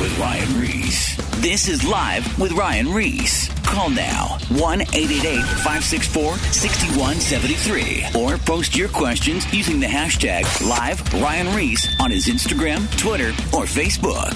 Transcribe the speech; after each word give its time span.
with 0.00 0.18
Ryan 0.18 0.58
Ries. 0.58 1.14
This 1.42 1.68
is 1.68 1.86
Live 1.86 2.38
with 2.38 2.52
Ryan 2.52 2.90
Ries. 2.90 3.50
Call 3.66 3.90
now 3.90 4.38
1 4.48 4.80
888 4.80 5.42
564 5.42 6.36
6173 6.38 8.18
or 8.18 8.38
post 8.38 8.74
your 8.74 8.88
questions 8.88 9.52
using 9.52 9.78
the 9.78 9.86
hashtag 9.86 10.44
Live 10.66 11.12
Ryan 11.12 11.54
Ries 11.54 11.86
on 12.00 12.10
his 12.10 12.28
Instagram, 12.28 12.80
Twitter, 12.98 13.28
or 13.54 13.64
Facebook. 13.64 14.32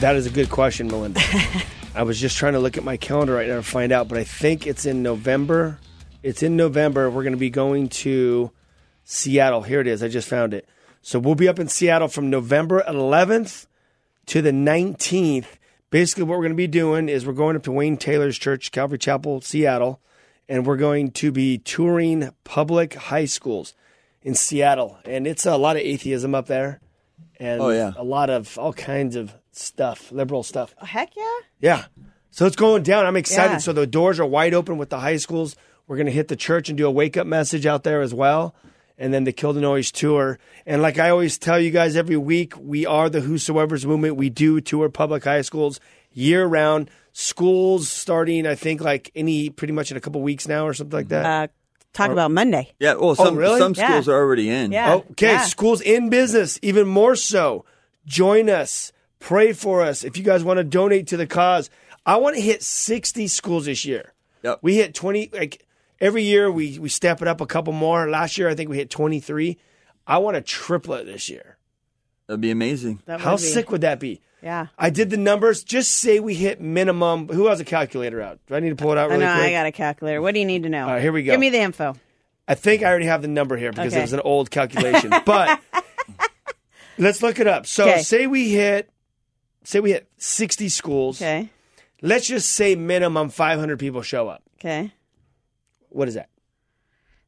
That 0.00 0.16
is 0.16 0.26
a 0.26 0.30
good 0.30 0.50
question, 0.50 0.88
Melinda. 0.88 1.20
I 1.94 2.02
was 2.02 2.20
just 2.20 2.36
trying 2.36 2.54
to 2.54 2.58
look 2.58 2.76
at 2.76 2.82
my 2.82 2.96
calendar 2.96 3.34
right 3.34 3.46
now 3.46 3.56
to 3.56 3.62
find 3.62 3.92
out, 3.92 4.08
but 4.08 4.18
I 4.18 4.24
think 4.24 4.66
it's 4.66 4.86
in 4.86 5.04
November. 5.04 5.78
It's 6.24 6.42
in 6.42 6.56
November. 6.56 7.08
We're 7.08 7.22
going 7.22 7.32
to 7.32 7.38
be 7.38 7.50
going 7.50 7.90
to 7.90 8.50
Seattle. 9.04 9.62
Here 9.62 9.80
it 9.80 9.86
is. 9.86 10.02
I 10.02 10.08
just 10.08 10.28
found 10.28 10.52
it. 10.52 10.68
So 11.00 11.20
we'll 11.20 11.36
be 11.36 11.46
up 11.46 11.60
in 11.60 11.68
Seattle 11.68 12.08
from 12.08 12.28
November 12.28 12.82
11th 12.88 13.66
to 14.26 14.42
the 14.42 14.50
19th. 14.50 15.46
Basically, 15.90 16.24
what 16.24 16.30
we're 16.38 16.44
going 16.44 16.52
to 16.52 16.56
be 16.56 16.66
doing 16.66 17.08
is 17.08 17.24
we're 17.26 17.32
going 17.32 17.56
up 17.56 17.62
to 17.64 17.72
Wayne 17.72 17.96
Taylor's 17.96 18.38
church, 18.38 18.72
Calvary 18.72 18.98
Chapel, 18.98 19.40
Seattle, 19.40 20.00
and 20.48 20.66
we're 20.66 20.76
going 20.76 21.10
to 21.12 21.30
be 21.30 21.58
touring 21.58 22.30
public 22.44 22.94
high 22.94 23.26
schools 23.26 23.74
in 24.22 24.34
Seattle. 24.34 24.98
And 25.04 25.26
it's 25.26 25.46
a 25.46 25.56
lot 25.56 25.76
of 25.76 25.82
atheism 25.82 26.34
up 26.34 26.46
there, 26.46 26.80
and 27.38 27.60
Oh, 27.60 27.68
yeah. 27.70 27.92
a 27.96 28.02
lot 28.04 28.28
of 28.30 28.58
all 28.58 28.72
kinds 28.72 29.14
of 29.16 29.32
stuff, 29.52 30.10
liberal 30.10 30.42
stuff. 30.42 30.74
Heck 30.82 31.14
yeah. 31.16 31.36
Yeah. 31.60 31.84
So 32.32 32.46
it's 32.46 32.56
going 32.56 32.82
down. 32.82 33.06
I'm 33.06 33.16
excited. 33.16 33.52
Yeah. 33.52 33.58
So 33.58 33.72
the 33.72 33.86
doors 33.86 34.18
are 34.18 34.26
wide 34.26 34.54
open 34.54 34.76
with 34.76 34.90
the 34.90 34.98
high 34.98 35.18
schools. 35.18 35.54
We're 35.86 35.96
going 35.96 36.06
to 36.06 36.12
hit 36.12 36.26
the 36.28 36.34
church 36.36 36.68
and 36.68 36.76
do 36.76 36.86
a 36.86 36.90
wake 36.90 37.16
up 37.16 37.26
message 37.28 37.64
out 37.66 37.84
there 37.84 38.00
as 38.00 38.12
well. 38.12 38.54
And 38.96 39.12
then 39.12 39.24
the 39.24 39.32
Kill 39.32 39.52
the 39.52 39.60
Noise 39.60 39.90
tour. 39.90 40.38
And 40.66 40.80
like 40.80 40.98
I 40.98 41.10
always 41.10 41.36
tell 41.38 41.58
you 41.58 41.70
guys 41.70 41.96
every 41.96 42.16
week, 42.16 42.54
we 42.58 42.86
are 42.86 43.10
the 43.10 43.20
Whosoever's 43.20 43.84
movement. 43.84 44.16
We 44.16 44.30
do 44.30 44.60
tour 44.60 44.88
public 44.88 45.24
high 45.24 45.40
schools 45.42 45.80
year 46.12 46.46
round. 46.46 46.90
Schools 47.12 47.88
starting, 47.88 48.46
I 48.46 48.54
think, 48.54 48.80
like 48.80 49.10
any 49.14 49.50
pretty 49.50 49.72
much 49.72 49.90
in 49.90 49.96
a 49.96 50.00
couple 50.00 50.20
weeks 50.20 50.46
now 50.48 50.66
or 50.66 50.74
something 50.74 50.96
like 50.96 51.08
that. 51.08 51.24
Uh, 51.24 51.46
talk 51.92 52.10
about 52.10 52.30
Monday. 52.30 52.72
Yeah, 52.78 52.94
well, 52.94 53.14
some, 53.14 53.36
really? 53.36 53.58
some 53.60 53.74
Yeah. 53.76 53.88
schools 53.88 54.08
are 54.08 54.16
already 54.16 54.48
in. 54.50 54.72
Yeah. 54.72 54.94
Okay, 54.94 55.32
yeah. 55.32 55.42
schools 55.44 55.80
in 55.80 56.08
business, 56.08 56.58
even 56.62 56.86
more 56.88 57.14
so. 57.16 57.64
Join 58.06 58.50
us. 58.50 58.92
Pray 59.20 59.52
for 59.52 59.82
us. 59.82 60.04
If 60.04 60.16
you 60.18 60.22
guys 60.24 60.44
want 60.44 60.58
to 60.58 60.64
donate 60.64 61.06
to 61.08 61.16
the 61.16 61.26
cause, 61.26 61.70
I 62.04 62.16
want 62.16 62.36
to 62.36 62.42
hit 62.42 62.62
60 62.62 63.26
schools 63.28 63.64
this 63.66 63.84
year. 63.84 64.12
Yep. 64.42 64.58
We 64.60 64.76
hit 64.76 64.94
20, 64.94 65.30
like 65.32 65.63
every 66.04 66.22
year 66.22 66.50
we, 66.50 66.78
we 66.78 66.88
step 66.88 67.22
it 67.22 67.28
up 67.28 67.40
a 67.40 67.46
couple 67.46 67.72
more. 67.72 68.08
Last 68.08 68.36
year, 68.38 68.48
I 68.48 68.54
think 68.54 68.68
we 68.70 68.76
hit 68.76 68.90
23. 68.90 69.56
I 70.06 70.18
want 70.18 70.34
to 70.36 70.40
triple 70.42 70.94
it 70.94 71.04
this 71.04 71.28
year. 71.28 71.56
That'd 72.26 72.40
be 72.40 72.50
amazing. 72.50 73.02
That 73.06 73.20
How 73.20 73.32
would 73.32 73.40
be- 73.40 73.42
sick 73.46 73.70
would 73.70 73.80
that 73.80 73.98
be? 74.00 74.20
Yeah. 74.42 74.66
I 74.78 74.90
did 74.90 75.08
the 75.08 75.16
numbers. 75.16 75.64
Just 75.64 75.92
say 75.92 76.20
we 76.20 76.34
hit 76.34 76.60
minimum. 76.60 77.28
Who 77.28 77.46
has 77.46 77.60
a 77.60 77.64
calculator 77.64 78.20
out? 78.20 78.38
Do 78.46 78.54
I 78.54 78.60
need 78.60 78.68
to 78.70 78.76
pull 78.76 78.92
it 78.92 78.98
out 78.98 79.10
I 79.10 79.14
really 79.14 79.24
know. 79.24 79.34
quick? 79.36 79.46
I 79.46 79.50
got 79.52 79.66
a 79.66 79.72
calculator. 79.72 80.20
What 80.20 80.34
do 80.34 80.40
you 80.40 80.46
need 80.46 80.64
to 80.64 80.68
know? 80.68 80.84
All 80.86 80.92
right, 80.92 81.00
here 81.02 81.12
we 81.12 81.22
go. 81.22 81.32
Give 81.32 81.40
me 81.40 81.48
the 81.48 81.60
info. 81.60 81.96
I 82.46 82.54
think 82.54 82.82
I 82.82 82.86
already 82.90 83.06
have 83.06 83.22
the 83.22 83.28
number 83.28 83.56
here 83.56 83.72
because 83.72 83.94
it 83.94 84.02
was 84.02 84.12
an 84.12 84.20
old 84.20 84.50
calculation. 84.50 85.10
but 85.24 85.58
let's 86.98 87.22
look 87.22 87.38
it 87.40 87.46
up. 87.46 87.66
So 87.66 87.84
Okay. 87.88 88.02
say 88.02 88.26
we 88.26 88.50
hit 88.50 88.90
say 89.62 89.80
we 89.80 89.92
hit 89.92 90.08
60 90.18 90.68
schools. 90.68 91.22
Okay. 91.22 91.48
Let's 92.02 92.26
just 92.26 92.52
say 92.52 92.74
minimum 92.74 93.30
500 93.30 93.78
people 93.78 94.02
show 94.02 94.28
up. 94.28 94.42
Okay. 94.60 94.92
What 95.94 96.08
is 96.08 96.14
that? 96.14 96.28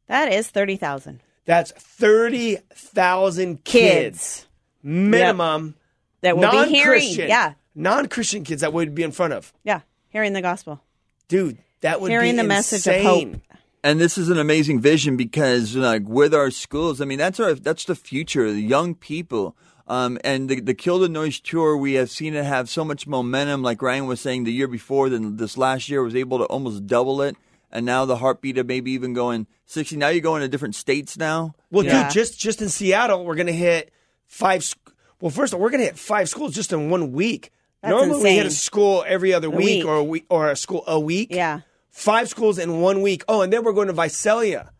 That 0.09 0.33
is 0.33 0.49
30,000 0.49 1.21
That's 1.45 1.73
30,000 1.73 3.65
kids, 3.65 3.65
kids 3.65 4.47
minimum 4.83 5.75
that 6.21 6.37
will 6.37 6.51
be 6.51 6.71
hearing. 6.71 7.01
non-Christian. 7.01 7.29
Yeah. 7.29 7.55
Non-Christian 7.75 8.45
kids 8.45 8.61
that 8.63 8.73
would 8.73 8.95
be 8.95 9.03
in 9.03 9.13
front 9.13 9.33
of. 9.33 9.53
Yeah. 9.65 9.81
Hearing 10.09 10.33
the 10.33 10.43
gospel. 10.43 10.81
Dude, 11.29 11.59
that 11.81 12.01
would 12.01 12.09
be 12.09 12.13
Hearing 12.13 12.33
be 12.33 12.43
the 12.43 12.49
message 12.49 12.87
of 12.87 13.03
hope. 13.03 13.37
And 13.85 14.01
this 14.01 14.19
is 14.19 14.31
an 14.31 14.39
amazing 14.39 14.81
vision 14.81 15.17
because, 15.17 15.77
like, 15.77 16.03
with 16.09 16.35
our 16.35 16.51
schools, 16.51 17.01
I 17.01 17.05
mean, 17.05 17.19
that's 17.19 17.39
our 17.39 17.55
that's 17.55 17.85
the 17.85 17.95
future, 17.95 18.51
the 18.51 18.61
young 18.61 18.95
people. 18.95 19.57
Um, 19.89 20.19
and 20.25 20.49
the, 20.49 20.61
the 20.61 20.75
Kill 20.75 20.99
the 20.99 21.09
Noise 21.09 21.39
tour, 21.39 21.77
we 21.77 21.93
have 21.93 22.11
seen 22.11 22.35
it 22.35 22.45
have 22.45 22.69
so 22.69 22.85
much 22.85 23.07
momentum. 23.07 23.63
Like 23.63 23.81
Ryan 23.81 24.07
was 24.07 24.21
saying, 24.21 24.43
the 24.43 24.53
year 24.53 24.67
before, 24.67 25.09
then 25.09 25.37
this 25.37 25.57
last 25.57 25.89
year 25.89 26.03
was 26.03 26.17
able 26.17 26.39
to 26.39 26.45
almost 26.47 26.89
double 26.89 27.23
it. 27.23 27.37
And 27.71 27.85
now 27.85 28.05
the 28.05 28.17
heartbeat 28.17 28.59
of 28.59 28.67
maybe 28.67 28.93
even 28.93 29.13
going 29.13 29.47
sixty. 29.67 29.97
Now 29.97 30.09
you're 30.09 30.21
going 30.23 30.43
to 30.43 30.49
different 30.49 30.75
states 30.77 31.19
now. 31.19 31.55
Well, 31.71 31.85
Yeah. 31.85 32.05
dude, 32.05 32.13
just 32.13 32.39
just 32.39 32.63
in 32.63 32.69
Seattle, 32.69 33.25
we're 33.25 33.35
gonna 33.35 33.53
hit 33.53 33.93
five. 34.27 34.65
Well, 35.21 35.31
first 35.31 35.53
of 35.53 35.59
all, 35.59 35.63
we're 35.65 35.71
gonna 35.71 35.85
hit 35.85 35.99
five 35.99 36.29
schools 36.29 36.55
just 36.55 36.73
in 36.73 36.91
one 36.91 37.13
week. 37.13 37.51
That's 37.83 37.91
Normally, 37.91 38.23
we 38.23 38.31
hit 38.37 38.47
a 38.47 38.51
school 38.51 39.05
every 39.07 39.35
other 39.35 39.51
week, 39.51 39.67
week. 39.67 39.85
or 39.85 39.97
a 39.97 40.05
week 40.05 40.27
or 40.31 40.51
a 40.51 40.57
school 40.57 40.85
a 40.87 40.99
week. 40.99 41.29
Yeah. 41.31 41.61
five 41.91 42.29
schools 42.29 42.59
in 42.59 42.81
one 42.81 43.01
week. 43.03 43.25
Oh, 43.29 43.41
and 43.43 43.53
then 43.53 43.65
we're 43.65 43.73
going 43.73 43.87
to 43.89 43.93
Visalia. 43.95 44.71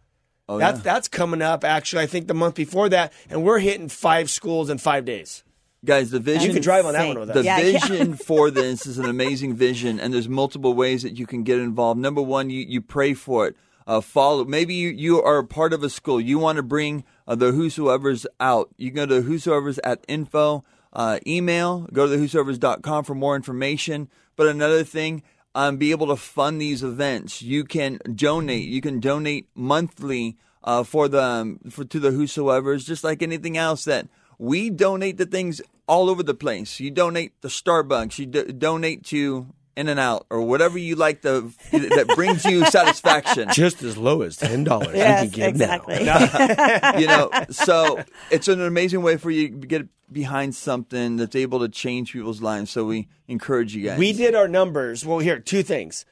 Oh, 0.49 0.59
that's 0.59 0.79
yeah. 0.79 0.83
that's 0.85 1.09
coming 1.09 1.43
up. 1.43 1.65
Actually, 1.65 2.03
I 2.05 2.07
think 2.07 2.29
the 2.29 2.35
month 2.35 2.55
before 2.55 2.89
that, 2.91 3.13
and 3.29 3.43
we're 3.43 3.59
hitting 3.59 3.89
five 3.89 4.31
schools 4.31 4.71
in 4.71 4.79
five 4.79 5.05
days. 5.05 5.43
Guys, 5.87 6.11
the 6.11 6.21
vision 6.21 6.49
You 6.49 6.53
can 6.53 6.63
drive 6.63 6.85
on 6.85 6.95
that 6.95 7.07
one 7.07 7.21
with 7.21 7.31
us. 7.31 7.35
The 7.37 7.45
Yeah, 7.45 7.59
yeah. 7.59 7.79
vision 7.79 8.15
for 8.17 8.51
this 8.51 8.87
is 8.87 8.99
an 8.99 9.07
amazing 9.07 9.55
vision, 9.55 10.01
and 10.01 10.13
there's 10.13 10.29
multiple 10.29 10.75
ways 10.75 11.03
that 11.05 11.17
you 11.17 11.27
can 11.27 11.45
get 11.45 11.59
involved. 11.61 12.01
Number 12.01 12.21
one, 12.21 12.51
you, 12.51 12.61
you 12.61 12.81
pray 12.83 13.15
for 13.15 13.47
it. 13.47 13.57
Uh, 13.87 14.01
follow. 14.01 14.45
Maybe 14.45 14.75
you, 14.75 14.89
you 14.89 15.23
are 15.23 15.39
a 15.39 15.45
part 15.47 15.73
of 15.73 15.85
a 15.85 15.89
school. 15.89 16.21
You 16.21 16.41
want 16.41 16.57
to 16.57 16.63
bring 16.65 17.05
uh, 17.29 17.37
the 17.37 17.53
whosoever's 17.53 18.27
out. 18.41 18.69
You 18.77 18.91
can 18.91 18.97
go 18.97 19.07
to 19.07 19.23
whosoever's 19.23 19.79
at 19.85 20.05
info. 20.09 20.65
Uh, 20.93 21.21
email. 21.27 21.87
Go 21.93 22.07
to 22.07 22.11
the 22.11 22.19
whosoever's.com 22.19 23.05
for 23.05 23.15
more 23.15 23.37
information. 23.37 24.09
But 24.35 24.49
another 24.49 24.83
thing, 24.83 25.23
um, 25.55 25.77
be 25.77 25.93
able 25.93 26.09
to 26.09 26.17
fund 26.17 26.61
these 26.61 26.83
events. 26.83 27.43
You 27.43 27.65
can 27.65 28.01
donate. 28.13 28.69
You 28.69 28.81
can 28.81 28.99
donate 28.99 29.49
monthly 29.55 30.37
uh, 30.65 30.83
for 30.83 31.07
the 31.07 31.23
um, 31.23 31.61
for 31.71 31.85
to 31.85 32.01
the 32.01 32.11
whosoever's, 32.11 32.85
just 32.85 33.05
like 33.05 33.23
anything 33.23 33.57
else 33.57 33.85
that 33.85 34.09
we 34.39 34.69
donate 34.69 35.17
to 35.19 35.27
things 35.27 35.63
all 35.87 36.11
over 36.11 36.23
the 36.23 36.35
place. 36.35 36.81
You 36.81 36.91
donate 36.91 37.41
to 37.43 37.49
Starbucks. 37.49 38.19
You 38.19 38.27
do- 38.27 38.47
donate 38.47 39.05
to 39.07 39.47
In 39.77 39.89
and 39.89 40.01
Out 40.01 40.27
or 40.31 40.43
whatever 40.43 40.79
you 40.79 40.97
like 40.97 41.23
the 41.23 41.53
that 41.73 42.09
brings 42.15 42.45
you 42.45 42.65
satisfaction. 42.71 43.49
Just 43.53 43.83
as 43.83 43.97
low 43.97 44.23
as 44.23 44.37
ten 44.37 44.65
dollars. 44.65 44.95
Yes, 44.97 45.37
exactly. 45.37 45.99
you 47.01 47.07
know, 47.07 47.31
so 47.51 48.03
it's 48.31 48.49
an 48.49 48.61
amazing 48.61 49.03
way 49.03 49.17
for 49.17 49.31
you 49.31 49.49
to 49.49 49.67
get 49.67 49.87
behind 50.11 50.55
something 50.55 51.17
that's 51.17 51.37
able 51.37 51.61
to 51.61 51.69
change 51.69 52.13
people's 52.13 52.41
lives. 52.41 52.71
So 52.71 52.85
we 52.85 53.09
encourage 53.29 53.75
you 53.75 53.85
guys. 53.85 53.99
We 53.99 54.13
did 54.13 54.35
our 54.35 54.49
numbers. 54.49 55.05
Well, 55.05 55.19
here 55.19 55.39
two 55.39 55.63
things. 55.63 56.05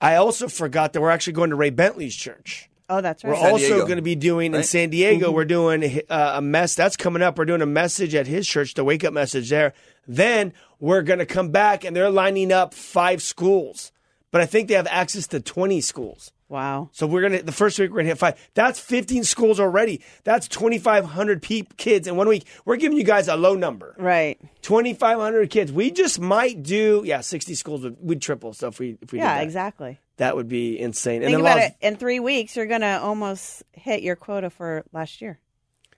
I 0.00 0.14
also 0.16 0.48
forgot 0.48 0.94
that 0.94 1.00
we're 1.02 1.10
actually 1.10 1.34
going 1.34 1.50
to 1.50 1.56
Ray 1.56 1.70
Bentley's 1.70 2.16
church. 2.16 2.69
Oh, 2.90 3.00
that's 3.00 3.24
right. 3.24 3.30
We're. 3.30 3.36
San 3.36 3.50
also 3.52 3.66
Diego, 3.66 3.86
going 3.86 3.96
to 3.96 4.02
be 4.02 4.14
doing 4.16 4.46
in 4.52 4.58
right? 4.58 4.64
San 4.64 4.90
Diego. 4.90 5.30
We're 5.30 5.44
doing 5.46 6.02
uh, 6.10 6.32
a 6.34 6.42
mess 6.42 6.74
that's 6.74 6.96
coming 6.96 7.22
up. 7.22 7.38
We're 7.38 7.44
doing 7.46 7.62
a 7.62 7.66
message 7.66 8.14
at 8.14 8.26
his 8.26 8.46
church, 8.46 8.74
the 8.74 8.84
wake 8.84 9.04
up 9.04 9.12
message 9.14 9.48
there. 9.48 9.72
Then 10.06 10.52
we're 10.80 11.02
going 11.02 11.20
to 11.20 11.26
come 11.26 11.50
back 11.50 11.84
and 11.84 11.94
they're 11.96 12.10
lining 12.10 12.52
up 12.52 12.74
five 12.74 13.22
schools, 13.22 13.92
but 14.32 14.40
I 14.40 14.46
think 14.46 14.68
they 14.68 14.74
have 14.74 14.88
access 14.90 15.26
to 15.28 15.40
twenty 15.40 15.80
schools. 15.80 16.32
wow. 16.48 16.88
So 16.92 17.06
we're 17.06 17.22
gonna 17.22 17.42
the 17.42 17.52
first 17.52 17.78
week 17.78 17.90
we're 17.90 17.98
gonna 17.98 18.08
hit 18.08 18.18
five. 18.18 18.48
That's 18.54 18.80
fifteen 18.80 19.22
schools 19.24 19.60
already. 19.60 20.02
That's 20.24 20.48
twenty 20.48 20.78
five 20.78 21.04
hundred 21.04 21.42
peop 21.42 21.76
kids 21.76 22.08
in 22.08 22.16
one 22.16 22.26
week. 22.28 22.44
We're 22.64 22.76
giving 22.76 22.98
you 22.98 23.04
guys 23.04 23.28
a 23.28 23.36
low 23.36 23.54
number. 23.54 23.94
Right. 23.98 24.38
Twenty 24.62 24.94
five 24.94 25.18
hundred 25.18 25.48
kids. 25.50 25.70
We 25.70 25.90
just 25.92 26.18
might 26.18 26.62
do 26.64 27.02
yeah 27.04 27.20
sixty 27.20 27.54
schools. 27.54 27.82
Would, 27.82 27.96
we'd 28.00 28.22
triple. 28.22 28.52
So 28.52 28.66
if 28.68 28.78
we 28.80 28.98
if 29.00 29.12
we 29.12 29.18
did 29.18 29.24
Yeah, 29.24 29.40
exactly. 29.42 29.98
That 30.20 30.36
would 30.36 30.48
be 30.48 30.78
insane. 30.78 31.22
Think 31.22 31.32
then 31.32 31.40
about 31.40 31.56
Las- 31.56 31.70
it. 31.70 31.76
In 31.80 31.96
three 31.96 32.20
weeks, 32.20 32.54
you're 32.54 32.66
going 32.66 32.82
to 32.82 33.00
almost 33.00 33.62
hit 33.72 34.02
your 34.02 34.16
quota 34.16 34.50
for 34.50 34.84
last 34.92 35.22
year. 35.22 35.40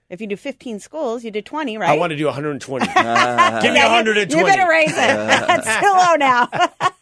If 0.08 0.20
you 0.20 0.28
do 0.28 0.36
15 0.36 0.78
schools, 0.78 1.24
you 1.24 1.32
did 1.32 1.44
20, 1.44 1.76
right? 1.76 1.90
I 1.90 1.96
want 1.98 2.10
to 2.10 2.16
do 2.16 2.26
120. 2.26 2.86
Give 2.86 2.94
me 2.94 3.00
Yeah, 3.02 3.60
you- 3.64 3.78
120. 3.80 4.38
You 4.38 4.46
better 4.46 4.70
raise 4.70 4.90
it. 4.90 4.94
it's 4.96 5.80
too 5.80 5.92
low 5.92 6.14
now. 6.14 6.48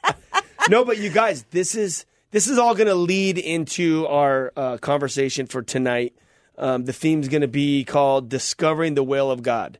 no, 0.70 0.82
but 0.86 0.96
you 0.96 1.10
guys, 1.10 1.44
this 1.50 1.74
is 1.74 2.06
this 2.30 2.48
is 2.48 2.56
all 2.56 2.74
going 2.74 2.86
to 2.86 2.94
lead 2.94 3.36
into 3.36 4.06
our 4.06 4.50
uh, 4.56 4.78
conversation 4.78 5.46
for 5.46 5.60
tonight. 5.60 6.14
Um, 6.56 6.86
the 6.86 6.92
theme's 6.94 7.28
going 7.28 7.42
to 7.42 7.48
be 7.48 7.84
called 7.84 8.30
"Discovering 8.30 8.94
the 8.94 9.02
Will 9.04 9.30
of 9.30 9.42
God." 9.42 9.78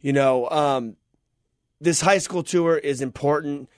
You 0.00 0.14
know, 0.14 0.48
um, 0.48 0.96
this 1.78 2.00
high 2.00 2.18
school 2.18 2.42
tour 2.42 2.78
is 2.78 3.02
important. 3.02 3.68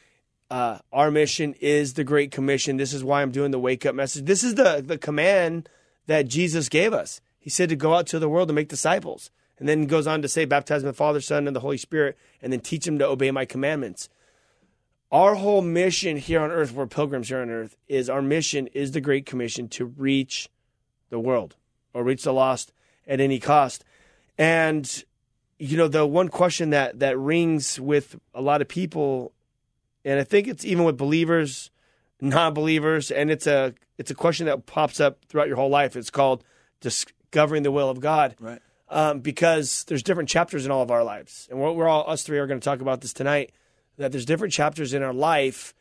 Uh, 0.52 0.78
our 0.92 1.10
mission 1.10 1.54
is 1.60 1.94
the 1.94 2.04
Great 2.04 2.30
Commission. 2.30 2.76
This 2.76 2.92
is 2.92 3.02
why 3.02 3.22
I'm 3.22 3.30
doing 3.30 3.52
the 3.52 3.58
wake 3.58 3.86
up 3.86 3.94
message. 3.94 4.26
This 4.26 4.44
is 4.44 4.54
the 4.54 4.82
the 4.84 4.98
command 4.98 5.68
that 6.06 6.28
Jesus 6.28 6.68
gave 6.68 6.92
us. 6.92 7.20
He 7.38 7.48
said 7.48 7.70
to 7.70 7.76
go 7.76 7.94
out 7.94 8.06
to 8.08 8.18
the 8.18 8.28
world 8.28 8.50
and 8.50 8.54
make 8.54 8.68
disciples, 8.68 9.30
and 9.58 9.66
then 9.66 9.80
he 9.80 9.86
goes 9.86 10.06
on 10.06 10.20
to 10.20 10.28
say, 10.28 10.44
"Baptize 10.44 10.82
in 10.82 10.86
the 10.86 10.92
Father, 10.92 11.22
Son, 11.22 11.46
and 11.46 11.56
the 11.56 11.60
Holy 11.60 11.78
Spirit," 11.78 12.18
and 12.42 12.52
then 12.52 12.60
teach 12.60 12.84
them 12.84 12.98
to 12.98 13.06
obey 13.06 13.30
my 13.30 13.46
commandments 13.46 14.10
our 15.12 15.34
whole 15.34 15.60
mission 15.60 16.16
here 16.16 16.40
on 16.40 16.50
earth, 16.50 16.72
we're 16.72 16.86
pilgrims 16.86 17.28
here 17.28 17.42
on 17.42 17.50
earth, 17.50 17.76
is 17.86 18.08
our 18.08 18.22
mission 18.22 18.66
is 18.68 18.92
the 18.92 19.00
Great 19.00 19.26
Commission 19.26 19.68
to 19.68 19.84
reach 19.84 20.48
the 21.10 21.20
world 21.20 21.54
or 21.92 22.02
reach 22.02 22.22
the 22.24 22.32
lost 22.32 22.72
at 23.06 23.20
any 23.20 23.38
cost. 23.38 23.84
And 24.38 25.04
you 25.58 25.76
know, 25.76 25.86
the 25.86 26.06
one 26.06 26.28
question 26.28 26.70
that 26.70 27.00
that 27.00 27.16
rings 27.18 27.78
with 27.78 28.18
a 28.34 28.40
lot 28.40 28.62
of 28.62 28.68
people, 28.68 29.32
and 30.04 30.18
I 30.20 30.24
think 30.24 30.48
it's 30.48 30.64
even 30.64 30.84
with 30.84 30.96
believers, 30.96 31.70
non-believers, 32.20 33.10
and 33.10 33.30
it's 33.30 33.46
a 33.46 33.74
it's 33.98 34.10
a 34.10 34.14
question 34.14 34.46
that 34.46 34.66
pops 34.66 35.00
up 35.00 35.24
throughout 35.28 35.48
your 35.48 35.56
whole 35.56 35.68
life. 35.70 35.96
It's 35.96 36.10
called 36.10 36.44
discovering 36.80 37.62
the 37.62 37.70
will 37.70 37.88
of 37.90 38.00
God, 38.00 38.34
Right. 38.40 38.60
um, 38.88 39.20
because 39.20 39.84
there's 39.84 40.02
different 40.02 40.28
chapters 40.28 40.64
in 40.66 40.72
all 40.72 40.82
of 40.82 40.90
our 40.90 41.04
lives, 41.04 41.46
and 41.50 41.58
we're, 41.60 41.72
we're 41.72 41.88
all 41.88 42.08
us 42.10 42.22
three 42.22 42.38
are 42.38 42.46
going 42.46 42.60
to 42.60 42.64
talk 42.64 42.80
about 42.80 43.00
this 43.00 43.12
tonight. 43.12 43.52
That 43.98 44.10
there's 44.12 44.24
different 44.24 44.52
chapters 44.54 44.94
in 44.94 45.02
our 45.02 45.12
life, 45.12 45.74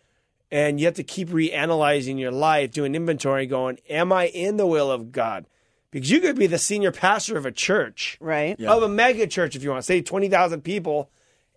and 0.51 0.79
you 0.79 0.85
have 0.85 0.95
to 0.95 1.03
keep 1.03 1.29
reanalyzing 1.29 2.19
your 2.19 2.31
life, 2.31 2.71
doing 2.71 2.93
inventory, 2.93 3.45
going, 3.45 3.79
"Am 3.89 4.11
I 4.11 4.27
in 4.27 4.57
the 4.57 4.67
will 4.67 4.91
of 4.91 5.11
God?" 5.11 5.45
Because 5.91 6.09
you 6.11 6.19
could 6.21 6.37
be 6.37 6.47
the 6.47 6.57
senior 6.57 6.91
pastor 6.91 7.37
of 7.37 7.45
a 7.45 7.51
church, 7.51 8.17
Right. 8.21 8.55
Yeah. 8.59 8.71
of 8.73 8.83
a 8.83 8.87
mega 8.89 9.27
church, 9.27 9.55
if 9.55 9.63
you 9.63 9.69
want 9.69 9.79
to 9.81 9.85
say 9.85 10.01
twenty 10.01 10.27
thousand 10.29 10.61
people, 10.61 11.09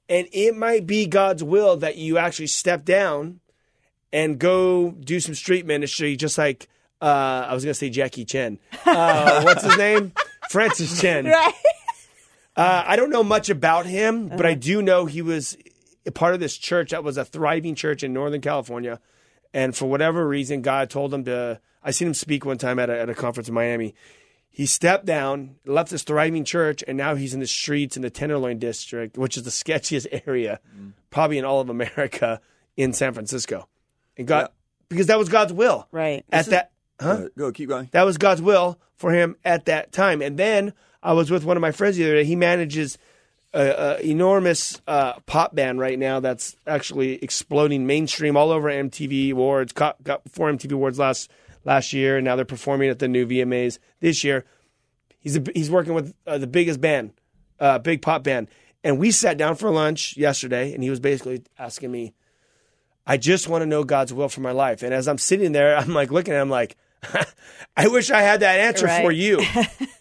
and 0.09 0.29
it 0.33 0.57
might 0.57 0.87
be 0.87 1.07
God's 1.07 1.43
will 1.43 1.77
that 1.79 1.97
you 1.97 2.19
actually 2.19 2.49
step 2.49 2.85
down 2.85 3.41
and 4.13 4.39
go 4.39 4.93
do 4.93 5.19
some 5.21 5.35
street 5.35 5.67
ministry, 5.67 6.17
just 6.17 6.39
like 6.39 6.69
uh, 7.01 7.47
I 7.49 7.55
was 7.55 7.65
going 7.65 7.73
to 7.73 7.79
say 7.79 7.91
Jackie 7.91 8.25
Chan. 8.25 8.59
Uh, 8.87 9.43
what's 9.45 9.65
his 9.65 9.77
name? 9.77 10.13
Francis 10.51 11.01
Chan. 11.01 11.27
Right. 11.35 11.55
Uh, 12.57 12.85
I 12.87 12.95
don't 12.95 13.11
know 13.11 13.25
much 13.25 13.51
about 13.51 13.85
him, 13.85 14.29
but 14.29 14.47
I 14.47 14.55
do 14.55 14.81
know 14.81 15.07
he 15.07 15.23
was 15.23 15.57
a 16.07 16.13
part 16.13 16.35
of 16.35 16.41
this 16.41 16.57
church 16.57 16.91
that 16.91 17.03
was 17.03 17.17
a 17.17 17.25
thriving 17.25 17.75
church 17.75 18.05
in 18.05 18.13
Northern 18.13 18.41
California. 18.41 19.01
And 19.53 19.75
for 19.75 19.87
whatever 19.87 20.27
reason, 20.29 20.63
God 20.63 20.89
told 20.89 21.13
him 21.13 21.25
to. 21.25 21.61
I 21.83 21.91
seen 21.91 22.07
him 22.07 22.15
speak 22.15 22.45
one 22.45 22.57
time 22.57 22.79
at 22.79 22.89
a, 22.91 23.01
at 23.01 23.11
a 23.11 23.15
conference 23.15 23.49
in 23.49 23.55
Miami. 23.55 23.97
He 24.57 24.67
stepped 24.67 25.05
down, 25.05 25.57
left 25.67 25.91
this 25.91 26.05
thriving 26.05 26.45
church, 26.45 26.85
and 26.87 26.97
now 26.97 27.17
he's 27.17 27.35
in 27.35 27.41
the 27.41 27.47
streets 27.49 27.97
in 27.97 28.03
the 28.03 28.09
Tenderloin 28.11 28.61
district, 28.61 29.19
which 29.19 29.37
is 29.37 29.43
the 29.43 29.51
sketchiest 29.51 30.07
area, 30.29 30.61
probably 31.11 31.39
in 31.39 31.45
all 31.45 31.61
of 31.61 31.69
America, 31.71 32.41
in 32.77 32.93
San 32.93 33.13
Francisco. 33.15 33.69
And 34.17 34.29
God, 34.29 34.43
Yeah. 34.43 34.47
because 34.89 35.07
that 35.09 35.19
was 35.19 35.29
God's 35.29 35.53
will. 35.53 35.89
Right. 35.91 36.25
At 36.31 36.47
that, 36.47 36.71
huh? 37.01 37.17
Go, 37.17 37.29
go, 37.37 37.53
keep 37.53 37.69
going. 37.69 37.89
That 37.91 38.05
was 38.05 38.17
God's 38.17 38.41
will 38.43 38.79
for 38.95 39.11
him 39.13 39.35
at 39.45 39.65
that 39.65 39.91
time. 39.91 40.23
And 40.23 40.39
then 40.39 40.73
I 41.03 41.15
was 41.15 41.33
with 41.33 41.45
one 41.45 41.57
of 41.57 41.61
my 41.61 41.73
friends 41.73 41.97
the 41.97 42.05
other 42.05 42.15
day. 42.15 42.25
He 42.25 42.37
manages 42.37 42.97
a, 43.53 43.97
a 43.99 44.01
enormous 44.07 44.81
uh, 44.87 45.15
pop 45.27 45.53
band 45.57 45.81
right 45.81 45.99
now 45.99 46.21
that's 46.21 46.55
actually 46.65 47.15
exploding 47.25 47.89
mainstream 47.89 48.37
all 48.37 48.53
over 48.53 48.69
MTV 48.69 49.33
Awards. 49.33 49.73
Got, 49.73 50.01
got 50.05 50.23
four 50.31 50.49
MTV 50.53 50.71
Awards 50.75 51.01
last 51.01 51.29
last 51.65 51.93
year, 51.93 52.17
and 52.17 52.25
now 52.25 52.37
they're 52.37 52.45
performing 52.45 52.89
at 52.91 52.99
the 52.99 53.09
new 53.09 53.27
VMAs 53.27 53.79
this 54.01 54.25
year. 54.25 54.45
He's 55.19 55.37
a, 55.37 55.43
he's 55.55 55.71
working 55.71 55.95
with 55.95 56.15
uh, 56.27 56.39
the 56.39 56.47
biggest 56.47 56.81
band, 56.81 57.13
uh, 57.59 57.79
big 57.79 58.03
pop 58.03 58.23
band, 58.23 58.49
and 58.83 58.99
we 58.99 59.11
sat 59.11 59.39
down 59.39 59.57
for 59.57 59.71
lunch 59.71 60.17
yesterday, 60.17 60.75
and 60.75 60.83
he 60.83 60.91
was 60.91 61.01
basically 61.01 61.43
asking 61.59 61.91
me, 61.91 62.13
I 63.07 63.17
just 63.17 63.49
want 63.49 63.63
to 63.63 63.67
know 63.67 63.85
God's 63.85 64.13
will 64.13 64.29
for 64.29 64.41
my 64.41 64.53
life. 64.53 64.83
And 64.83 64.93
as 64.95 65.09
I'm 65.09 65.19
sitting 65.19 65.53
there, 65.53 65.77
I'm 65.77 65.93
like 65.95 66.11
looking 66.11 66.35
at 66.35 66.41
him 66.41 66.51
like, 66.51 66.77
I 67.77 67.89
wish 67.89 68.11
I 68.11 68.23
had 68.23 68.41
that 68.41 68.59
answer 68.61 68.87
Right. 68.87 69.03
for 69.03 69.13
you. 69.13 69.41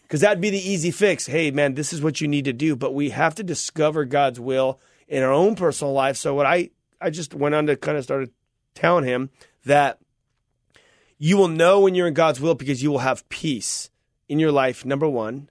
Because 0.03 0.21
that'd 0.21 0.41
be 0.41 0.51
the 0.51 0.59
easy 0.59 0.91
fix. 0.91 1.25
Hey, 1.25 1.49
man, 1.49 1.73
this 1.73 1.91
is 1.91 1.99
what 1.99 2.21
you 2.21 2.27
need 2.27 2.45
to 2.45 2.53
do. 2.53 2.75
But 2.75 2.93
we 2.93 3.09
have 3.09 3.33
to 3.33 3.43
discover 3.43 4.05
God's 4.05 4.39
will 4.39 4.79
in 5.07 5.23
our 5.23 5.31
own 5.31 5.55
personal 5.55 5.91
life. 5.91 6.17
So 6.17 6.35
what 6.35 6.45
I, 6.45 6.69
I 7.01 7.09
just 7.09 7.33
went 7.33 7.55
on 7.55 7.65
to 7.65 7.75
kind 7.75 7.97
of 7.97 8.03
started 8.03 8.29
telling 8.75 9.05
him 9.05 9.31
that 9.65 9.97
you 11.23 11.37
will 11.37 11.47
know 11.47 11.79
when 11.79 11.95
you're 11.95 12.07
in 12.07 12.13
God's 12.13 12.41
will 12.41 12.53
because 12.53 12.83
you 12.83 12.91
will 12.91 12.99
have 12.99 13.29
peace 13.29 13.89
in 14.27 14.39
your 14.39 14.51
life, 14.51 14.83
number 14.83 15.07
one. 15.07 15.49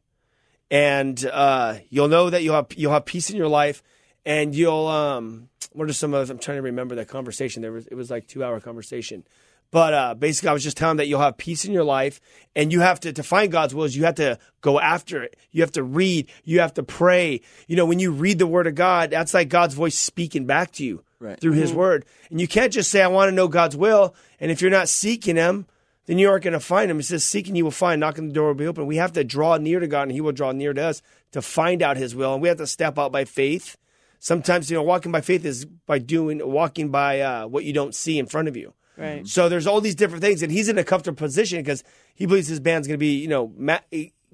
And 0.70 1.24
uh, 1.24 1.78
you'll 1.88 2.08
know 2.08 2.28
that 2.28 2.42
you'll 2.42 2.56
have 2.56 2.66
you'll 2.76 2.92
have 2.92 3.06
peace 3.06 3.30
in 3.30 3.36
your 3.36 3.48
life 3.48 3.82
and 4.26 4.54
you'll 4.54 4.86
um 4.86 5.48
what 5.72 5.88
are 5.88 5.94
some 5.94 6.12
of 6.12 6.28
I'm 6.28 6.38
trying 6.38 6.58
to 6.58 6.62
remember 6.62 6.96
that 6.96 7.08
conversation. 7.08 7.62
There 7.62 7.72
was 7.72 7.86
it 7.86 7.94
was 7.94 8.10
like 8.10 8.26
two 8.26 8.44
hour 8.44 8.60
conversation. 8.60 9.24
But 9.70 9.94
uh, 9.94 10.14
basically, 10.14 10.50
I 10.50 10.52
was 10.52 10.62
just 10.62 10.76
telling 10.76 10.98
that 10.98 11.06
you'll 11.06 11.22
have 11.22 11.38
peace 11.38 11.64
in 11.64 11.72
your 11.72 11.84
life, 11.84 12.20
and 12.54 12.70
you 12.70 12.80
have 12.80 13.00
to 13.00 13.12
to 13.14 13.22
find 13.22 13.50
God's 13.50 13.74
will. 13.74 13.84
Is 13.84 13.96
you 13.96 14.04
have 14.04 14.16
to 14.16 14.38
go 14.60 14.78
after 14.78 15.22
it. 15.22 15.38
You 15.52 15.62
have 15.62 15.72
to 15.72 15.82
read. 15.82 16.28
You 16.44 16.60
have 16.60 16.74
to 16.74 16.82
pray. 16.82 17.40
You 17.66 17.76
know, 17.76 17.86
when 17.86 17.98
you 17.98 18.12
read 18.12 18.38
the 18.38 18.46
Word 18.46 18.66
of 18.66 18.74
God, 18.74 19.08
that's 19.10 19.32
like 19.32 19.48
God's 19.48 19.72
voice 19.72 19.96
speaking 19.96 20.44
back 20.44 20.72
to 20.72 20.84
you 20.84 21.02
Right. 21.22 21.40
through 21.40 21.52
His 21.52 21.72
Word. 21.72 22.04
And 22.30 22.40
you 22.40 22.48
can't 22.48 22.72
just 22.72 22.90
say, 22.90 23.00
"I 23.00 23.06
want 23.06 23.28
to 23.28 23.34
know 23.34 23.46
God's 23.48 23.76
will," 23.76 24.14
and 24.40 24.50
if 24.50 24.60
you're 24.60 24.70
not 24.70 24.88
seeking 24.88 25.36
Him, 25.36 25.66
then 26.06 26.18
you 26.18 26.28
aren't 26.28 26.42
going 26.42 26.52
to 26.52 26.60
find 26.60 26.90
Him. 26.90 26.98
It 26.98 27.04
says, 27.04 27.24
"Seeking, 27.24 27.54
you 27.54 27.64
will 27.64 27.70
find. 27.70 28.00
Knocking, 28.00 28.28
the 28.28 28.34
door 28.34 28.48
will 28.48 28.54
be 28.54 28.66
open." 28.66 28.86
We 28.86 28.96
have 28.96 29.12
to 29.12 29.22
draw 29.22 29.56
near 29.56 29.78
to 29.78 29.86
God, 29.86 30.02
and 30.02 30.12
He 30.12 30.20
will 30.20 30.32
draw 30.32 30.50
near 30.50 30.72
to 30.72 30.82
us 30.82 31.00
to 31.30 31.40
find 31.40 31.80
out 31.80 31.96
His 31.96 32.14
will. 32.14 32.32
And 32.34 32.42
we 32.42 32.48
have 32.48 32.58
to 32.58 32.66
step 32.66 32.98
out 32.98 33.12
by 33.12 33.24
faith. 33.24 33.76
Sometimes, 34.18 34.70
you 34.70 34.76
know, 34.76 34.82
walking 34.82 35.12
by 35.12 35.20
faith 35.20 35.44
is 35.44 35.64
by 35.64 35.98
doing 35.98 36.40
walking 36.44 36.90
by 36.90 37.20
uh, 37.20 37.46
what 37.46 37.64
you 37.64 37.72
don't 37.72 37.94
see 37.94 38.18
in 38.18 38.26
front 38.26 38.48
of 38.48 38.56
you. 38.56 38.74
Right. 38.96 39.26
So 39.26 39.48
there's 39.48 39.66
all 39.66 39.80
these 39.80 39.94
different 39.94 40.22
things, 40.22 40.42
and 40.42 40.52
he's 40.52 40.68
in 40.68 40.78
a 40.78 40.84
comfortable 40.84 41.16
position 41.16 41.58
because 41.60 41.82
he 42.14 42.26
believes 42.26 42.46
his 42.48 42.60
band's 42.60 42.86
going 42.86 42.98
to 42.98 42.98
be, 42.98 43.16
you 43.16 43.28
know, 43.28 43.52
ma- 43.56 43.80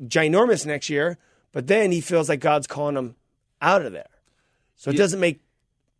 ginormous 0.02 0.66
next 0.66 0.90
year. 0.90 1.16
But 1.52 1.68
then 1.68 1.92
he 1.92 2.00
feels 2.00 2.28
like 2.28 2.40
God's 2.40 2.66
calling 2.66 2.96
him 2.96 3.16
out 3.62 3.84
of 3.84 3.92
there, 3.92 4.10
so 4.76 4.90
it 4.90 4.96
doesn't 4.96 5.20
make 5.20 5.40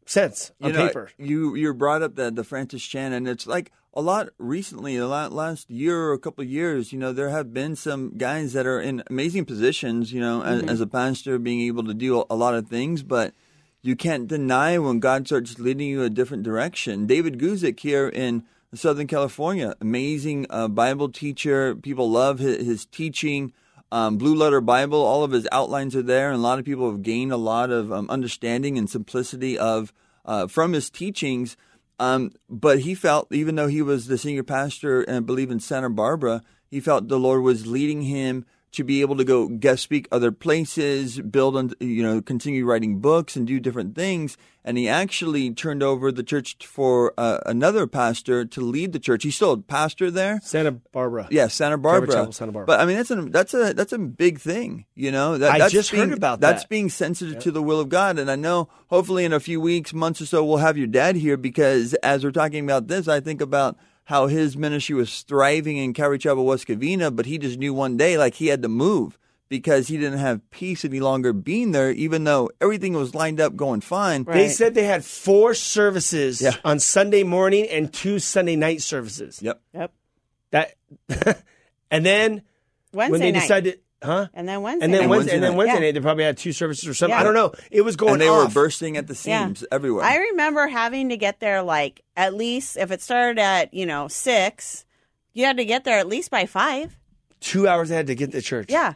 sense 0.08 0.52
on 0.60 0.70
you 0.70 0.76
know, 0.76 0.87
paper. 0.87 1.10
You 1.19 1.55
you 1.55 1.72
brought 1.75 2.02
up 2.02 2.14
the 2.14 2.31
the 2.31 2.44
Francis 2.44 2.82
Chan, 2.82 3.12
and 3.12 3.28
it's 3.28 3.46
like 3.46 3.70
a 3.94 4.00
lot 4.00 4.28
recently, 4.38 4.96
the 4.96 5.06
la- 5.06 5.26
last 5.26 5.70
year 5.70 5.99
or 5.99 6.12
a 6.12 6.19
couple 6.19 6.43
of 6.43 6.50
years. 6.50 6.93
You 6.93 6.99
know, 6.99 7.12
there 7.12 7.31
have 7.31 7.52
been 7.52 7.76
some 7.76 8.16
guys 8.16 8.52
that 8.52 8.66
are 8.66 8.81
in 8.81 9.02
amazing 9.08 9.44
positions. 9.44 10.12
You 10.12 10.20
know, 10.20 10.43
as, 10.43 10.62
as 10.64 10.81
a 10.81 10.87
pastor, 10.87 11.38
being 11.38 11.60
able 11.62 11.84
to 11.84 11.94
do 11.94 12.25
a 12.28 12.34
lot 12.34 12.55
of 12.55 12.69
things, 12.69 13.02
but 13.02 13.34
you 13.82 13.96
can't 13.96 14.26
deny 14.26 14.78
when 14.78 15.00
God 15.00 15.26
starts 15.26 15.58
leading 15.58 15.88
you 15.88 16.02
a 16.02 16.10
different 16.10 16.43
direction. 16.43 17.06
David 17.06 17.38
Guzik 17.38 17.81
here 17.81 18.08
in 18.08 18.44
Southern 18.75 19.06
California, 19.06 19.75
amazing 19.81 20.46
uh, 20.50 20.69
Bible 20.69 21.08
teacher. 21.08 21.75
People 21.75 22.10
love 22.10 22.38
his, 22.38 22.66
his 22.66 22.87
teaching. 22.87 23.52
Um, 23.90 24.19
Blue 24.19 24.35
Letter 24.35 24.61
Bible, 24.61 25.00
all 25.00 25.25
of 25.25 25.31
his 25.31 25.49
outlines 25.50 25.96
are 25.96 26.02
there, 26.02 26.31
and 26.31 26.38
a 26.38 26.43
lot 26.43 26.58
of 26.58 26.64
people 26.64 26.90
have 26.90 27.02
gained 27.02 27.32
a 27.32 27.37
lot 27.37 27.70
of 27.70 27.90
um, 27.93 28.11
understanding 28.11 28.76
and 28.76 28.88
simplicity 28.88 29.58
of 29.58 29.93
uh, 30.25 30.46
from 30.46 30.75
his 30.75 30.90
teachings. 30.90 31.56
Um, 31.99 32.32
but 32.49 32.81
he 32.81 32.94
felt, 32.94 33.32
even 33.32 33.55
though 33.55 33.67
he 33.67 33.82
was 33.82 34.06
the 34.06 34.19
senior 34.19 34.43
pastor 34.43 35.02
and 35.02 35.17
I 35.17 35.20
believe 35.20 35.50
in 35.50 35.58
Santa 35.58 35.90
Barbara, 35.90 36.43
he 36.70 36.81
felt 36.81 37.08
the 37.08 37.19
Lord 37.19 37.43
was 37.43 37.67
leading 37.67 38.02
him 38.02 38.44
to 38.79 38.85
be 38.85 39.01
able 39.01 39.17
to 39.17 39.25
go 39.25 39.49
guest 39.49 39.83
speak 39.83 40.07
other 40.13 40.31
places, 40.31 41.21
build 41.21 41.57
on, 41.57 41.73
you 41.81 42.01
know, 42.01 42.23
continue 42.23 42.65
writing 42.65 43.01
books 43.01 43.35
and 43.35 43.45
do 43.45 43.59
different 43.59 43.97
things. 43.97 44.39
And 44.65 44.79
he 44.79 44.89
actually 44.89 45.51
turned 45.53 45.82
over 45.82 46.13
the 46.13 46.23
church 46.23 46.65
for 46.65 47.13
uh, 47.19 47.41
another 47.44 47.89
pastor 47.89 48.44
to 48.44 48.61
lead 48.61 48.93
the 48.93 49.01
church. 49.01 49.25
He's 49.25 49.35
still 49.35 49.51
a 49.51 49.58
pastor 49.58 50.13
there. 50.13 50.39
Santa 50.44 50.70
Barbara. 50.70 51.27
Yeah, 51.29 51.49
Santa 51.49 51.77
Barbara. 51.77 52.13
Chapel, 52.13 52.32
Santa 52.32 52.53
Barbara. 52.53 52.67
But 52.67 52.81
I 52.81 52.85
mean, 52.85 52.99
that's 52.99 53.11
a 53.11 53.17
that's 53.17 53.53
a 53.53 53.75
that's 53.75 53.93
a 53.93 53.99
big 53.99 54.39
thing, 54.39 54.85
you 54.94 55.11
know. 55.11 55.39
That, 55.39 55.51
I 55.51 55.58
that's 55.58 55.73
just 55.73 55.91
heard 55.91 55.97
being, 55.97 56.13
about 56.13 56.39
That's 56.39 56.65
being 56.65 56.91
sensitive 56.91 57.41
to 57.41 57.51
the 57.51 57.63
will 57.63 57.81
of 57.81 57.89
God, 57.89 58.17
and 58.20 58.31
I 58.31 58.37
know 58.37 58.69
hopefully 58.91 59.25
in 59.25 59.32
a 59.32 59.41
few 59.41 59.61
weeks, 59.61 59.93
months 59.93 60.20
or 60.20 60.27
so, 60.27 60.44
we'll 60.44 60.58
have 60.58 60.79
your 60.79 60.87
dad 60.87 61.17
here 61.17 61.37
because 61.37 61.94
as 61.94 62.23
we're 62.23 62.31
talking 62.31 62.63
about 62.63 62.87
this, 62.87 63.08
I 63.08 63.19
think 63.19 63.41
about 63.41 63.77
how 64.08 64.27
his 64.27 64.56
ministry 64.56 64.94
was 64.94 65.20
thriving 65.20 65.77
in 65.77 65.93
Calvary 65.93 66.17
Chapel, 66.19 66.46
West 66.46 66.67
Covina, 66.67 67.15
but 67.15 67.27
he 67.27 67.36
just 67.36 67.58
knew 67.58 67.74
one 67.74 67.98
day 67.98 68.17
like 68.17 68.32
he 68.36 68.46
had 68.46 68.62
to 68.62 68.69
move 68.69 69.19
because 69.50 69.88
he 69.88 69.98
didn't 69.98 70.19
have 70.19 70.41
peace 70.50 70.82
any 70.82 70.98
longer 70.98 71.34
being 71.34 71.72
there, 71.72 71.91
even 71.91 72.24
though 72.24 72.48
everything 72.58 72.94
was 72.94 73.15
lined 73.15 73.38
up 73.38 73.55
going 73.55 73.82
fine. 73.82 74.22
Right. 74.24 74.32
They 74.34 74.48
said 74.48 74.72
they 74.74 74.84
had 74.84 75.05
four 75.05 75.53
services 75.53 76.41
Yeah. 76.41 76.53
on 76.65 76.81
Sunday 76.81 77.22
morning 77.22 77.69
and 77.69 77.93
two 77.93 78.19
Sunday 78.19 78.56
night 78.56 78.81
services. 78.81 79.41
Yep. 79.43 79.60
Yep. 79.74 79.93
That, 80.53 80.74
and 81.91 82.06
then 82.06 82.43
Wednesday 82.94 83.10
when 83.12 83.20
they 83.20 83.32
night. 83.32 83.41
decided, 83.43 83.81
huh? 84.02 84.28
and 84.34 84.48
then 84.48 84.62
Wednesday. 84.62 84.84
And 84.84 84.94
then 84.94 85.00
night. 85.02 85.08
Wednesday, 85.10 85.34
and 85.34 85.43
then 85.43 85.50
night. 85.52 85.56
Wednesday 85.58 85.74
Yeah. 85.74 85.81
night 85.86 85.94
they 85.94 86.00
probably 86.00 86.24
had 86.24 86.36
two 86.36 86.52
services 86.52 86.88
or 86.88 86.94
something. 86.94 87.14
Yeah. 87.14 87.20
I 87.20 87.24
don't 87.24 87.34
know. 87.34 87.52
It 87.70 87.82
was 87.82 87.96
going 87.96 88.14
And 88.14 88.20
they 88.22 88.28
off. 88.28 88.48
were 88.48 88.62
bursting 88.62 88.96
at 88.96 89.06
the 89.06 89.14
Yeah. 89.24 89.46
seams 89.46 89.64
everywhere. 89.72 90.05
I 90.05 90.17
remember 90.17 90.67
having 90.69 91.08
to 91.10 91.17
get 91.17 91.40
there 91.40 91.62
like 91.62 92.02
at 92.17 92.34
least 92.34 92.76
if 92.76 92.90
it 92.90 93.00
started 93.02 93.38
at 93.40 93.72
you 93.74 93.86
know 93.86 94.08
six, 94.08 94.84
you 95.34 95.44
had 95.44 95.56
to 95.58 95.64
get 95.64 95.84
there 95.84 95.98
at 95.98 96.06
least 96.08 96.31
by 96.31 96.46
five. 96.46 96.96
Two 97.40 97.69
hours 97.69 97.90
ahead 97.90 98.08
to 98.08 98.14
get 98.14 98.32
to 98.32 98.43
church. 98.43 98.67
Yeah, 98.69 98.94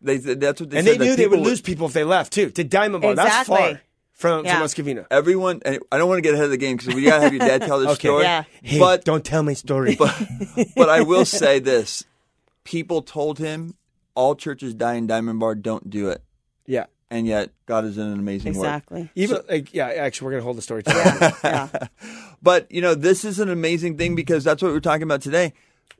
they, 0.00 0.18
that's 0.18 0.60
what 0.60 0.70
they 0.70 0.76
said. 0.76 0.78
and 0.78 0.86
said. 0.88 1.00
they 1.00 1.04
knew 1.04 1.16
they 1.16 1.26
would 1.26 1.36
people 1.38 1.44
lose 1.44 1.60
people 1.60 1.86
if 1.86 1.92
they 1.92 2.04
left 2.04 2.32
too. 2.32 2.50
To 2.50 2.62
Diamond 2.64 3.02
Bar, 3.02 3.14
that's 3.16 3.48
far 3.48 3.80
from, 4.12 4.44
Yeah. 4.44 4.52
from 4.54 4.60
West 4.86 5.06
Everyone, 5.10 5.60
and 5.64 5.80
I 5.90 5.98
don't 5.98 6.08
want 6.08 6.18
to 6.18 6.22
get 6.22 6.34
ahead 6.34 6.44
of 6.44 6.50
the 6.50 6.56
game 6.56 6.76
because 6.76 6.94
we 6.94 7.02
gotta 7.02 7.22
have 7.22 7.32
your 7.34 7.40
dad 7.40 7.62
tell 7.62 7.80
this 7.80 7.88
Okay. 7.92 8.08
story. 8.08 8.22
Yeah. 8.24 8.44
Hey, 8.62 8.78
but 8.78 9.04
don't 9.04 9.24
tell 9.24 9.42
my 9.42 9.54
story. 9.54 9.96
but 9.98 10.14
but 10.76 10.88
I 10.88 11.00
will 11.00 11.24
say 11.24 11.58
this: 11.58 12.04
people 12.62 13.02
told 13.02 13.38
him 13.38 13.74
all 14.20 14.34
churches 14.34 14.74
die 14.74 14.94
in 14.94 15.06
Diamond 15.06 15.40
Bar. 15.40 15.54
Don't 15.54 15.88
do 15.88 16.10
it, 16.10 16.22
yeah, 16.66 16.86
and 17.10 17.26
yet 17.26 17.50
God 17.66 17.84
is 17.84 17.96
in 17.96 18.06
an 18.06 18.18
amazing 18.18 18.54
work. 18.54 18.66
exactly. 18.66 19.10
even 19.14 19.38
like 19.48 19.72
yeah. 19.72 19.86
Actually, 19.88 20.26
we're 20.26 20.32
gonna 20.32 20.44
hold 20.44 20.58
the 20.58 20.62
story. 20.62 20.82
Too. 20.82 20.92
Yeah, 21.44 21.68
But 22.42 22.70
you 22.70 22.80
know, 22.82 22.94
this 22.94 23.24
is 23.24 23.38
an 23.38 23.48
amazing 23.50 23.96
thing 23.96 24.14
because 24.14 24.44
that's 24.44 24.62
what 24.62 24.72
we're 24.72 24.80
talking 24.80 25.02
about 25.02 25.22
today. 25.22 25.52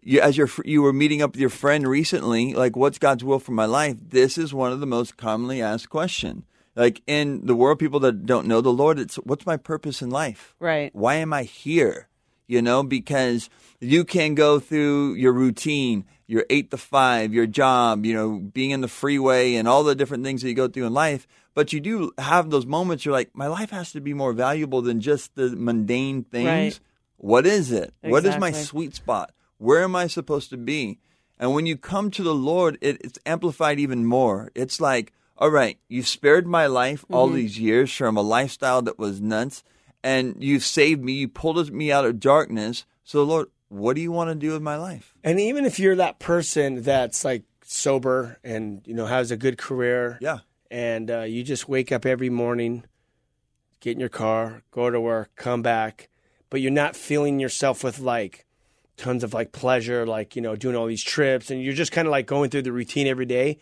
You, 0.02 0.20
as 0.20 0.36
you're, 0.38 0.48
you 0.64 0.80
were 0.80 0.94
meeting 0.94 1.20
up 1.20 1.32
with 1.32 1.40
your 1.40 1.50
friend 1.50 1.86
recently, 1.86 2.54
like, 2.54 2.74
what's 2.74 2.98
God's 2.98 3.22
will 3.22 3.38
for 3.38 3.52
my 3.52 3.66
life? 3.66 3.96
This 4.00 4.38
is 4.38 4.54
one 4.54 4.72
of 4.72 4.80
the 4.80 4.86
most 4.86 5.18
commonly 5.18 5.60
asked 5.60 5.90
questions. 5.90 6.44
Like 6.76 7.02
in 7.06 7.44
the 7.44 7.54
world, 7.54 7.78
people 7.78 8.00
that 8.00 8.24
don't 8.24 8.46
know 8.46 8.60
the 8.62 8.72
Lord, 8.72 8.98
it's 8.98 9.16
what's 9.16 9.44
my 9.44 9.56
purpose 9.58 10.00
in 10.00 10.08
life? 10.08 10.54
Right. 10.58 10.94
Why 10.94 11.16
am 11.16 11.32
I 11.32 11.42
here? 11.42 12.08
You 12.50 12.60
know, 12.62 12.82
because 12.82 13.48
you 13.78 14.04
can 14.04 14.34
go 14.34 14.58
through 14.58 15.14
your 15.14 15.32
routine, 15.32 16.04
your 16.26 16.44
eight 16.50 16.70
to 16.72 16.76
five, 16.76 17.32
your 17.32 17.46
job, 17.46 18.04
you 18.04 18.12
know, 18.12 18.38
being 18.40 18.72
in 18.72 18.80
the 18.80 18.88
freeway 18.88 19.54
and 19.54 19.68
all 19.68 19.84
the 19.84 19.94
different 19.94 20.24
things 20.24 20.42
that 20.42 20.48
you 20.48 20.54
go 20.54 20.66
through 20.66 20.86
in 20.86 20.92
life. 20.92 21.28
But 21.54 21.72
you 21.72 21.78
do 21.78 22.10
have 22.18 22.50
those 22.50 22.66
moments 22.66 23.04
you're 23.04 23.12
like, 23.12 23.30
my 23.34 23.46
life 23.46 23.70
has 23.70 23.92
to 23.92 24.00
be 24.00 24.14
more 24.14 24.32
valuable 24.32 24.82
than 24.82 25.00
just 25.00 25.34
the 25.36 25.54
mundane 25.54 26.24
things. 26.24 26.46
Right. 26.46 26.80
What 27.18 27.46
is 27.46 27.70
it? 27.70 27.94
What 28.02 28.26
is 28.26 28.36
my 28.38 28.50
sweet 28.50 28.94
spot? 28.96 29.30
Where 29.58 29.84
am 29.84 29.94
I 29.94 30.08
supposed 30.08 30.50
to 30.50 30.56
be? 30.56 30.98
And 31.38 31.54
when 31.54 31.66
you 31.66 31.76
come 31.76 32.10
to 32.12 32.22
the 32.24 32.34
Lord, 32.34 32.78
it, 32.80 33.00
it's 33.00 33.18
amplified 33.24 33.78
even 33.78 34.04
more. 34.06 34.50
It's 34.56 34.80
like, 34.80 35.12
all 35.38 35.50
right, 35.50 35.78
you've 35.88 36.08
spared 36.08 36.46
my 36.48 36.66
life 36.66 37.04
all 37.10 37.28
Mm-hmm. 37.28 37.36
these 37.36 37.58
years 37.60 37.92
from 37.92 38.16
a 38.16 38.22
lifestyle 38.22 38.82
that 38.82 38.98
was 38.98 39.20
nuts, 39.20 39.62
and 40.02 40.36
you've 40.42 40.64
saved 40.64 41.02
me. 41.02 41.12
You 41.12 41.28
pulled 41.28 41.70
me 41.72 41.90
out 41.92 42.04
of 42.04 42.20
darkness. 42.20 42.84
So, 43.04 43.22
Lord, 43.24 43.48
what 43.68 43.96
do 43.96 44.02
you 44.02 44.12
want 44.12 44.30
to 44.30 44.34
do 44.34 44.52
with 44.52 44.62
my 44.62 44.76
life? 44.76 45.14
And 45.22 45.38
even 45.40 45.64
if 45.64 45.78
you're 45.78 45.96
that 45.96 46.18
person 46.18 46.82
that's 46.82 47.24
like 47.24 47.44
sober 47.64 48.38
and 48.42 48.82
you 48.86 48.94
know 48.94 49.06
has 49.06 49.30
a 49.30 49.36
good 49.36 49.58
career, 49.58 50.18
Yeah. 50.20 50.38
and 50.70 51.10
uh, 51.10 51.20
you 51.22 51.42
just 51.42 51.68
wake 51.68 51.92
up 51.92 52.04
every 52.06 52.30
morning, 52.30 52.84
get 53.80 53.92
in 53.92 54.00
your 54.00 54.08
car, 54.08 54.62
go 54.70 54.90
to 54.90 55.00
work, 55.00 55.30
come 55.36 55.62
back, 55.62 56.08
but 56.50 56.60
you're 56.60 56.70
not 56.72 56.96
feeling 56.96 57.38
yourself 57.40 57.84
with 57.84 57.98
like 58.00 58.44
tons 58.96 59.22
of 59.24 59.32
like 59.32 59.52
pleasure, 59.52 60.04
like 60.06 60.34
you 60.36 60.42
know 60.42 60.56
doing 60.56 60.76
all 60.76 60.86
these 60.86 61.04
trips, 61.04 61.50
and 61.50 61.62
you're 61.62 61.74
just 61.74 61.92
kind 61.92 62.08
of 62.08 62.12
like 62.12 62.26
going 62.26 62.50
through 62.50 62.62
the 62.62 62.72
routine 62.72 63.06
every 63.06 63.26
day. 63.26 63.58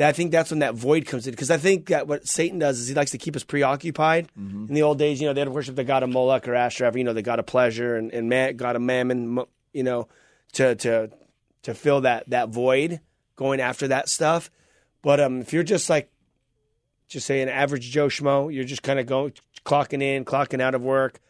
I 0.00 0.12
think 0.12 0.30
that's 0.30 0.50
when 0.50 0.60
that 0.60 0.74
void 0.74 1.06
comes 1.06 1.26
in 1.26 1.32
because 1.32 1.50
I 1.50 1.56
think 1.56 1.88
that 1.88 2.06
what 2.06 2.26
Satan 2.26 2.58
does 2.58 2.78
is 2.78 2.88
he 2.88 2.94
likes 2.94 3.10
to 3.12 3.18
keep 3.18 3.34
us 3.34 3.44
preoccupied. 3.44 4.28
In 4.68 4.74
the 4.74 4.82
old 4.82 4.98
days, 4.98 5.20
you 5.20 5.26
know, 5.26 5.32
they'd 5.32 5.48
worship 5.48 5.76
the 5.76 5.84
god 5.84 6.02
of 6.02 6.10
Moloch 6.10 6.46
or 6.46 6.54
Ashtoreth, 6.54 6.96
you 6.96 7.04
know, 7.04 7.12
the 7.12 7.22
god 7.22 7.38
of 7.38 7.46
pleasure 7.46 7.96
and 7.96 8.12
and 8.12 8.28
man, 8.28 8.56
god 8.56 8.76
of 8.76 8.82
mammon, 8.82 9.40
you 9.72 9.82
know, 9.82 10.08
to 10.52 10.74
to 10.76 11.10
to 11.62 11.74
fill 11.74 12.02
that 12.02 12.28
that 12.30 12.50
void, 12.50 13.00
going 13.36 13.60
after 13.60 13.88
that 13.88 14.08
stuff. 14.08 14.50
But 15.02 15.20
um, 15.20 15.40
if 15.40 15.52
you're 15.52 15.62
just 15.62 15.90
like 15.90 16.10
just 17.08 17.26
say 17.26 17.40
an 17.40 17.48
average 17.48 17.90
Joe 17.90 18.08
Schmo, 18.08 18.52
you're 18.52 18.64
just 18.64 18.82
kind 18.82 18.98
of 18.98 19.06
going 19.06 19.32
clocking 19.64 20.02
in, 20.02 20.24
clocking 20.24 20.60
out 20.60 20.74
of 20.74 20.82
work, 20.82 21.20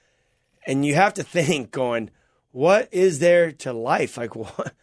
and 0.66 0.84
you 0.84 0.94
have 0.94 1.14
to 1.14 1.22
think, 1.22 1.70
going, 1.70 2.10
what 2.50 2.88
is 2.92 3.18
there 3.20 3.52
to 3.52 3.72
life? 3.72 4.16
Like 4.16 4.34
what 4.36 4.74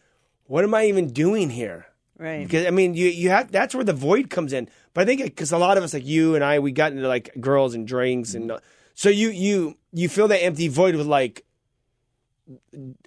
what 0.45 0.63
am 0.63 0.73
I 0.73 0.85
even 0.85 1.11
doing 1.11 1.49
here? 1.49 1.87
Right. 2.17 2.43
Because 2.43 2.65
I 2.65 2.69
mean, 2.71 2.93
you 2.93 3.07
you 3.07 3.29
have 3.29 3.51
that's 3.51 3.75
where 3.75 3.83
the 3.83 3.93
void 3.93 4.29
comes 4.29 4.53
in. 4.53 4.69
But 4.93 5.01
I 5.01 5.05
think 5.05 5.23
because 5.23 5.51
a 5.51 5.57
lot 5.57 5.77
of 5.77 5.83
us, 5.83 5.93
like 5.93 6.05
you 6.05 6.35
and 6.35 6.43
I, 6.43 6.59
we 6.59 6.71
got 6.71 6.91
into 6.93 7.07
like 7.07 7.29
girls 7.39 7.73
and 7.75 7.85
drinks, 7.87 8.33
and 8.33 8.51
uh, 8.51 8.59
so 8.93 9.09
you 9.09 9.29
you 9.29 9.77
you 9.91 10.07
fill 10.07 10.27
that 10.29 10.41
empty 10.43 10.67
void 10.69 10.95
with 10.95 11.07
like 11.07 11.43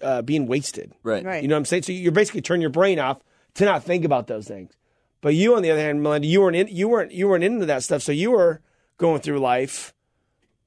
uh, 0.02 0.22
being 0.22 0.46
wasted. 0.46 0.92
Right. 1.02 1.24
Right. 1.24 1.42
You 1.42 1.48
know 1.48 1.54
what 1.54 1.60
I'm 1.60 1.64
saying? 1.64 1.84
So 1.84 1.92
you're 1.92 2.12
basically 2.12 2.42
turn 2.42 2.60
your 2.60 2.70
brain 2.70 2.98
off 2.98 3.18
to 3.54 3.64
not 3.64 3.84
think 3.84 4.04
about 4.04 4.26
those 4.26 4.46
things. 4.46 4.72
But 5.20 5.34
you, 5.34 5.56
on 5.56 5.62
the 5.62 5.70
other 5.70 5.80
hand, 5.80 6.02
Melinda, 6.02 6.28
you 6.28 6.40
weren't 6.40 6.56
in, 6.56 6.68
you 6.68 6.88
weren't 6.88 7.12
you 7.12 7.28
weren't 7.28 7.44
into 7.44 7.66
that 7.66 7.82
stuff. 7.82 8.02
So 8.02 8.12
you 8.12 8.30
were 8.32 8.60
going 8.98 9.20
through 9.20 9.38
life 9.40 9.92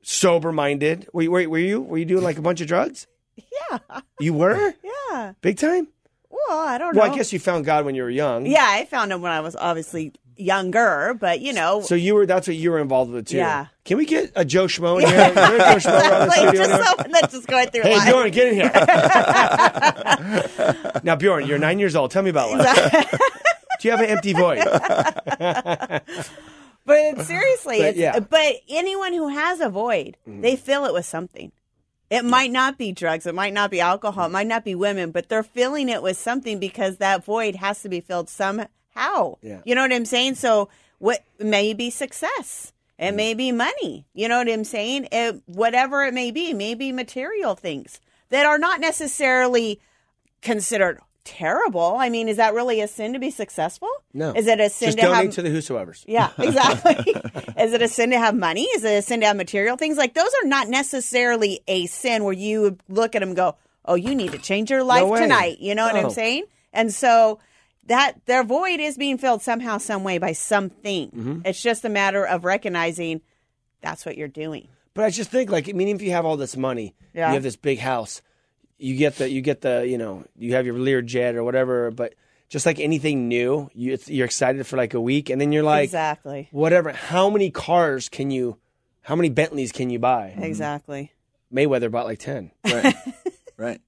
sober 0.02 0.52
minded. 0.52 1.08
Were, 1.14 1.22
you- 1.22 1.32
were, 1.32 1.48
were 1.50 1.58
you 1.60 1.82
were 1.82 1.98
you 1.98 2.06
doing 2.06 2.24
like 2.24 2.38
a 2.38 2.42
bunch 2.42 2.62
of 2.62 2.68
drugs? 2.68 3.08
Yeah. 3.72 4.02
You 4.20 4.34
were 4.34 4.74
Yeah. 5.12 5.34
big 5.42 5.58
time. 5.58 5.88
Well, 6.32 6.60
I 6.60 6.78
don't 6.78 6.96
know. 6.96 7.02
Well, 7.02 7.12
I 7.12 7.16
guess 7.16 7.34
you 7.34 7.40
found 7.40 7.66
God 7.66 7.86
when 7.86 7.96
you 7.96 8.04
were 8.04 8.10
young. 8.10 8.46
Yeah, 8.46 8.66
I 8.68 8.86
found 8.86 9.12
him 9.12 9.22
when 9.22 9.32
I 9.32 9.40
was 9.42 9.56
obviously 9.56 10.14
younger, 10.38 11.16
but 11.20 11.42
you 11.42 11.54
know, 11.54 11.82
So 11.82 11.96
you 11.96 12.16
were 12.16 12.26
that's 12.26 12.48
what 12.48 12.58
you 12.58 12.72
were 12.72 12.80
involved 12.80 13.12
with 13.12 13.28
too. 13.28 13.38
Yeah. 13.38 13.68
Can 13.86 13.98
we 13.98 14.06
get 14.06 14.32
a 14.36 14.44
Joe 14.46 14.66
Schmo 14.66 15.02
in 15.02 15.08
here? 15.08 15.20
Is 15.20 15.36
there 15.36 15.56
a 15.56 15.60
Joe 15.60 15.76
Schmo 15.90 16.28
like 16.28 16.56
just 16.56 16.88
someone 16.88 17.12
that's 17.12 17.34
just 17.34 17.48
going 17.48 17.70
through 17.70 17.84
Hey 17.84 17.98
life. 17.98 18.08
Bjorn, 18.08 18.32
get 18.32 18.48
in 18.48 18.54
here. 18.56 18.72
now 21.04 21.16
Bjorn, 21.16 21.46
you're 21.46 21.60
nine 21.60 21.80
years 21.80 21.96
old. 21.96 22.12
Tell 22.12 22.24
me 22.24 22.30
about 22.30 22.52
life. 22.52 23.12
Do 23.82 23.88
you 23.88 23.92
have 23.92 24.02
an 24.02 24.08
empty 24.08 24.34
void? 24.34 24.60
But 26.84 27.26
seriously, 27.26 27.78
But, 27.78 27.88
it's, 27.90 27.98
yeah. 27.98 28.20
but 28.20 28.56
anyone 28.70 29.14
who 29.14 29.28
has 29.30 29.60
a 29.60 29.70
void, 29.70 30.18
they 30.26 30.54
mm-hmm. 30.54 30.64
fill 30.64 30.86
it 30.86 30.94
with 30.94 31.06
something. 31.06 31.52
It 32.12 32.26
might 32.26 32.52
not 32.52 32.78
be 32.78 32.92
drugs, 32.92 33.26
it 33.26 33.34
might 33.34 33.54
not 33.54 33.72
be 33.72 33.80
alcohol, 33.80 34.26
it 34.26 34.32
might 34.32 34.46
not 34.46 34.66
be 34.66 34.76
women, 34.76 35.12
but 35.12 35.30
they're 35.30 35.44
filling 35.44 35.90
it 35.90 36.04
with 36.04 36.18
something 36.18 36.60
because 36.60 36.98
that 36.98 37.24
void 37.24 37.56
has 37.56 37.82
to 37.82 37.90
be 37.90 38.02
filled 38.02 38.30
somehow. 38.30 39.38
Yeah. 39.42 39.62
You 39.64 39.74
know 39.74 39.82
what 39.82 39.94
I'm 39.94 40.06
saying? 40.06 40.36
So 40.36 40.68
what 41.00 41.24
may 41.40 41.74
be 41.74 41.90
success. 41.90 42.74
It 43.00 43.06
mm-hmm. 43.06 43.16
may 43.16 43.34
be 43.34 43.52
money. 43.52 44.06
You 44.14 44.28
know 44.28 44.38
what 44.38 44.50
I'm 44.50 44.64
saying? 44.64 45.08
It, 45.12 45.42
whatever 45.48 46.04
it 46.04 46.14
may 46.14 46.30
be, 46.30 46.54
maybe 46.54 46.92
material 46.92 47.56
things 47.56 48.00
that 48.30 48.46
are 48.46 48.60
not 48.60 48.80
necessarily 48.80 49.80
considered 50.42 51.00
terrible. 51.24 51.96
I 51.98 52.10
mean, 52.10 52.28
is 52.28 52.38
that 52.38 52.54
really 52.54 52.82
a 52.82 52.88
sin 52.88 53.14
to 53.14 53.20
be 53.20 53.32
successful? 53.32 53.90
No. 54.14 54.32
Is 54.34 54.48
it 54.48 54.60
a 54.60 54.70
sin 54.70 54.88
Just 54.88 54.98
to 55.00 55.04
donate 55.06 55.26
have 55.26 55.34
to 55.36 55.42
the 55.42 55.50
whosoever's. 55.50 56.04
yeah, 56.08 56.30
exactly. 56.38 56.96
Is 57.60 57.74
it 57.74 57.82
a 57.82 57.88
sin 57.88 58.12
to 58.12 58.20
have 58.20 58.36
money? 58.36 58.64
Is 58.64 58.84
it 58.84 58.94
a 58.98 59.02
sin 59.02 59.22
to 59.22 59.28
have 59.28 59.36
material 59.38 59.78
things? 59.78 59.98
Like 59.98 60.14
those 60.14 60.32
are 60.44 60.48
not 60.48 60.68
necessarily 60.70 61.62
a 61.68 61.86
sin 61.88 62.24
where 62.24 62.34
you 62.34 62.78
look 62.90 63.16
at 63.16 63.20
them 63.20 63.30
and 63.30 63.36
go, 63.36 63.56
"Oh, 63.86 63.96
you 63.96 64.14
need 64.16 64.32
to 64.34 64.38
change 64.38 64.70
your 64.72 64.84
life 64.84 65.08
way. 65.08 65.20
tonight." 65.22 65.60
You 65.60 65.76
know 65.76 65.86
what 65.86 65.96
I'm 65.96 66.10
saying? 66.12 66.46
And 66.74 66.94
so 66.94 67.40
that 67.88 68.14
their 68.26 68.44
void 68.44 68.80
is 68.80 68.98
being 68.98 69.18
filled 69.18 69.42
somehow, 69.42 69.78
some 69.78 70.04
way 70.04 70.18
by 70.18 70.34
something. 70.34 71.08
Mm-hmm. 71.10 71.40
It's 71.46 71.62
just 71.62 71.84
a 71.86 71.90
matter 71.90 72.26
of 72.26 72.46
recognizing 72.46 73.22
that's 73.82 74.06
what 74.06 74.18
you're 74.18 74.28
doing. 74.28 74.68
But 74.94 75.06
I 75.06 75.10
just 75.10 75.32
think, 75.32 75.50
like, 75.50 75.68
I 75.68 75.72
mean, 75.72 75.88
if 75.88 76.02
you 76.02 76.12
have 76.12 76.26
all 76.26 76.38
this 76.38 76.56
money, 76.58 76.94
Yeah. 77.14 77.30
you 77.30 77.34
have 77.36 77.44
this 77.44 77.56
big 77.56 77.80
house, 77.80 78.22
you 78.82 78.96
get 78.98 79.18
the, 79.18 79.30
you 79.30 79.42
get 79.42 79.62
the, 79.62 79.86
you 79.88 79.98
know, 79.98 80.26
you 80.38 80.56
have 80.56 80.66
your 80.66 80.78
Lear 80.78 81.02
jet 81.02 81.36
or 81.36 81.44
whatever. 81.44 81.92
But 81.92 82.16
just 82.50 82.66
like 82.66 82.80
anything 82.80 83.28
new, 83.28 83.70
you, 83.74 83.94
it's, 83.94 84.10
you're 84.10 84.26
excited 84.26 84.66
for 84.66 84.78
like 84.78 84.94
a 84.94 85.02
week, 85.02 85.30
and 85.30 85.40
then 85.40 85.52
you're 85.52 85.64
like, 85.64 85.86
exactly. 85.86 86.50
whatever. 86.52 86.92
How 86.92 87.30
many 87.30 87.52
cars 87.52 88.10
can 88.10 88.32
you? 88.32 88.58
How 89.04 89.16
many 89.16 89.30
Bentleys 89.30 89.72
can 89.72 89.90
you 89.90 90.00
buy? 90.00 90.30
Mm-hmm. 90.36 90.44
Exactly. 90.44 91.12
Mayweather 91.54 91.92
bought 91.92 92.06
like 92.06 92.20
ten. 92.20 92.52
Right. 92.64 92.96
right. 93.58 93.82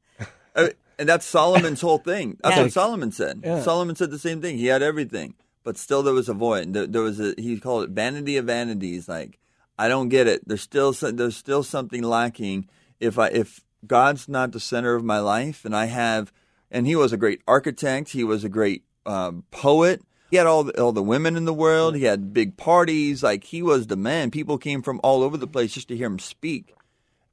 And 1.00 1.10
that's 1.10 1.26
Solomon's 1.26 1.82
whole 1.82 1.98
thing. 1.98 2.38
That's 2.44 2.56
Yeah. 2.56 2.64
what 2.64 2.72
Solomon 2.72 3.12
said. 3.12 3.42
Yeah. 3.44 3.62
Solomon 3.62 3.96
said 3.96 4.12
the 4.12 4.20
same 4.20 4.42
thing. 4.42 4.58
He 4.58 4.68
had 4.68 4.84
everything, 4.84 5.34
but 5.64 5.78
still 5.78 6.04
there 6.04 6.14
was 6.14 6.30
a 6.30 6.34
void. 6.34 6.74
There, 6.74 6.86
there 6.88 7.02
was 7.02 7.20
a 7.20 7.34
he 7.38 7.60
called 7.60 7.86
it 7.86 7.90
vanity 7.90 8.38
of 8.38 8.46
vanities. 8.46 9.10
Like 9.10 9.40
I 9.78 9.88
don't 9.88 10.10
get 10.10 10.28
it. 10.28 10.48
There's 10.48 10.62
still 10.62 10.94
there's 10.94 11.36
still 11.36 11.64
something 11.64 12.04
lacking. 12.04 12.70
If 13.00 13.18
I 13.18 13.30
if 13.30 13.62
God's 13.86 14.28
not 14.28 14.52
the 14.52 14.60
center 14.60 14.96
of 14.96 15.04
my 15.04 15.20
life, 15.20 15.66
and 15.66 15.76
I 15.76 15.86
have, 15.86 16.32
and 16.72 16.88
he 16.88 16.96
was 16.96 17.14
a 17.14 17.18
great 17.18 17.42
architect. 17.48 18.10
He 18.10 18.24
was 18.24 18.44
a 18.44 18.50
great 18.50 18.84
um, 19.06 19.44
poet. 19.52 20.02
He 20.30 20.38
had 20.38 20.48
all 20.48 20.64
the, 20.64 20.82
all 20.82 20.92
the 20.92 21.04
women 21.04 21.36
in 21.36 21.46
the 21.46 21.54
world. 21.54 21.96
He 21.96 22.06
had 22.06 22.34
big 22.34 22.58
parties. 22.58 23.22
Like 23.22 23.44
he 23.44 23.62
was 23.62 23.88
the 23.88 23.96
man. 23.96 24.32
People 24.32 24.58
came 24.58 24.82
from 24.82 25.00
all 25.04 25.22
over 25.22 25.38
the 25.38 25.48
place 25.48 25.74
just 25.74 25.90
to 25.90 25.98
hear 25.98 26.08
him 26.08 26.20
speak. 26.20 26.74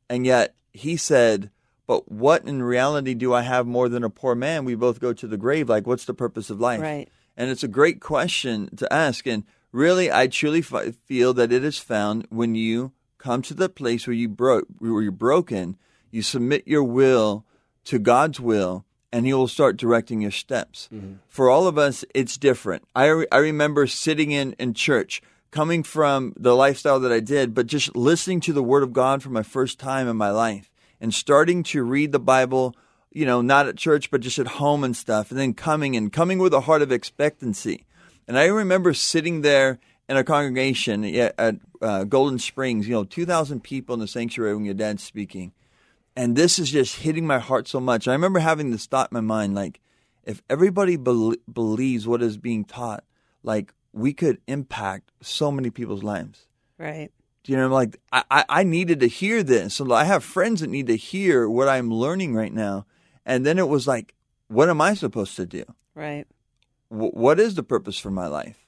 And 0.09 0.27
yet 0.27 0.55
he 0.73 0.97
said, 0.97 1.51
But 1.87 2.11
what 2.11 2.45
in 2.45 2.63
reality 2.63 3.15
do 3.15 3.33
I 3.33 3.43
have 3.43 3.67
more 3.67 3.89
than 3.89 4.05
a 4.05 4.11
poor 4.11 4.35
man? 4.35 4.65
We 4.65 4.75
both 4.75 5.01
go 5.01 5.13
to 5.15 5.27
the 5.27 5.39
grave. 5.39 5.69
Like, 5.69 5.87
what's 5.87 6.05
the 6.05 6.13
purpose 6.13 6.51
of 6.51 6.61
life? 6.61 6.81
Right. 6.81 7.09
And 7.37 7.51
it's 7.51 7.63
a 7.63 7.69
great 7.69 8.01
question 8.01 8.75
to 8.77 8.93
ask. 8.93 9.27
And 9.27 9.45
really, 9.73 10.13
I 10.13 10.27
truly 10.27 10.59
f- 10.59 10.95
feel 11.07 11.33
that 11.35 11.53
it 11.53 11.65
is 11.65 11.79
found 11.79 12.27
when 12.29 12.55
you 12.55 12.93
come 13.17 13.41
to 13.43 13.55
the 13.55 13.69
place 13.69 14.07
where 14.07 14.15
you 14.15 14.29
broke, 14.29 14.67
where 14.79 15.03
you're 15.03 15.13
broken, 15.13 15.77
you 16.11 16.23
submit 16.23 16.67
your 16.67 16.85
will 16.85 17.45
to 17.85 17.99
God's 17.99 18.41
will, 18.41 18.85
and 19.13 19.27
He 19.27 19.33
will 19.33 19.49
start 19.49 19.77
directing 19.77 20.21
your 20.21 20.31
steps. 20.31 20.89
For 21.29 21.51
all 21.51 21.67
of 21.67 21.79
us, 21.79 22.05
it's 22.15 22.37
different. 22.37 22.85
I, 22.95 23.07
re- 23.07 23.27
I 23.33 23.39
remember 23.39 23.87
sitting 23.87 24.31
in, 24.31 24.53
in 24.59 24.75
church, 24.75 25.23
coming 25.51 25.83
from 25.83 26.33
the 26.37 26.55
lifestyle 26.55 27.01
that 27.01 27.13
I 27.13 27.21
did, 27.21 27.55
but 27.55 27.67
just 27.67 27.97
listening 27.97 28.41
to 28.43 28.53
the 28.53 28.63
Word 28.63 28.83
of 28.83 28.93
God 28.93 29.23
for 29.23 29.31
my 29.31 29.43
first 29.43 29.79
time 29.79 30.09
in 30.09 30.17
my 30.17 30.31
life 30.31 30.71
and 31.01 31.13
starting 31.13 31.63
to 31.65 31.83
read 31.83 32.13
the 32.13 32.21
Bible, 32.21 32.77
you 33.11 33.27
know, 33.27 33.41
not 33.41 33.67
at 33.67 33.77
church, 33.77 34.11
but 34.11 34.21
just 34.21 34.39
at 34.39 34.47
home 34.47 34.85
and 34.85 34.97
stuff, 34.97 35.31
and 35.31 35.41
then 35.41 35.55
coming 35.55 35.97
and 35.97 36.13
coming 36.13 36.39
with 36.39 36.55
a 36.55 36.61
heart 36.61 36.83
of 36.83 36.93
expectancy. 36.93 37.87
And 38.29 38.39
I 38.39 38.47
remember 38.47 38.95
sitting 38.95 39.41
there 39.41 39.81
in 40.09 40.17
a 40.17 40.25
congregation 40.25 41.05
at, 41.05 41.35
at 41.39 41.57
uh, 41.81 42.05
Golden 42.05 42.39
Springs, 42.39 42.87
you 42.87 42.95
know, 42.95 43.05
2,000 43.05 43.63
people 43.63 43.95
in 43.95 44.01
the 44.01 44.07
sanctuary 44.07 44.55
when 44.55 44.65
your 44.65 44.75
dad's 44.75 45.03
speaking. 45.03 45.53
And 46.17 46.37
this 46.37 46.59
is 46.59 46.71
just 46.71 46.97
hitting 46.97 47.27
my 47.27 47.39
heart 47.39 47.69
so 47.69 47.81
much. 47.81 48.09
I 48.09 48.13
remember 48.13 48.41
having 48.41 48.71
this 48.71 48.87
thought 48.87 49.11
in 49.13 49.15
my 49.15 49.21
mind 49.21 49.55
like, 49.55 49.81
if 50.25 50.43
everybody 50.51 50.97
bel 50.97 51.35
believes 51.51 52.07
what 52.07 52.23
is 52.23 52.37
being 52.37 52.65
taught, 52.65 53.05
like, 53.43 53.73
we 53.93 54.13
could 54.13 54.39
impact 54.47 55.11
so 55.21 55.51
many 55.51 55.71
people's 55.71 56.03
lives. 56.03 56.47
Right. 56.79 57.11
Do 57.43 57.53
you 57.53 57.59
know, 57.59 57.69
like 57.69 57.99
I, 58.13 58.23
I 58.31 58.45
I 58.49 58.63
needed 58.65 59.01
to 59.01 59.09
hear 59.09 59.43
this. 59.43 59.75
So 59.75 59.93
I 59.93 60.05
have 60.05 60.23
friends 60.23 60.61
that 60.61 60.71
need 60.71 60.87
to 60.89 60.97
hear 60.97 61.49
what 61.49 61.69
I'm 61.69 61.91
learning 61.91 62.35
right 62.35 62.53
now. 62.53 62.87
And 63.25 63.47
then 63.47 63.59
it 63.59 63.69
was 63.69 63.87
like, 63.87 64.15
what 64.49 64.69
am 64.69 64.81
I 64.81 64.95
supposed 64.95 65.37
to 65.37 65.47
do? 65.47 65.65
Right. 65.95 66.27
W- 66.91 67.13
what 67.13 67.41
is 67.41 67.55
the 67.55 67.63
purpose 67.63 67.99
for 67.99 68.11
my 68.11 68.27
life? 68.27 68.59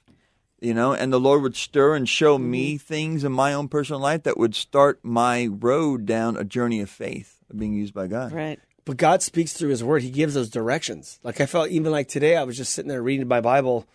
You 0.63 0.73
know, 0.73 0.93
and 0.93 1.11
the 1.11 1.19
Lord 1.19 1.41
would 1.41 1.55
stir 1.55 1.95
and 1.95 2.07
show 2.07 2.37
me 2.37 2.77
things 2.77 3.23
in 3.23 3.31
my 3.31 3.53
own 3.53 3.67
personal 3.67 3.99
life 3.99 4.23
that 4.23 4.37
would 4.37 4.55
start 4.55 4.99
my 5.03 5.47
road 5.51 6.05
down 6.05 6.37
a 6.37 6.43
journey 6.43 6.79
of 6.79 6.89
faith 6.89 7.43
of 7.49 7.59
being 7.59 7.73
used 7.73 7.93
by 7.93 8.07
God. 8.07 8.31
Right. 8.31 8.59
But 8.85 8.97
God 8.97 9.21
speaks 9.21 9.53
through 9.53 9.69
His 9.69 9.83
Word. 9.83 10.01
He 10.01 10.09
gives 10.09 10.33
those 10.33 10.49
directions. 10.49 11.19
Like 11.23 11.41
I 11.41 11.45
felt, 11.45 11.69
even 11.69 11.91
like 11.91 12.07
today, 12.07 12.37
I 12.37 12.43
was 12.43 12.57
just 12.57 12.73
sitting 12.73 12.89
there 12.89 13.01
reading 13.01 13.27
my 13.27 13.41
Bible 13.41 13.85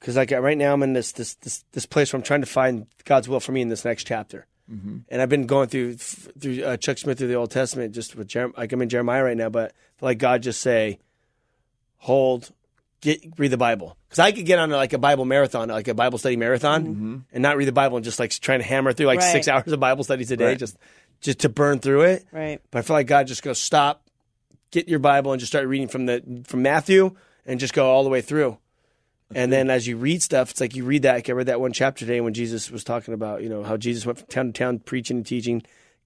because, 0.00 0.16
like, 0.16 0.30
right 0.30 0.58
now 0.58 0.72
I'm 0.72 0.82
in 0.82 0.92
this 0.92 1.12
this 1.12 1.34
this 1.34 1.64
this 1.72 1.86
place 1.86 2.12
where 2.12 2.18
I'm 2.18 2.24
trying 2.24 2.40
to 2.40 2.46
find 2.46 2.86
God's 3.04 3.28
will 3.28 3.40
for 3.40 3.52
me 3.52 3.60
in 3.60 3.68
this 3.68 3.84
next 3.84 4.04
chapter. 4.04 4.46
And 5.10 5.22
I've 5.22 5.28
been 5.28 5.46
going 5.46 5.68
through 5.68 5.94
through 5.96 6.64
uh, 6.64 6.76
Chuck 6.76 6.98
Smith 6.98 7.18
through 7.18 7.28
the 7.28 7.34
Old 7.34 7.50
Testament, 7.50 7.94
just 7.94 8.16
with 8.16 8.26
Jeremiah. 8.26 8.54
Like 8.56 8.72
I'm 8.72 8.82
in 8.82 8.88
Jeremiah 8.88 9.22
right 9.22 9.36
now, 9.36 9.48
but 9.48 9.74
like 10.00 10.18
God 10.18 10.42
just 10.42 10.60
say, 10.60 10.98
"Hold, 11.98 12.50
get 13.02 13.22
read 13.36 13.48
the 13.48 13.58
Bible." 13.58 13.98
Because 14.08 14.18
I 14.20 14.32
could 14.32 14.46
get 14.46 14.58
on 14.58 14.70
like 14.70 14.94
a 14.94 14.98
Bible 14.98 15.26
marathon, 15.26 15.68
like 15.68 15.88
a 15.88 15.94
Bible 15.94 16.16
study 16.18 16.36
marathon, 16.36 16.86
mm-hmm. 16.86 17.16
and 17.32 17.42
not 17.42 17.58
read 17.58 17.66
the 17.66 17.72
Bible 17.72 17.96
and 17.96 18.04
just 18.04 18.18
like 18.18 18.30
trying 18.30 18.60
to 18.60 18.64
hammer 18.64 18.94
through 18.94 19.06
like 19.06 19.20
Right. 19.20 19.32
six 19.32 19.48
hours 19.48 19.70
of 19.70 19.78
Bible 19.78 20.04
studies 20.04 20.30
a 20.30 20.36
day, 20.36 20.46
Right. 20.46 20.58
just 20.58 20.78
just 21.20 21.40
to 21.40 21.50
burn 21.50 21.78
through 21.78 22.02
it. 22.02 22.24
Right. 22.32 22.60
But 22.70 22.80
I 22.80 22.82
feel 22.82 22.96
like 22.96 23.06
God 23.06 23.26
just 23.26 23.42
goes, 23.42 23.58
stop, 23.58 24.02
get 24.70 24.88
your 24.88 24.98
Bible, 24.98 25.32
and 25.32 25.38
just 25.38 25.52
start 25.52 25.66
reading 25.68 25.88
from 25.88 26.06
the 26.06 26.42
from 26.46 26.62
Matthew, 26.62 27.14
and 27.46 27.60
just 27.60 27.74
go 27.74 27.90
all 27.90 28.04
the 28.04 28.10
way 28.10 28.22
through. 28.22 28.58
And 29.34 29.50
then 29.50 29.70
as 29.70 29.86
you 29.86 29.96
read 29.96 30.22
stuff, 30.22 30.50
it's 30.50 30.60
like 30.60 30.76
you 30.76 30.84
read 30.84 31.02
that. 31.02 31.14
Like 31.14 31.28
I 31.30 31.32
read 31.32 31.46
that 31.46 31.60
one 31.60 31.72
chapter 31.72 32.04
today 32.04 32.20
when 32.20 32.34
Jesus 32.34 32.70
was 32.70 32.84
talking 32.84 33.14
about 33.14 33.42
you 33.42 33.48
know 33.48 33.62
how 33.62 33.76
Jesus 33.76 34.04
went 34.04 34.18
from 34.18 34.26
town 34.28 34.46
to 34.46 34.52
town 34.52 34.78
preaching 34.78 35.16
and 35.18 35.26
teaching, 35.26 35.62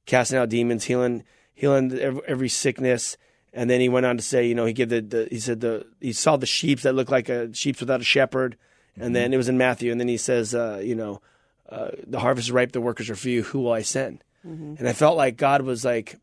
casting 0.07 0.39
out 0.39 0.49
demons, 0.49 0.85
healing 0.85 1.25
healing 1.55 1.93
every 1.99 2.49
sickness. 2.49 3.17
And 3.57 3.71
then 3.71 3.81
he 3.81 3.89
went 3.89 4.05
on 4.05 4.19
to 4.19 4.23
say, 4.23 4.47
you 4.47 4.55
know, 4.55 4.67
he 4.67 4.75
gave 4.75 4.91
the, 4.91 5.01
the 5.01 5.29
he 5.31 5.41
said 5.41 5.61
the 5.61 5.87
he 5.99 6.13
saw 6.13 6.37
the 6.37 6.47
sheep 6.47 6.81
that 6.83 6.95
looked 6.95 7.11
like 7.11 7.31
a 7.31 7.53
sheep 7.55 7.81
without 7.81 8.03
a 8.03 8.05
shepherd, 8.05 8.57
and 8.97 9.17
then 9.17 9.33
it 9.33 9.39
was 9.39 9.49
in 9.49 9.57
Matthew, 9.57 9.91
and 9.91 9.99
then 9.99 10.09
he 10.09 10.19
says, 10.19 10.55
uh, 10.55 10.81
you 10.85 10.95
know, 10.95 11.23
uh, 11.69 11.89
the 12.07 12.21
harvest 12.21 12.49
is 12.49 12.53
ripe, 12.53 12.73
the 12.73 12.81
workers 12.83 13.09
are 13.09 13.17
few. 13.17 13.43
Who 13.43 13.61
will 13.61 13.73
I 13.73 13.81
send? 13.83 14.23
And 14.45 14.87
I 14.89 14.93
felt 14.93 15.17
like 15.17 15.37
God 15.37 15.63
was 15.63 15.85
like, 15.85 16.21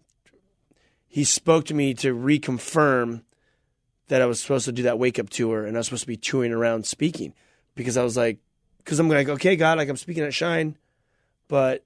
he 1.08 1.26
spoke 1.26 1.66
to 1.66 1.74
me 1.74 1.94
to 1.96 2.16
reconfirm 2.16 3.24
that 4.08 4.22
I 4.22 4.26
was 4.28 4.40
supposed 4.40 4.66
to 4.66 4.72
do 4.72 4.84
that 4.84 4.98
wake 5.00 5.20
up 5.20 5.30
tour 5.30 5.66
and 5.66 5.76
I 5.76 5.80
was 5.80 5.88
supposed 5.88 6.04
to 6.04 6.08
be 6.08 6.16
touring 6.16 6.54
around 6.54 6.86
speaking 6.86 7.34
because 7.76 7.98
I 7.98 8.04
was 8.04 8.16
like, 8.16 8.38
because 8.78 9.00
I'm 9.00 9.10
like, 9.10 9.28
okay, 9.28 9.56
God, 9.58 9.78
like 9.78 9.90
I'm 9.90 9.98
speaking 9.98 10.24
at 10.24 10.34
Shine, 10.34 10.78
but 11.50 11.84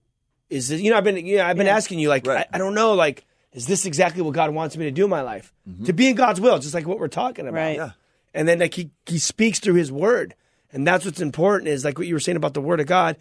is 0.50 0.70
it, 0.70 0.80
you 0.82 0.92
know, 0.92 0.98
I've 0.98 1.04
been, 1.04 1.26
you 1.26 1.38
know, 1.38 1.46
I've 1.46 1.58
been 1.58 1.68
asking 1.68 2.00
you, 2.00 2.10
like, 2.10 2.28
Right. 2.28 2.46
I, 2.52 2.56
I 2.56 2.58
don't 2.60 2.76
know, 2.76 2.94
like, 2.94 3.26
is 3.58 3.66
this 3.66 3.88
exactly 3.88 4.22
what 4.22 4.36
God 4.36 4.54
wants 4.54 4.78
me 4.78 4.86
to 4.86 4.92
do 4.92 5.06
in 5.06 5.10
my 5.10 5.22
life? 5.22 5.52
Mm-hmm. 5.68 5.86
To 5.86 5.94
be 5.94 6.08
in 6.10 6.16
God's 6.16 6.40
will, 6.40 6.60
just 6.60 6.76
like 6.76 6.86
what 6.86 7.00
we're 7.00 7.08
talking 7.08 7.48
about. 7.48 7.58
Right. 7.58 7.76
Yeah. 7.78 7.92
And 8.34 8.48
then 8.48 8.60
like 8.60 8.76
he, 8.76 8.92
he 9.08 9.18
speaks 9.18 9.60
through 9.60 9.74
his 9.74 9.92
word. 9.92 10.36
And 10.72 10.86
that's 10.86 11.06
what's 11.06 11.22
important 11.22 11.70
is 11.70 11.84
like 11.84 11.98
what 11.98 12.06
you 12.06 12.14
were 12.14 12.20
saying 12.20 12.36
about 12.36 12.54
the 12.54 12.62
word 12.62 12.80
of 12.80 12.86
God. 12.86 13.18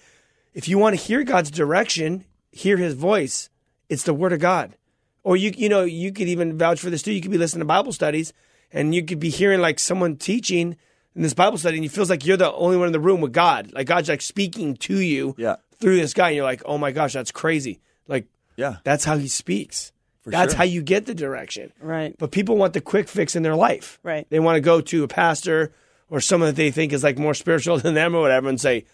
If 0.52 0.68
you 0.68 0.76
want 0.76 0.94
to 0.98 1.02
hear 1.02 1.24
God's 1.24 1.50
direction, 1.50 2.26
hear 2.52 2.76
his 2.76 2.92
voice. 2.92 3.48
It's 3.88 4.02
the 4.02 4.12
word 4.12 4.34
of 4.34 4.40
God. 4.40 4.76
Or 5.24 5.38
you 5.38 5.52
you 5.56 5.70
know, 5.70 5.84
you 5.84 6.12
could 6.12 6.28
even 6.28 6.58
vouch 6.58 6.80
for 6.80 6.90
this 6.90 7.02
too. 7.02 7.12
You 7.12 7.22
could 7.22 7.30
be 7.30 7.38
listening 7.38 7.60
to 7.60 7.64
Bible 7.66 7.92
studies 7.92 8.34
and 8.72 8.94
you 8.94 9.02
could 9.04 9.18
be 9.20 9.30
hearing 9.30 9.60
like 9.60 9.78
someone 9.78 10.16
teaching 10.16 10.76
in 11.14 11.22
this 11.22 11.34
Bible 11.34 11.56
study 11.56 11.78
and 11.78 11.84
you 11.84 11.88
feels 11.88 12.10
like 12.10 12.26
you're 12.26 12.36
the 12.36 12.52
only 12.52 12.76
one 12.76 12.88
in 12.88 12.92
the 12.92 13.00
room 13.00 13.22
with 13.22 13.32
God. 13.32 13.72
Like 13.72 13.86
God's 13.86 14.10
like 14.10 14.20
speaking 14.20 14.76
to 14.78 15.00
you 15.00 15.34
Yeah. 15.38 15.56
through 15.78 15.96
this 15.96 16.12
guy 16.12 16.28
and 16.28 16.36
you're 16.36 16.44
like, 16.44 16.62
"Oh 16.66 16.76
my 16.76 16.92
gosh, 16.92 17.14
that's 17.14 17.30
crazy." 17.32 17.80
Like 18.06 18.26
Yeah. 18.56 18.76
that's 18.84 19.04
how 19.06 19.16
he 19.16 19.28
speaks. 19.28 19.92
That's 20.32 20.52
sure. 20.52 20.58
how 20.58 20.64
you 20.64 20.82
get 20.82 21.06
the 21.06 21.14
direction. 21.14 21.72
Right. 21.80 22.14
But 22.18 22.30
people 22.30 22.56
want 22.56 22.72
the 22.72 22.80
quick 22.80 23.08
fix 23.08 23.36
in 23.36 23.42
their 23.42 23.56
life. 23.56 23.98
Right. 24.02 24.26
They 24.28 24.40
want 24.40 24.56
to 24.56 24.60
go 24.60 24.80
to 24.80 25.04
a 25.04 25.08
pastor 25.08 25.72
or 26.10 26.20
someone 26.20 26.48
that 26.48 26.56
they 26.56 26.70
think 26.70 26.92
is 26.92 27.02
like 27.02 27.18
more 27.18 27.34
spiritual 27.34 27.78
than 27.80 27.94
them 27.94 28.14
or 28.14 28.20
whatever 28.20 28.48
and 28.48 28.60
say, 28.60 28.86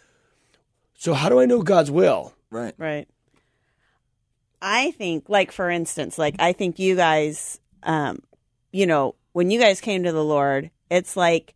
So 0.95 1.15
how 1.15 1.29
do 1.29 1.41
I 1.41 1.47
know 1.47 1.63
God's 1.63 1.91
will? 1.91 2.35
Right. 2.51 2.75
Right. 2.77 3.09
I 4.61 4.93
think, 4.93 5.29
like 5.29 5.51
for 5.51 5.69
instance, 5.69 6.19
like 6.19 6.37
I 6.39 6.53
think 6.53 6.79
you 6.79 6.95
guys, 6.95 7.59
um, 7.83 8.23
you 8.71 8.87
know, 8.87 9.17
when 9.33 9.51
you 9.51 9.59
guys 9.59 9.81
came 9.81 10.05
to 10.05 10.13
the 10.13 10.25
Lord, 10.25 10.71
it's 10.89 11.17
like 11.17 11.55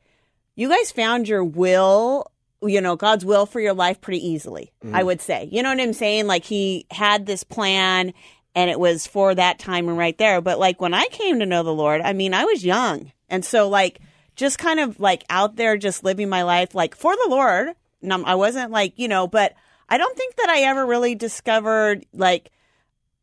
you 0.57 0.69
guys 0.69 0.91
found 0.91 1.29
your 1.29 1.45
will, 1.45 2.31
you 2.63 2.81
know, 2.81 2.97
God's 2.97 3.25
will 3.25 3.47
for 3.47 3.61
your 3.61 3.75
life 3.75 4.01
pretty 4.01 4.27
easily. 4.27 4.73
I 4.93 5.03
would 5.03 5.21
say, 5.21 5.49
you 5.53 5.63
know 5.63 5.69
what 5.69 5.81
I'm 5.81 5.93
saying? 5.93 6.27
Like 6.27 6.45
He 6.45 6.87
had 6.91 7.27
this 7.27 7.45
plan, 7.45 8.13
and 8.57 8.69
it 8.71 8.81
was 8.81 9.07
for 9.07 9.35
that 9.35 9.61
time 9.61 9.89
and 9.89 9.97
right 9.99 10.19
there. 10.19 10.41
But 10.41 10.59
like 10.59 10.81
when 10.81 10.95
I 10.95 11.07
came 11.13 11.39
to 11.39 11.47
know 11.47 11.63
the 11.63 11.73
Lord, 11.73 12.01
I 12.01 12.13
mean, 12.13 12.35
I 12.35 12.45
was 12.45 12.65
young, 12.65 13.13
and 13.29 13.45
so 13.45 13.69
like 13.69 14.01
just 14.35 14.59
kind 14.59 14.81
of 14.81 14.99
like 14.99 15.25
out 15.31 15.55
there, 15.57 15.77
just 15.77 16.03
living 16.03 16.29
my 16.29 16.43
life 16.43 16.75
like 16.75 16.97
for 16.97 17.15
the 17.15 17.29
Lord. 17.31 17.69
And 18.03 18.13
I'm- 18.13 18.25
I 18.27 18.35
wasn't 18.35 18.73
like 18.73 18.95
you 18.97 19.07
know, 19.07 19.29
but 19.29 19.55
I 19.89 19.99
don't 19.99 20.17
think 20.17 20.35
that 20.37 20.49
I 20.49 20.63
ever 20.63 20.85
really 20.85 21.15
discovered 21.15 22.05
like 22.13 22.51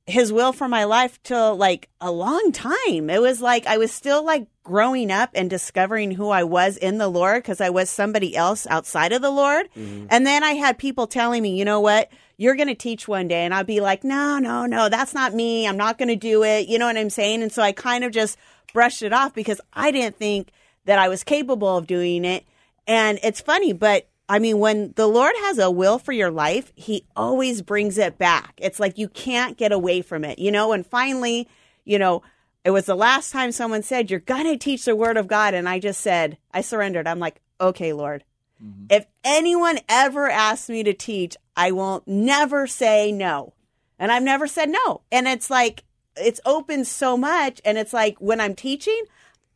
his 0.06 0.34
will 0.34 0.52
for 0.52 0.68
my 0.68 0.84
life 0.84 1.22
till 1.24 1.56
like 1.56 1.90
a 2.02 2.12
long 2.12 2.52
time. 2.52 3.10
It 3.10 3.22
was 3.22 3.42
like 3.42 3.66
I 3.66 3.78
was 3.78 3.92
still 3.92 4.24
like 4.24 4.48
growing 4.64 5.12
up 5.12 5.30
and 5.34 5.50
discovering 5.50 6.12
who 6.12 6.30
I 6.30 6.44
was 6.44 6.78
in 6.78 6.98
the 6.98 7.08
Lord 7.08 7.42
because 7.44 7.62
I 7.62 7.70
was 7.70 7.90
somebody 7.90 8.36
else 8.36 8.68
outside 8.70 9.14
of 9.14 9.22
the 9.22 9.32
Lord. 9.32 9.68
Mm-hmm. 9.76 10.08
And 10.10 10.26
then 10.28 10.44
I 10.44 10.52
had 10.54 10.78
people 10.78 11.08
telling 11.08 11.42
me, 11.42 11.58
you 11.58 11.66
know 11.66 11.80
what, 11.80 12.10
you're 12.38 12.56
going 12.56 12.68
to 12.68 12.76
teach 12.76 13.08
one 13.08 13.28
day. 13.28 13.46
And 13.46 13.54
I'd 13.54 13.68
be 13.68 13.80
like, 13.80 14.04
no, 14.04 14.40
no, 14.40 14.66
no, 14.66 14.90
that's 14.90 15.14
not 15.14 15.34
me. 15.34 15.68
I'm 15.68 15.78
not 15.78 15.98
going 15.98 16.10
to 16.10 16.16
do 16.16 16.44
it. 16.44 16.68
You 16.68 16.80
know 16.80 16.88
what 16.88 16.98
I'm 16.98 17.10
saying? 17.10 17.44
And 17.44 17.52
so 17.52 17.62
I 17.62 17.72
kind 17.72 18.04
of 18.04 18.12
just 18.12 18.38
brushed 18.74 19.04
it 19.04 19.14
off 19.14 19.34
because 19.34 19.62
I 19.72 19.92
didn't 19.92 20.18
think 20.18 20.52
that 20.86 21.00
I 21.00 21.08
was 21.10 21.24
capable 21.24 21.78
of 21.78 21.88
doing 21.88 22.26
it. 22.26 22.46
And 22.88 23.20
it's 23.24 23.40
funny, 23.40 23.72
but 23.72 24.08
I 24.28 24.40
mean, 24.40 24.60
when 24.60 24.94
the 24.96 25.08
Lord 25.08 25.34
has 25.42 25.58
a 25.60 25.70
will 25.70 26.00
for 26.00 26.12
your 26.12 26.32
life, 26.32 26.72
He 26.76 27.06
always 27.16 27.62
brings 27.62 27.98
it 27.98 28.18
back. 28.18 28.54
It's 28.58 28.80
like 28.80 28.98
you 28.98 29.08
can't 29.08 29.58
get 29.58 29.72
away 29.72 30.02
from 30.02 30.24
it, 30.26 30.40
you 30.40 30.52
know? 30.52 30.72
And 30.72 30.86
finally, 30.86 31.48
you 31.86 32.00
know, 32.00 32.24
it 32.64 32.72
was 32.72 32.86
the 32.86 32.96
last 32.96 33.32
time 33.32 33.52
someone 33.52 33.84
said, 33.84 34.10
You're 34.10 34.20
going 34.20 34.46
to 34.46 34.58
teach 34.58 34.86
the 34.86 34.96
word 34.96 35.18
of 35.18 35.28
God. 35.28 35.54
And 35.54 35.68
I 35.68 35.80
just 35.80 36.02
said, 36.02 36.38
I 36.54 36.62
surrendered. 36.62 37.08
I'm 37.08 37.20
like, 37.20 37.42
Okay, 37.60 37.94
Lord. 37.94 38.24
Mm-hmm. 38.64 38.86
If 38.90 39.06
anyone 39.24 39.80
ever 39.90 40.30
asks 40.30 40.70
me 40.70 40.84
to 40.84 40.94
teach, 40.94 41.36
I 41.56 41.72
won't 41.72 42.08
never 42.08 42.68
say 42.68 43.12
no. 43.12 43.54
And 44.00 44.12
I've 44.12 44.24
never 44.24 44.48
said 44.48 44.70
no. 44.70 45.02
And 45.12 45.28
it's 45.28 45.50
like, 45.50 45.84
it's 46.18 46.42
open 46.46 46.86
so 46.86 47.18
much. 47.18 47.62
And 47.64 47.78
it's 47.78 47.94
like 47.94 48.18
when 48.20 48.42
I'm 48.42 48.56
teaching, 48.56 49.04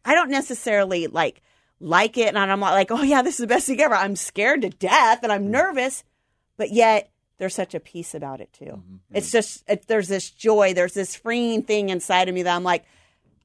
I 0.05 0.13
don't 0.13 0.29
necessarily 0.29 1.07
like 1.07 1.41
like 1.79 2.17
it 2.17 2.29
and 2.29 2.39
I'm 2.39 2.59
not 2.59 2.73
like, 2.73 2.91
oh 2.91 3.03
yeah, 3.03 3.21
this 3.21 3.35
is 3.35 3.41
the 3.41 3.47
best 3.47 3.67
thing 3.67 3.81
ever. 3.81 3.95
I'm 3.95 4.15
scared 4.15 4.61
to 4.63 4.69
death 4.69 5.19
and 5.23 5.31
I'm 5.31 5.43
mm-hmm. 5.43 5.51
nervous, 5.51 6.03
but 6.55 6.71
yet 6.71 7.11
there's 7.37 7.53
such 7.53 7.75
a 7.75 7.79
peace 7.79 8.15
about 8.15 8.41
it 8.41 8.51
too. 8.53 8.65
Mm-hmm. 8.65 8.75
Mm-hmm. 8.75 9.15
It's 9.17 9.31
just 9.31 9.63
it, 9.67 9.87
there's 9.87 10.07
this 10.07 10.29
joy, 10.29 10.73
there's 10.73 10.93
this 10.93 11.15
freeing 11.15 11.63
thing 11.63 11.89
inside 11.89 12.29
of 12.29 12.35
me 12.35 12.43
that 12.43 12.55
I'm 12.55 12.63
like, 12.63 12.85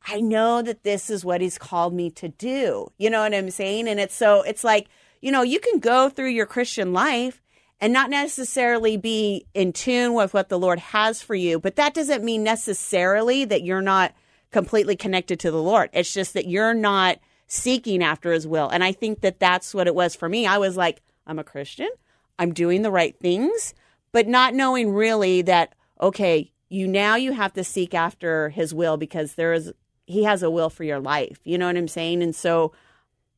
I 0.06 0.20
know 0.20 0.62
that 0.62 0.82
this 0.82 1.10
is 1.10 1.24
what 1.24 1.40
he's 1.40 1.58
called 1.58 1.94
me 1.94 2.10
to 2.12 2.28
do. 2.28 2.90
You 2.96 3.10
know 3.10 3.20
what 3.20 3.34
I'm 3.34 3.50
saying? 3.50 3.88
And 3.88 4.00
it's 4.00 4.14
so 4.14 4.42
it's 4.42 4.64
like, 4.64 4.88
you 5.20 5.30
know, 5.30 5.42
you 5.42 5.60
can 5.60 5.78
go 5.78 6.08
through 6.08 6.30
your 6.30 6.46
Christian 6.46 6.92
life 6.92 7.42
and 7.82 7.92
not 7.92 8.10
necessarily 8.10 8.96
be 8.96 9.44
in 9.54 9.72
tune 9.72 10.14
with 10.14 10.32
what 10.32 10.48
the 10.48 10.58
Lord 10.58 10.78
has 10.78 11.20
for 11.20 11.34
you, 11.34 11.58
but 11.58 11.74
that 11.74 11.94
doesn't 11.94 12.22
mean 12.22 12.44
necessarily 12.44 13.44
that 13.44 13.64
you're 13.64 13.82
not 13.82 14.14
completely 14.52 14.94
connected 14.94 15.40
to 15.40 15.50
the 15.50 15.60
Lord. 15.60 15.90
It's 15.92 16.14
just 16.14 16.34
that 16.34 16.46
you're 16.46 16.74
not 16.74 17.18
seeking 17.48 18.00
after 18.00 18.30
his 18.30 18.46
will. 18.46 18.68
And 18.68 18.84
I 18.84 18.92
think 18.92 19.20
that 19.22 19.40
that's 19.40 19.74
what 19.74 19.88
it 19.88 19.96
was 19.96 20.14
for 20.14 20.28
me. 20.28 20.46
I 20.46 20.58
was 20.58 20.76
like, 20.76 21.02
I'm 21.26 21.40
a 21.40 21.44
Christian. 21.44 21.90
I'm 22.38 22.54
doing 22.54 22.82
the 22.82 22.90
right 22.92 23.18
things, 23.18 23.74
but 24.12 24.28
not 24.28 24.54
knowing 24.54 24.92
really 24.94 25.42
that 25.42 25.74
okay, 26.00 26.52
you 26.68 26.86
now 26.86 27.16
you 27.16 27.32
have 27.32 27.52
to 27.54 27.64
seek 27.64 27.94
after 27.94 28.48
his 28.50 28.72
will 28.72 28.96
because 28.96 29.34
there 29.34 29.52
is 29.52 29.72
he 30.06 30.22
has 30.22 30.44
a 30.44 30.50
will 30.50 30.70
for 30.70 30.84
your 30.84 31.00
life. 31.00 31.40
You 31.42 31.58
know 31.58 31.66
what 31.66 31.76
I'm 31.76 31.88
saying? 31.88 32.22
And 32.22 32.34
so 32.34 32.72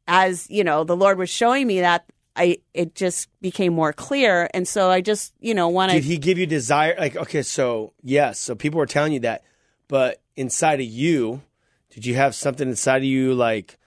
as, 0.06 0.50
you 0.50 0.64
know, 0.64 0.84
the 0.84 0.96
Lord 0.96 1.16
was 1.16 1.30
showing 1.30 1.66
me 1.66 1.80
that 1.80 2.04
I 2.36 2.58
it 2.72 2.94
just 2.94 3.28
became 3.40 3.72
more 3.72 3.92
clear 3.92 4.48
and 4.52 4.66
so 4.66 4.90
I 4.90 5.00
just, 5.00 5.32
you 5.40 5.54
know, 5.54 5.68
want 5.68 5.92
Did 5.92 6.04
he 6.04 6.18
give 6.18 6.38
you 6.38 6.46
desire? 6.46 6.94
Like, 6.98 7.16
okay, 7.16 7.42
so 7.42 7.92
yes, 8.02 8.38
so 8.38 8.54
people 8.54 8.78
were 8.78 8.86
telling 8.86 9.12
you 9.12 9.20
that, 9.20 9.44
but 9.88 10.20
inside 10.36 10.80
of 10.80 10.86
you, 10.86 11.42
did 11.90 12.04
you 12.04 12.16
have 12.16 12.34
something 12.34 12.68
inside 12.68 12.98
of 12.98 13.04
you 13.04 13.34
like 13.34 13.78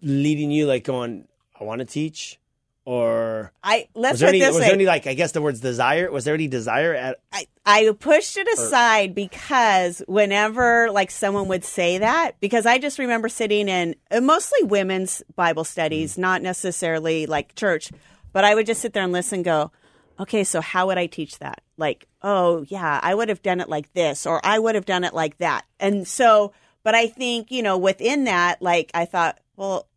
leading 0.00 0.50
you, 0.50 0.66
like 0.66 0.84
going, 0.84 1.26
I 1.58 1.64
want 1.64 1.80
to 1.80 1.84
teach? 1.84 2.38
Or 2.86 3.50
I 3.62 3.88
let's 3.94 4.14
was 4.14 4.20
there 4.20 4.28
put 4.28 4.36
any, 4.36 4.46
was 4.46 4.58
there 4.58 4.74
any, 4.74 4.84
like, 4.84 5.06
I 5.06 5.14
guess 5.14 5.32
the 5.32 5.40
words 5.40 5.58
desire, 5.58 6.10
was 6.10 6.26
there 6.26 6.34
any 6.34 6.48
desire 6.48 6.92
at, 6.92 7.18
I, 7.32 7.46
I 7.64 7.90
pushed 7.98 8.36
it 8.36 8.46
aside 8.46 9.14
because 9.14 10.02
whenever 10.06 10.90
like 10.90 11.10
someone 11.10 11.48
would 11.48 11.64
say 11.64 11.96
that, 11.96 12.38
because 12.40 12.66
I 12.66 12.76
just 12.76 12.98
remember 12.98 13.30
sitting 13.30 13.68
in 13.70 13.96
uh, 14.10 14.20
mostly 14.20 14.64
women's 14.64 15.22
Bible 15.34 15.64
studies, 15.64 16.18
not 16.18 16.42
necessarily 16.42 17.24
like 17.24 17.54
church, 17.54 17.90
but 18.34 18.44
I 18.44 18.54
would 18.54 18.66
just 18.66 18.82
sit 18.82 18.92
there 18.92 19.02
and 19.02 19.12
listen, 19.12 19.38
and 19.38 19.44
go, 19.46 19.72
okay, 20.20 20.44
so 20.44 20.60
how 20.60 20.88
would 20.88 20.98
I 20.98 21.06
teach 21.06 21.38
that? 21.38 21.62
Like, 21.78 22.06
oh 22.20 22.66
yeah, 22.68 23.00
I 23.02 23.14
would 23.14 23.30
have 23.30 23.42
done 23.42 23.62
it 23.62 23.70
like 23.70 23.94
this, 23.94 24.26
or 24.26 24.44
I 24.44 24.58
would 24.58 24.74
have 24.74 24.84
done 24.84 25.04
it 25.04 25.14
like 25.14 25.38
that. 25.38 25.64
And 25.80 26.06
so, 26.06 26.52
but 26.82 26.94
I 26.94 27.06
think, 27.06 27.50
you 27.50 27.62
know, 27.62 27.78
within 27.78 28.24
that, 28.24 28.60
like 28.60 28.90
I 28.92 29.06
thought, 29.06 29.38
well, 29.56 29.88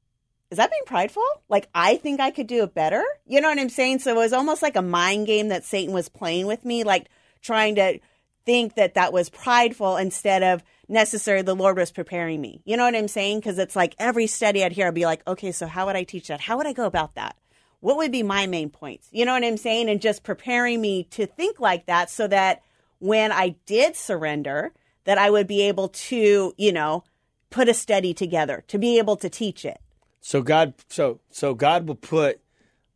is 0.50 0.58
that 0.58 0.72
being 0.72 0.84
prideful? 0.86 1.24
Like, 1.50 1.68
I 1.76 1.98
think 1.98 2.20
I 2.20 2.32
could 2.32 2.48
do 2.48 2.64
it 2.64 2.74
better. 2.74 3.04
You 3.26 3.42
know 3.42 3.50
what 3.50 3.60
I'm 3.60 3.70
saying? 3.70 4.00
So 4.00 4.12
it 4.12 4.16
was 4.16 4.34
almost 4.34 4.62
like 4.62 4.76
a 4.76 4.82
mind 4.82 5.28
game 5.28 5.50
that 5.50 5.66
Satan 5.66 5.94
was 5.94 6.10
playing 6.10 6.48
with 6.48 6.64
me, 6.64 6.84
like 6.84 7.08
trying 7.42 7.76
to 7.76 8.00
think 8.46 8.76
that 8.76 8.94
that 8.94 9.12
was 9.12 9.30
prideful 9.30 9.98
instead 9.98 10.42
of 10.42 10.64
necessarily 10.88 11.44
the 11.44 11.56
Lord 11.56 11.78
was 11.78 11.92
preparing 11.92 12.40
me. 12.40 12.62
You 12.64 12.78
know 12.78 12.86
what 12.86 12.96
I'm 12.96 13.10
saying? 13.10 13.40
Because 13.40 13.60
it's 13.60 13.76
like 13.76 13.94
every 14.00 14.26
study 14.26 14.64
I'd 14.64 14.72
hear, 14.72 14.88
I'd 14.88 14.94
be 14.94 15.06
like, 15.06 15.28
okay, 15.28 15.52
so 15.52 15.68
how 15.68 15.86
would 15.86 15.98
I 15.98 16.04
teach 16.04 16.30
that? 16.30 16.40
How 16.40 16.56
would 16.58 16.68
I 16.68 16.74
go 16.74 16.86
about 16.86 17.16
that? 17.16 17.36
What 17.82 17.98
would 17.98 18.12
be 18.12 18.24
my 18.24 18.48
main 18.48 18.70
points? 18.70 19.10
You 19.12 19.26
know 19.26 19.34
what 19.34 19.44
I'm 19.44 19.58
saying? 19.58 19.90
And 19.90 20.02
just 20.02 20.24
preparing 20.24 20.80
me 20.80 21.04
to 21.12 21.26
think 21.26 21.60
like 21.60 21.88
that 21.88 22.10
so 22.10 22.28
that 22.28 22.64
when 23.00 23.34
I 23.34 23.56
did 23.66 23.96
surrender, 23.96 24.72
that 25.04 25.18
I 25.18 25.30
would 25.30 25.48
be 25.48 25.62
able 25.64 25.90
to, 25.90 26.54
you 26.58 26.72
know, 26.72 27.04
put 27.50 27.70
a 27.70 27.74
study 27.74 28.14
together 28.14 28.64
to 28.68 28.78
be 28.78 28.98
able 28.98 29.18
to 29.18 29.30
teach 29.30 29.66
it. 29.66 29.80
So 30.28 30.42
God, 30.42 30.74
so 30.90 31.22
so 31.32 31.54
God 31.54 31.88
will 31.88 31.96
put 31.96 32.42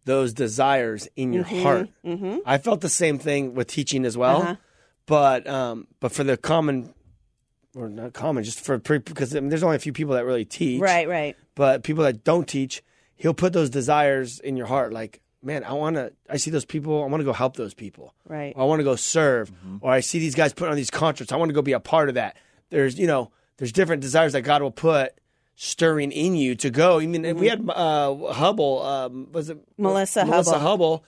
those 0.04 0.34
desires 0.34 1.08
in 1.16 1.32
your 1.32 1.46
heart. 1.46 1.88
Mm-hmm. 2.06 2.40
I 2.46 2.58
felt 2.58 2.82
the 2.82 2.90
same 2.90 3.20
thing 3.20 3.54
with 3.56 3.68
teaching 3.68 4.04
as 4.04 4.18
well, 4.18 4.42
Uh-huh. 4.42 4.56
but 5.06 5.48
um, 5.48 5.88
but 6.02 6.12
for 6.12 6.26
the 6.26 6.36
common, 6.36 6.94
or 7.74 7.88
not 7.88 8.12
common, 8.12 8.44
just 8.44 8.60
for 8.60 8.80
pre- 8.80 8.98
because 8.98 9.34
I 9.34 9.40
mean, 9.40 9.48
there's 9.48 9.64
only 9.64 9.78
a 9.78 9.80
few 9.80 9.94
people 9.94 10.16
that 10.16 10.26
really 10.26 10.44
teach, 10.44 10.82
Right, 10.82 11.08
right. 11.08 11.38
But 11.56 11.84
people 11.84 12.04
that 12.04 12.26
don't 12.26 12.50
teach, 12.50 12.84
He'll 13.16 13.34
put 13.34 13.54
those 13.54 13.70
desires 13.70 14.40
in 14.42 14.58
your 14.58 14.68
heart, 14.68 14.92
like. 14.92 15.22
Man, 15.44 15.64
I 15.64 15.74
want 15.74 15.96
to. 15.96 16.12
I 16.30 16.38
see 16.38 16.52
those 16.52 16.66
people. 16.66 17.02
I 17.04 17.08
want 17.08 17.22
to 17.22 17.26
go 17.26 17.34
help 17.34 17.56
those 17.56 17.74
people. 17.74 18.14
Right. 18.28 18.54
Or 18.56 18.62
I 18.62 18.66
want 18.66 18.80
to 18.82 18.84
go 18.84 18.96
serve. 18.96 19.52
Or 19.80 19.90
I 19.90 20.02
see 20.02 20.20
these 20.20 20.36
guys 20.36 20.54
putting 20.54 20.70
on 20.70 20.76
these 20.78 20.92
concerts. 20.92 21.32
I 21.32 21.36
want 21.38 21.50
to 21.50 21.56
go 21.56 21.64
be 21.64 21.72
a 21.72 21.80
part 21.80 22.10
of 22.10 22.14
that. 22.16 22.38
There's, 22.70 23.00
you 23.00 23.08
know, 23.08 23.32
there's 23.58 23.72
different 23.72 24.04
desires 24.04 24.34
that 24.34 24.44
God 24.44 24.62
will 24.62 24.70
put 24.70 25.14
stirring 25.64 26.12
in 26.12 26.34
you 26.36 26.56
to 26.56 26.72
go. 26.72 27.00
I 27.00 27.06
mean, 27.06 27.38
we 27.38 27.48
had 27.48 27.64
uh, 27.70 28.16
Hubble. 28.34 28.82
Um, 28.82 29.28
was 29.32 29.52
it 29.52 29.60
Melissa 29.78 30.26
Melissa 30.26 30.54
Hubble. 30.58 30.68
Hubble? 30.68 31.04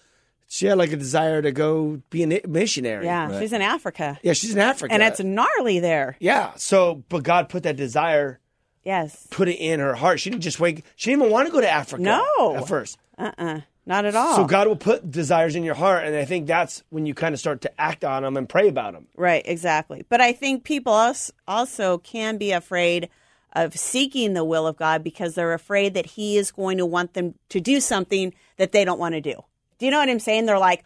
She 0.48 0.68
had 0.68 0.78
like 0.78 0.92
a 0.92 0.98
desire 0.98 1.42
to 1.42 1.52
go 1.52 2.04
be 2.12 2.22
a 2.22 2.48
missionary. 2.48 3.06
Yeah, 3.06 3.40
she's 3.40 3.52
in 3.54 3.64
Africa. 3.64 4.20
Yeah, 4.22 4.34
she's 4.34 4.54
in 4.54 4.60
Africa. 4.60 4.94
And 4.94 5.02
it's 5.02 5.20
gnarly 5.20 5.80
there. 5.80 6.16
yeah. 6.20 6.52
So, 6.58 7.04
but 7.10 7.24
God 7.24 7.50
put 7.50 7.64
that 7.64 7.76
desire, 7.78 8.40
Yes. 8.84 9.26
put 9.32 9.48
it 9.48 9.56
in 9.56 9.80
her 9.80 9.96
heart. 9.96 10.20
She 10.20 10.30
didn't 10.30 10.44
just 10.44 10.60
wait. 10.60 10.86
She 10.96 11.10
didn't 11.10 11.24
even 11.24 11.32
want 11.34 11.48
to 11.48 11.52
go 11.52 11.60
to 11.60 11.70
Africa. 11.70 12.04
No. 12.04 12.56
at 12.56 12.68
first. 12.68 13.00
Uh-uh. 13.18 13.62
Not 13.88 14.06
at 14.06 14.16
all. 14.16 14.36
So 14.36 14.46
God 14.46 14.68
will 14.68 14.76
put 14.76 15.10
desires 15.10 15.56
in 15.56 15.64
your 15.64 15.74
heart, 15.76 16.06
and 16.06 16.16
I 16.16 16.24
think 16.26 16.46
that's 16.46 16.84
when 16.90 17.08
you 17.08 17.16
kind 17.16 17.34
of 17.34 17.40
start 17.40 17.62
to 17.62 17.82
act 17.82 18.06
on 18.06 18.22
them 18.22 18.38
and 18.38 18.48
pray 18.48 18.68
about 18.68 18.94
them. 18.94 19.08
Right, 19.18 19.42
exactly. 19.46 20.06
But 20.08 20.22
I 20.22 20.32
think 20.34 20.64
people 20.64 20.94
als- 20.94 21.32
also 21.48 21.98
can 21.98 22.38
be 22.38 22.52
afraid 22.52 23.10
of 23.54 23.78
seeking 23.78 24.34
the 24.34 24.44
will 24.44 24.68
of 24.68 24.78
God 24.78 25.04
because 25.04 25.36
they're 25.36 25.54
afraid 25.54 25.94
that 25.94 26.06
He 26.06 26.38
is 26.38 26.52
going 26.52 26.78
to 26.78 26.86
want 26.86 27.14
them 27.14 27.36
to 27.50 27.62
do 27.62 27.80
something 27.80 28.34
that 28.58 28.72
they 28.72 28.84
don't 28.84 29.00
want 29.00 29.16
to 29.16 29.22
do. 29.22 29.36
Do 29.80 29.86
you 29.86 29.92
know 29.92 30.00
what 30.00 30.10
I'm 30.10 30.20
saying? 30.20 30.46
They're 30.46 30.60
like, 30.60 30.84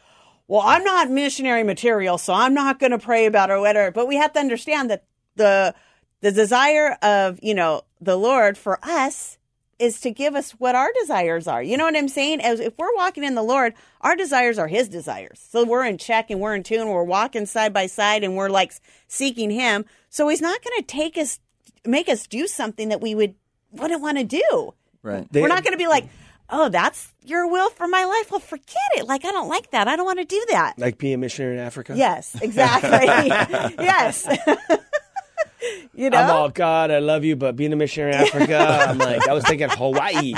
well, 0.47 0.62
I'm 0.63 0.84
not 0.84 1.10
missionary 1.10 1.63
material, 1.63 2.17
so 2.17 2.34
I'm 2.34 2.53
not 2.53 2.80
going 2.80 2.91
to 2.91 2.99
pray 2.99 3.25
about 3.25 3.51
or 3.51 3.60
whatever. 3.60 3.91
But 3.91 4.08
we 4.08 4.15
have 4.15 4.34
to 4.34 4.39
understand 4.39 4.89
that 4.89 5.03
the 5.36 5.75
the 6.21 6.32
desire 6.32 6.97
of 7.01 7.39
you 7.41 7.53
know 7.53 7.84
the 8.01 8.17
Lord 8.17 8.58
for 8.58 8.80
us 8.84 9.38
is 9.80 9.99
to 10.01 10.12
give 10.12 10.36
us 10.36 10.51
what 10.51 10.75
our 10.75 10.91
desires 11.01 11.47
are. 11.47 11.62
You 11.62 11.77
know 11.77 11.86
what 11.86 11.95
I'm 11.95 12.08
saying? 12.08 12.41
As 12.41 12.60
if 12.60 12.77
we're 12.77 12.95
walking 12.95 13.23
in 13.23 13.36
the 13.36 13.43
Lord, 13.43 13.73
our 14.01 14.15
desires 14.15 14.58
are 14.58 14.67
His 14.67 14.89
desires. 14.89 15.45
So 15.49 15.63
we're 15.65 15.86
in 15.86 15.97
check 15.97 16.30
and 16.30 16.39
we're 16.39 16.56
in 16.56 16.63
tune. 16.63 16.88
We're 16.88 17.03
walking 17.03 17.45
side 17.45 17.73
by 17.73 17.88
side 17.88 18.23
and 18.23 18.36
we're 18.36 18.49
like 18.49 18.73
seeking 19.08 19.51
Him. 19.51 19.86
So 20.10 20.27
He's 20.27 20.41
not 20.41 20.63
going 20.63 20.82
to 20.82 20.88
take 20.88 21.17
us, 21.17 21.39
make 21.88 22.10
us 22.10 22.28
do 22.28 22.47
something 22.47 22.89
that 22.89 23.02
we 23.02 23.15
would 23.15 23.36
wouldn't 23.71 24.02
want 24.02 24.17
to 24.17 24.23
do. 24.23 24.73
Right. 25.04 25.26
They- 25.32 25.41
we're 25.41 25.47
not 25.47 25.63
going 25.63 25.73
to 25.73 25.78
be 25.78 25.88
like, 25.88 26.08
oh, 26.50 26.69
that's 26.69 27.13
your 27.26 27.47
will 27.52 27.69
for 27.71 27.88
my 27.88 28.06
life. 28.06 28.32
Well, 28.32 28.39
forget 28.39 28.89
it. 28.95 29.06
Like 29.08 29.26
I 29.26 29.32
don't 29.32 29.50
like 29.50 29.71
that. 29.71 29.88
I 29.88 29.95
don't 29.95 30.06
want 30.06 30.19
to 30.19 30.26
do 30.26 30.45
that. 30.52 30.76
Like 30.78 30.97
being 30.97 31.15
a 31.15 31.17
missionary 31.17 31.56
in 31.56 31.60
Africa. 31.62 31.93
Yes, 31.95 32.36
exactly. 32.41 32.89
yes. 33.84 34.28
you 35.95 36.10
know. 36.10 36.17
I'm 36.17 36.30
all 36.30 36.50
God, 36.50 36.91
I 36.91 37.00
love 37.00 37.23
you, 37.26 37.36
but 37.36 37.56
being 37.56 37.73
a 37.73 37.76
missionary 37.76 38.13
in 38.13 38.21
Africa, 38.21 38.58
I'm 38.89 38.97
like, 38.97 39.28
I 39.28 39.34
was 39.34 39.43
thinking 39.43 39.69
Hawaii, 39.69 40.34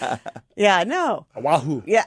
yeah. 0.56 0.84
No. 0.84 1.26
Oahu, 1.36 1.82
Yeah. 1.86 2.04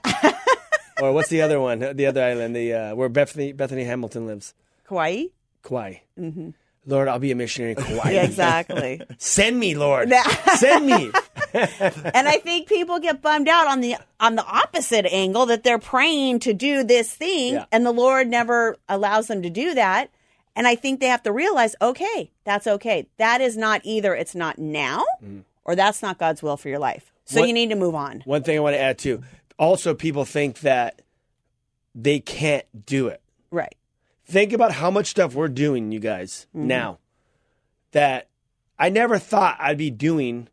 or 1.01 1.11
what's 1.11 1.29
the 1.29 1.41
other 1.41 1.59
one? 1.59 1.79
The 1.79 2.05
other 2.05 2.23
island, 2.23 2.55
the 2.55 2.73
uh, 2.73 2.95
where 2.95 3.09
Bethany 3.09 3.51
Bethany 3.53 3.83
Hamilton 3.83 4.27
lives, 4.27 4.53
Kauai. 4.87 5.25
Kauai. 5.63 5.95
Mm-hmm. 6.19 6.49
Lord, 6.85 7.07
I'll 7.07 7.19
be 7.19 7.31
a 7.31 7.35
missionary 7.35 7.73
in 7.73 7.77
Kauai. 7.83 8.11
Yeah, 8.11 8.23
exactly. 8.23 9.01
Send 9.17 9.59
me, 9.59 9.75
Lord. 9.75 10.11
Send 10.55 10.85
me. 10.87 11.11
and 11.53 12.27
I 12.27 12.37
think 12.43 12.67
people 12.67 12.99
get 12.99 13.21
bummed 13.21 13.47
out 13.47 13.67
on 13.67 13.81
the 13.81 13.97
on 14.19 14.35
the 14.35 14.45
opposite 14.45 15.05
angle 15.05 15.45
that 15.47 15.63
they're 15.63 15.79
praying 15.79 16.39
to 16.39 16.53
do 16.53 16.83
this 16.83 17.13
thing 17.13 17.55
Yeah. 17.55 17.65
and 17.71 17.85
the 17.85 17.91
Lord 17.91 18.27
never 18.27 18.77
allows 18.89 19.27
them 19.27 19.41
to 19.43 19.49
do 19.49 19.73
that. 19.75 20.09
And 20.55 20.67
I 20.67 20.75
think 20.75 20.99
they 20.99 21.07
have 21.07 21.23
to 21.23 21.31
realize, 21.31 21.75
okay, 21.81 22.31
that's 22.43 22.67
okay. 22.67 23.07
That 23.17 23.41
is 23.41 23.55
not 23.55 23.81
either 23.83 24.13
it's 24.15 24.35
not 24.35 24.57
now 24.59 25.05
mm. 25.23 25.43
or 25.63 25.75
that's 25.75 26.01
not 26.01 26.17
God's 26.17 26.41
will 26.43 26.57
for 26.57 26.67
your 26.69 26.79
life. 26.79 27.11
So 27.25 27.39
What- 27.41 27.47
you 27.47 27.53
need 27.53 27.69
to 27.69 27.75
move 27.75 27.95
on. 27.95 28.21
One 28.25 28.43
thing 28.43 28.57
I 28.57 28.59
want 28.61 28.75
to 28.75 28.79
add 28.81 28.97
too. 28.97 29.23
Also, 29.59 29.93
people 29.93 30.25
think 30.25 30.61
that 30.61 31.01
they 31.93 32.19
can't 32.19 32.65
do 32.85 33.07
it. 33.07 33.21
Right. 33.51 33.75
Think 34.25 34.53
about 34.53 34.71
how 34.73 34.91
much 34.91 35.07
stuff 35.07 35.33
we're 35.35 35.47
doing, 35.47 35.91
you 35.91 35.99
guys, 35.99 36.47
Mm-hmm. 36.55 36.67
now 36.67 36.99
that 37.91 38.29
I 38.79 38.89
never 38.89 39.19
thought 39.19 39.57
I'd 39.59 39.77
be 39.77 39.89
doing. 39.91 40.47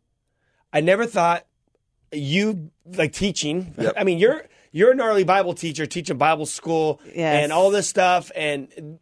I 0.71 0.81
never 0.81 1.05
thought 1.05 1.45
you 2.11 2.69
like 2.85 3.13
teaching. 3.13 3.73
I 3.97 4.03
mean, 4.03 4.19
you're 4.19 4.45
you're 4.71 4.91
a 4.91 4.95
gnarly 4.95 5.23
Bible 5.23 5.53
teacher, 5.53 5.85
teaching 5.85 6.17
Bible 6.17 6.45
school 6.45 6.99
Yes. 7.15 7.43
and 7.43 7.51
all 7.51 7.71
this 7.71 7.87
stuff. 7.87 8.31
And 8.35 8.99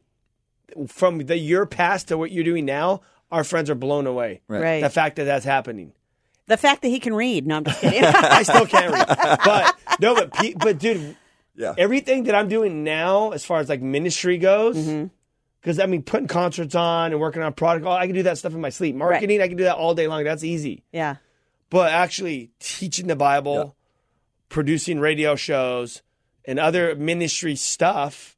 from 0.88 1.20
the 1.20 1.38
year 1.38 1.66
past 1.66 2.08
to 2.10 2.18
what 2.18 2.32
you're 2.32 2.44
doing 2.44 2.66
now, 2.66 3.02
our 3.32 3.44
friends 3.44 3.70
are 3.70 3.76
blown 3.76 4.08
away. 4.08 4.42
Right. 4.48 4.62
Right. 4.62 4.82
The 4.84 4.90
fact 4.90 5.18
that 5.18 5.26
that's 5.26 5.46
happening. 5.46 5.92
The 6.46 6.56
fact 6.58 6.82
that 6.84 6.88
he 6.90 7.00
can 7.02 7.14
read. 7.14 7.46
No, 7.46 7.58
I'm 7.58 7.64
just 7.66 7.82
kidding. 7.82 8.04
I 8.06 8.44
still 8.44 8.66
can't 8.66 8.94
read, 8.94 9.08
but 9.44 9.76
no, 10.00 10.16
but 10.16 10.34
but 10.60 10.80
dude, 10.80 11.18
Yeah. 11.58 11.74
everything 11.78 12.24
that 12.26 12.36
I'm 12.36 12.48
doing 12.50 12.84
now, 12.84 13.32
as 13.32 13.44
far 13.44 13.60
as 13.60 13.68
like 13.68 13.82
ministry 13.82 14.38
goes, 14.38 14.78
Mm-hmm. 14.78 15.08
because 15.60 15.80
I 15.80 15.88
mean, 15.88 16.04
putting 16.04 16.28
concerts 16.28 16.76
on 16.76 17.12
and 17.12 17.20
working 17.20 17.42
on 17.42 17.52
product, 17.54 17.86
oh, 17.86 17.92
I 17.92 18.06
can 18.06 18.16
do 18.16 18.24
that 18.24 18.38
stuff 18.38 18.54
in 18.54 18.62
my 18.62 18.70
sleep. 18.70 18.96
Marketing, 18.96 19.42
I 19.42 19.48
can 19.48 19.58
do 19.58 19.64
that 19.66 19.76
all 19.76 19.94
day 19.96 20.08
long. 20.08 20.24
That's 20.24 20.44
easy. 20.44 20.84
yeah. 20.92 21.16
But 21.70 21.92
actually, 21.92 22.52
teaching 22.60 23.08
the 23.08 23.16
Bible, 23.18 23.76
producing 24.50 25.00
radio 25.00 25.36
shows, 25.36 26.02
and 26.46 26.60
other 26.60 26.96
ministry 26.96 27.56
stuff, 27.58 28.38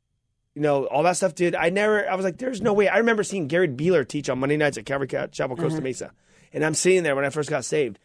you 0.55 0.61
know, 0.63 0.85
all 0.85 1.03
that 1.03 1.17
stuff, 1.17 1.35
dude. 1.35 1.53
I 1.55 1.69
never, 1.69 2.09
I 2.09 2.15
was 2.15 2.25
like, 2.25 2.37
there's 2.39 2.61
no 2.61 2.73
way. 2.73 2.87
I 2.87 2.97
remember 2.97 3.23
seeing 3.23 3.47
Gary 3.47 3.67
Beeler 3.67 4.07
teach 4.07 4.29
on 4.29 4.39
Monday 4.39 4.57
nights 4.57 4.77
at 4.79 4.85
Calvary 4.87 5.07
Chapel, 5.07 5.55
Costa 5.55 5.75
Mm-hmm. 5.77 5.83
Mesa, 5.83 6.11
and 6.53 6.65
I'm 6.65 6.73
sitting 6.73 7.03
there 7.03 7.15
when 7.15 7.23
I 7.25 7.29
first 7.29 7.49
got 7.49 7.65
saved, 7.65 7.99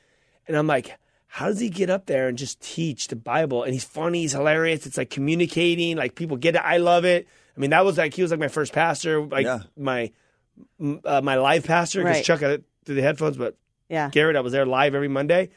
and 0.48 0.56
I'm 0.56 0.66
like. 0.66 0.96
How 1.34 1.46
does 1.46 1.58
he 1.58 1.68
get 1.68 1.90
up 1.90 2.06
there 2.06 2.28
and 2.28 2.38
just 2.38 2.60
teach 2.60 3.08
the 3.08 3.16
Bible? 3.16 3.64
And 3.64 3.72
he's 3.72 3.82
funny, 3.82 4.20
he's 4.20 4.30
hilarious. 4.32 4.86
It's 4.86 4.96
like 4.96 5.10
communicating, 5.10 5.96
like 5.96 6.14
people 6.14 6.36
get 6.36 6.54
it. 6.54 6.62
I 6.64 6.76
love 6.76 7.04
it. 7.04 7.26
I 7.56 7.60
mean, 7.60 7.70
that 7.70 7.84
was 7.84 7.98
like 7.98 8.14
he 8.14 8.22
was 8.22 8.30
like 8.30 8.38
my 8.38 8.46
first 8.46 8.72
pastor, 8.72 9.20
like 9.20 9.44
Yeah. 9.44 9.58
my 9.76 10.12
uh, 11.04 11.20
my 11.22 11.34
live 11.34 11.64
pastor 11.64 12.00
because 12.02 12.18
Right. 12.18 12.24
Chuck 12.24 12.40
had 12.40 12.50
it 12.52 12.64
through 12.84 12.94
the 12.94 13.02
headphones, 13.02 13.36
but 13.36 13.56
Yeah. 13.88 14.10
Garrett, 14.10 14.36
I 14.36 14.40
was 14.42 14.52
there 14.52 14.64
live 14.64 14.94
every 14.94 15.08
Monday. 15.08 15.50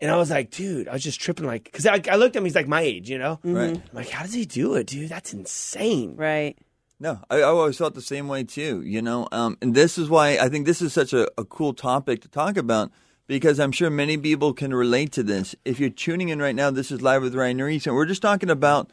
And 0.00 0.10
I 0.10 0.16
was 0.16 0.28
like, 0.30 0.50
dude, 0.50 0.88
I 0.88 0.94
was 0.94 1.04
just 1.04 1.20
tripping, 1.20 1.46
like, 1.46 1.62
because 1.62 1.86
I, 1.86 2.02
I 2.10 2.16
looked 2.16 2.34
at 2.34 2.40
him, 2.40 2.44
he's 2.44 2.56
like 2.56 2.66
my 2.66 2.80
age, 2.80 3.08
you 3.08 3.18
know? 3.18 3.38
Right. 3.44 3.76
I'm 3.76 3.82
like, 3.92 4.08
how 4.08 4.24
does 4.24 4.34
he 4.34 4.44
do 4.44 4.74
it, 4.74 4.88
dude? 4.88 5.08
That's 5.08 5.32
insane. 5.32 6.16
Right. 6.16 6.58
No, 6.98 7.20
I, 7.30 7.36
I 7.36 7.42
always 7.42 7.78
felt 7.78 7.94
the 7.94 8.02
same 8.02 8.26
way 8.26 8.42
too. 8.42 8.82
You 8.84 9.02
know, 9.02 9.28
um, 9.30 9.56
and 9.62 9.72
this 9.72 9.98
is 9.98 10.08
why 10.10 10.38
I 10.38 10.48
think 10.48 10.66
this 10.66 10.82
is 10.82 10.92
such 10.92 11.12
a, 11.12 11.30
a 11.38 11.44
cool 11.44 11.74
topic 11.74 12.22
to 12.22 12.28
talk 12.28 12.56
about 12.56 12.90
because 13.26 13.60
I'm 13.60 13.72
sure 13.72 13.90
many 13.90 14.16
people 14.16 14.52
can 14.52 14.74
relate 14.74 15.12
to 15.12 15.22
this. 15.22 15.54
If 15.64 15.80
you're 15.80 15.90
tuning 15.90 16.28
in 16.28 16.40
right 16.40 16.54
now, 16.54 16.70
this 16.70 16.90
is 16.90 17.02
live 17.02 17.22
with 17.22 17.34
Ryan 17.34 17.58
Ries, 17.58 17.86
and 17.86 17.94
we're 17.94 18.06
just 18.06 18.22
talking 18.22 18.50
about 18.50 18.90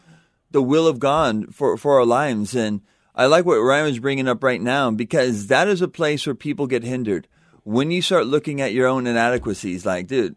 the 0.52 0.62
will 0.62 0.88
of 0.88 1.00
God 1.00 1.54
for 1.54 1.78
for 1.78 2.00
our 2.00 2.06
lives. 2.06 2.56
And 2.56 2.82
I 3.16 3.26
like 3.26 3.46
what 3.46 3.58
Ryan 3.58 3.86
was 3.86 4.00
bringing 4.00 4.28
up 4.28 4.44
right 4.44 4.62
now 4.62 4.92
because 4.92 5.48
that 5.48 5.68
is 5.68 5.82
a 5.82 5.88
place 5.88 6.26
where 6.26 6.36
people 6.36 6.68
get 6.68 6.84
hindered 6.84 7.28
when 7.64 7.92
you 7.92 8.02
start 8.02 8.28
looking 8.28 8.62
at 8.62 8.74
your 8.74 8.88
own 8.88 9.08
inadequacies. 9.08 9.86
Like, 9.86 10.08
dude, 10.08 10.36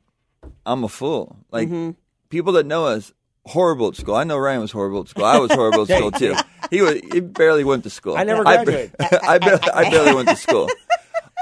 I'm 0.67 0.85
a 0.85 0.89
fool. 0.89 1.37
Like 1.51 1.69
mm-hmm. 1.69 1.91
people 2.29 2.55
that 2.55 2.67
know 2.67 2.87
us. 2.87 3.13
Horrible 3.45 3.89
at 3.89 3.97
school. 3.97 4.15
I 4.15 4.23
know 4.23 4.39
Ryan 4.39 4.61
was 4.61 4.71
horrible 4.71 5.01
at 5.01 5.09
school. 5.09 5.25
I 5.25 5.37
was 5.39 5.51
horrible 5.51 5.83
at 5.83 5.89
school 5.99 6.13
too. 6.13 6.37
He 6.71 6.81
was. 6.81 7.01
He 7.13 7.19
barely 7.19 7.65
went 7.65 7.83
to 7.83 7.91
school. 7.91 8.17
I 8.17 8.23
never 8.23 8.45
ba- 8.45 8.63
graduated. 8.65 8.95
I, 9.01 9.39
barely, 9.39 9.71
I 9.71 9.91
barely 9.91 10.15
went 10.15 10.29
to 10.29 10.37
school. 10.37 10.71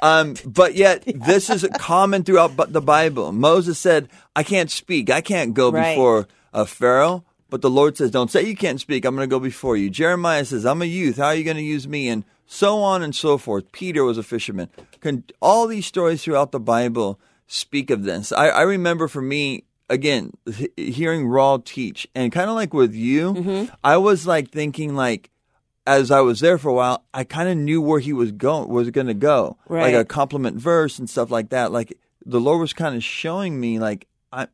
Um, 0.03 0.35
but 0.47 0.75
yet, 0.75 1.05
this 1.27 1.51
is 1.51 1.67
common 1.79 2.25
throughout 2.25 2.57
the 2.73 2.81
Bible. 2.81 3.33
Moses 3.33 3.79
said, 3.79 4.09
"I 4.35 4.43
can't 4.43 4.71
speak. 4.71 5.11
I 5.11 5.21
can't 5.21 5.55
go 5.55 5.71
Right. 5.71 5.95
before 5.95 6.29
uh, 6.53 6.65
Pharaoh." 6.65 7.25
But 7.49 7.63
the 7.63 7.71
Lord 7.71 7.97
says, 7.97 8.11
"Don't 8.11 8.31
say 8.31 8.43
you 8.45 8.57
can't 8.57 8.81
speak. 8.81 9.05
I'm 9.05 9.17
going 9.17 9.29
to 9.29 9.31
go 9.31 9.41
before 9.41 9.77
you." 9.77 9.91
Jeremiah 9.91 10.45
says, 10.45 10.65
"I'm 10.65 10.83
a 10.83 10.87
youth. 10.87 11.17
How 11.17 11.27
are 11.27 11.35
you 11.35 11.45
going 11.45 11.57
to 11.57 11.63
use 11.63 11.87
me?" 11.89 12.09
And 12.09 12.25
so 12.47 12.79
on 12.83 13.03
and 13.03 13.15
so 13.15 13.39
forth. 13.39 13.71
Peter 13.73 14.03
was 14.05 14.19
a 14.19 14.23
fisherman. 14.23 14.69
Can, 15.01 15.25
all 15.41 15.67
these 15.67 15.87
stories 15.87 16.23
throughout 16.25 16.51
the 16.53 16.61
Bible 16.61 17.21
speak 17.47 17.91
of 17.91 18.03
this. 18.05 18.33
I, 18.33 18.49
I 18.49 18.63
remember 18.63 19.07
for 19.09 19.23
me, 19.23 19.65
again, 19.89 20.33
h- 20.49 20.71
hearing 20.77 21.27
Raul 21.27 21.65
teach, 21.65 22.07
and 22.15 22.33
kind 22.33 22.49
of 22.51 22.57
like 22.57 22.73
with 22.75 22.95
you, 22.95 23.35
Mm-hmm. 23.35 23.75
I 23.85 23.97
was 23.99 24.27
like 24.27 24.51
thinking 24.51 24.95
like, 24.95 25.31
as 25.91 26.11
I 26.11 26.21
was 26.21 26.41
there 26.41 26.59
for 26.59 26.69
a 26.69 26.75
while, 26.75 27.05
I 27.13 27.25
kind 27.25 27.49
of 27.49 27.57
knew 27.57 27.83
where 27.83 28.01
he 28.01 28.13
was 28.13 28.33
going, 28.33 28.69
was 28.69 28.91
going 28.91 29.09
to 29.09 29.15
go, 29.15 29.57
like 29.83 29.95
a 29.95 30.05
compliment 30.05 30.57
verse 30.57 30.99
and 30.99 31.09
stuff 31.11 31.31
like 31.31 31.51
that. 31.51 31.73
Like 31.73 31.99
the 32.25 32.41
Lord 32.41 32.61
was 32.61 32.73
kind 32.73 32.95
of 32.97 33.03
showing 33.03 33.59
me 33.59 33.79
like 33.79 34.07
I'm 34.33 34.49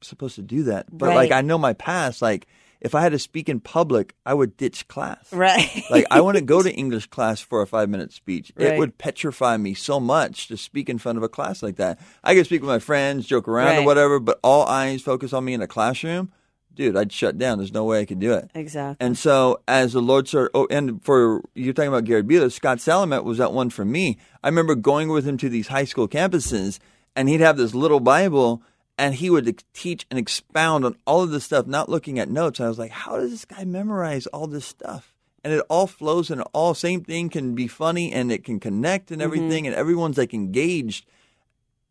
supposed 0.00 0.36
to 0.36 0.42
do 0.42 0.64
that, 0.64 0.86
but 0.90 1.08
like 1.14 1.32
I 1.32 1.40
know 1.42 1.58
my 1.58 1.72
past. 1.72 2.22
Like 2.22 2.46
if 2.80 2.94
I 2.94 3.02
had 3.02 3.12
to 3.12 3.18
speak 3.18 3.48
in 3.48 3.60
public, 3.60 4.14
I 4.24 4.32
would 4.32 4.56
ditch 4.56 4.88
class. 4.88 5.32
Right. 5.32 5.82
like 5.90 6.06
I 6.10 6.20
wouldn't 6.20 6.46
go 6.46 6.62
to 6.66 6.72
English 6.72 7.06
class 7.08 7.40
for 7.40 7.60
a 7.62 7.66
five 7.66 7.88
minute 7.88 8.12
speech. 8.12 8.52
It 8.56 8.78
would 8.78 8.96
petrify 8.96 9.56
me 9.56 9.74
so 9.74 10.00
much 10.00 10.48
to 10.48 10.56
speak 10.56 10.88
in 10.88 10.98
front 10.98 11.18
of 11.18 11.24
a 11.24 11.28
class 11.28 11.62
like 11.62 11.76
that. 11.76 11.98
I 12.24 12.34
could 12.34 12.46
speak 12.46 12.62
with 12.62 12.70
my 12.70 12.78
friends, 12.78 13.26
joke 13.26 13.48
around 13.48 13.78
or 13.78 13.86
whatever, 13.86 14.18
but 14.18 14.38
all 14.42 14.66
eyes 14.66 15.02
focus 15.02 15.32
on 15.32 15.44
me 15.44 15.52
in 15.54 15.62
a 15.62 15.66
classroom, 15.66 16.32
dude, 16.74 16.96
I'd 16.96 17.12
shut 17.12 17.38
down. 17.38 17.58
There's 17.58 17.72
no 17.72 17.84
way 17.84 18.00
I 18.00 18.04
could 18.04 18.20
do 18.20 18.32
it. 18.32 18.50
exactly. 18.54 19.04
And 19.04 19.16
so 19.16 19.60
as 19.68 19.92
the 19.92 20.00
Lord 20.00 20.28
started, 20.28 20.50
oh, 20.54 20.66
and 20.70 21.02
for 21.02 21.42
you're 21.54 21.74
talking 21.74 21.88
about 21.88 22.04
Gary 22.04 22.22
Bueller, 22.22 22.50
Scott 22.50 22.78
Salamet 22.78 23.24
was 23.24 23.38
that 23.38 23.52
one 23.52 23.70
for 23.70 23.84
me. 23.84 24.18
I 24.42 24.48
remember 24.48 24.74
going 24.74 25.08
with 25.08 25.26
him 25.26 25.36
to 25.38 25.48
these 25.48 25.68
high 25.68 25.84
school 25.84 26.08
campuses, 26.08 26.78
and 27.14 27.28
he'd 27.28 27.40
have 27.40 27.56
this 27.56 27.74
little 27.74 28.00
Bible, 28.00 28.62
and 28.96 29.14
he 29.14 29.30
would 29.30 29.62
teach 29.72 30.06
and 30.10 30.18
expound 30.18 30.84
on 30.84 30.96
all 31.06 31.22
of 31.22 31.30
this 31.30 31.44
stuff, 31.44 31.66
not 31.66 31.88
looking 31.88 32.18
at 32.18 32.28
notes. 32.28 32.60
I 32.60 32.68
was 32.68 32.78
like, 32.78 32.90
how 32.90 33.18
does 33.18 33.30
this 33.30 33.44
guy 33.44 33.64
memorize 33.64 34.26
all 34.28 34.46
this 34.46 34.66
stuff? 34.66 35.14
And 35.42 35.52
it 35.52 35.64
all 35.70 35.86
flows, 35.86 36.30
and 36.30 36.42
all 36.52 36.74
same 36.74 37.02
thing 37.02 37.30
can 37.30 37.54
be 37.54 37.66
funny, 37.66 38.12
and 38.12 38.30
it 38.30 38.44
can 38.44 38.60
connect 38.60 39.10
and 39.10 39.20
mm-hmm. 39.20 39.26
everything, 39.26 39.66
and 39.66 39.74
everyone's 39.74 40.18
like 40.18 40.34
engaged. 40.34 41.06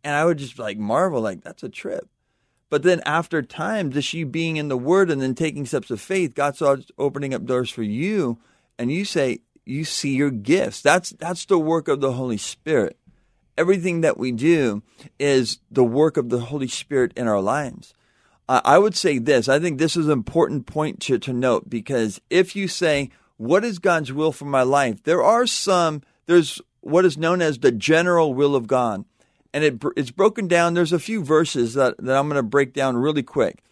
And 0.04 0.16
I 0.16 0.24
would 0.24 0.38
just 0.38 0.58
like 0.58 0.78
marvel, 0.78 1.22
like 1.22 1.42
that's 1.42 1.64
a 1.64 1.70
trip. 1.70 2.08
But 2.70 2.84
then 2.84 3.02
after 3.06 3.42
time, 3.42 3.92
just 3.92 4.14
you 4.14 4.26
being 4.26 4.58
in 4.58 4.68
the 4.68 4.78
Word 4.78 5.10
and 5.10 5.22
then 5.22 5.34
taking 5.34 5.66
steps 5.66 5.90
of 5.90 6.00
faith, 6.00 6.36
God 6.36 6.56
starts 6.56 6.92
opening 6.98 7.34
up 7.34 7.46
doors 7.46 7.70
for 7.70 7.84
you, 7.84 8.38
and 8.78 8.92
you 8.92 9.06
say 9.06 9.40
you 9.66 9.84
see 9.86 10.16
your 10.16 10.32
gifts. 10.32 10.82
That's 10.82 11.10
that's 11.12 11.46
the 11.46 11.60
work 11.60 11.88
of 11.88 12.02
the 12.02 12.14
Holy 12.14 12.38
Spirit. 12.38 12.98
Everything 13.58 14.02
that 14.02 14.18
we 14.18 14.32
do 14.32 14.84
is 15.20 15.60
the 15.70 15.84
work 15.84 16.16
of 16.16 16.30
the 16.30 16.40
Holy 16.40 16.68
Spirit 16.68 17.12
in 17.16 17.28
our 17.28 17.42
lives. 17.42 17.94
I 18.48 18.62
I 18.64 18.78
would 18.78 18.96
say 18.96 19.18
this. 19.18 19.50
I 19.50 19.60
think 19.60 19.78
this 19.78 19.98
is 19.98 20.06
an 20.06 20.12
important 20.12 20.66
point 20.66 21.00
to, 21.02 21.18
to 21.20 21.34
note 21.34 21.70
because 21.70 22.22
if 22.30 22.56
you 22.56 22.68
say, 22.68 23.10
What 23.38 23.64
is 23.64 23.80
God's 23.80 24.14
will 24.14 24.32
for 24.32 24.46
my 24.46 24.64
life? 24.64 25.04
There 25.04 25.24
are 25.24 25.48
some, 25.48 26.04
there's 26.28 26.62
what 26.82 27.06
is 27.06 27.18
known 27.18 27.42
as 27.42 27.60
the 27.60 27.72
general 27.72 28.34
will 28.34 28.56
of 28.56 28.68
God. 28.68 29.06
And 29.54 29.64
it, 29.64 29.84
it's 29.98 30.12
broken 30.12 30.48
down. 30.48 30.74
There's 30.74 30.94
a 30.94 31.00
few 31.00 31.24
verses 31.24 31.74
that, 31.74 31.96
that 31.98 32.18
I'm 32.18 32.28
going 32.28 32.36
to 32.36 32.44
break 32.44 32.74
down 32.74 32.98
really 32.98 33.24
quick. 33.24 33.64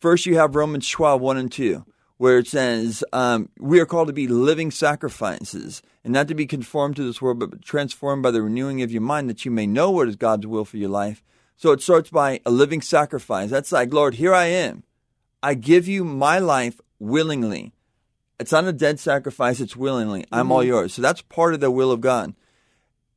First, 0.00 0.26
you 0.26 0.36
have 0.36 0.54
Romans 0.54 0.88
12, 0.88 1.20
1 1.20 1.36
and 1.36 1.50
2, 1.50 1.84
where 2.18 2.38
it 2.38 2.46
says, 2.46 3.04
um, 3.12 3.48
We 3.58 3.80
are 3.80 3.86
called 3.86 4.08
to 4.08 4.12
be 4.12 4.26
living 4.26 4.70
sacrifices, 4.70 5.80
and 6.04 6.12
not 6.12 6.28
to 6.28 6.34
be 6.34 6.46
conformed 6.46 6.96
to 6.96 7.04
this 7.04 7.22
world, 7.22 7.38
but 7.38 7.62
transformed 7.62 8.22
by 8.22 8.32
the 8.32 8.42
renewing 8.42 8.82
of 8.82 8.92
your 8.92 9.00
mind, 9.00 9.30
that 9.30 9.44
you 9.44 9.50
may 9.50 9.66
know 9.66 9.90
what 9.90 10.08
is 10.08 10.16
God's 10.16 10.46
will 10.46 10.64
for 10.64 10.76
your 10.76 10.90
life. 10.90 11.22
So 11.56 11.70
it 11.70 11.80
starts 11.80 12.10
by 12.10 12.40
a 12.44 12.50
living 12.50 12.82
sacrifice. 12.82 13.48
That's 13.48 13.72
like, 13.72 13.92
Lord, 13.92 14.14
here 14.14 14.34
I 14.34 14.46
am. 14.46 14.82
I 15.42 15.54
give 15.54 15.86
you 15.88 16.04
my 16.04 16.38
life 16.40 16.80
willingly. 16.98 17.72
It's 18.40 18.50
not 18.52 18.64
a 18.64 18.72
dead 18.72 18.98
sacrifice, 18.98 19.60
it's 19.60 19.76
willingly. 19.76 20.24
I'm 20.32 20.50
all 20.50 20.64
yours. 20.64 20.94
So 20.94 21.02
that's 21.02 21.22
part 21.22 21.54
of 21.54 21.60
the 21.60 21.70
will 21.70 21.92
of 21.92 22.00
God. 22.00 22.34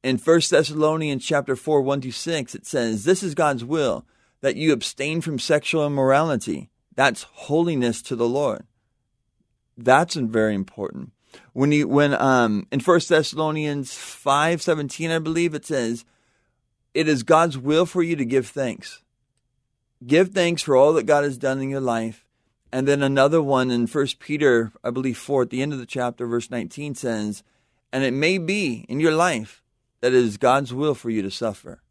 In 0.06 0.20
1 0.20 0.42
Thessalonians 0.52 1.26
chapter 1.26 1.56
4, 1.56 1.82
1 1.82 2.02
to 2.02 2.12
6, 2.12 2.54
it 2.54 2.68
says, 2.68 3.06
This 3.06 3.24
is 3.24 3.34
God's 3.34 3.66
will, 3.66 4.06
that 4.42 4.56
you 4.56 4.72
abstain 4.72 5.20
from 5.20 5.40
sexual 5.40 5.84
immorality. 5.84 6.70
That's 6.94 7.24
holiness 7.24 8.04
to 8.04 8.16
the 8.16 8.30
Lord. 8.30 8.68
That's 9.76 10.14
very 10.14 10.54
important. 10.54 11.12
When 11.54 11.72
you 11.72 11.88
when 11.88 12.14
um 12.14 12.68
in 12.72 12.82
1 12.82 13.00
Thessalonians 13.10 13.96
5, 13.96 14.62
17, 14.62 15.10
I 15.10 15.18
believe 15.18 15.56
it 15.56 15.66
says, 15.66 16.06
It 16.94 17.08
is 17.08 17.24
God's 17.24 17.58
will 17.58 17.88
for 17.88 18.04
you 18.04 18.16
to 18.16 18.26
give 18.26 18.46
thanks. 18.48 19.02
Give 20.06 20.30
thanks 20.30 20.62
for 20.62 20.76
all 20.76 20.94
that 20.94 21.08
God 21.08 21.24
has 21.24 21.40
done 21.40 21.60
in 21.60 21.72
your 21.72 21.82
life. 21.82 22.28
And 22.72 22.88
then 22.88 23.02
another 23.02 23.42
one 23.42 23.72
in 23.72 23.88
1 23.88 24.08
Peter, 24.20 24.72
I 24.84 24.92
believe 24.92 25.18
4, 25.18 25.42
at 25.42 25.50
the 25.50 25.64
end 25.64 25.74
of 25.74 25.80
the 25.80 25.88
chapter, 25.88 26.28
verse 26.28 26.52
19 26.52 26.94
says, 26.94 27.42
And 27.92 28.04
it 28.04 28.14
may 28.14 28.38
be 28.38 28.86
in 28.88 29.00
your 29.00 29.16
life 29.16 29.64
that 30.02 30.14
it 30.14 30.24
is 30.24 30.38
God's 30.38 30.74
will 30.74 30.96
for 30.96 31.10
you 31.10 31.22
to 31.22 31.32
suffer. 31.32 31.82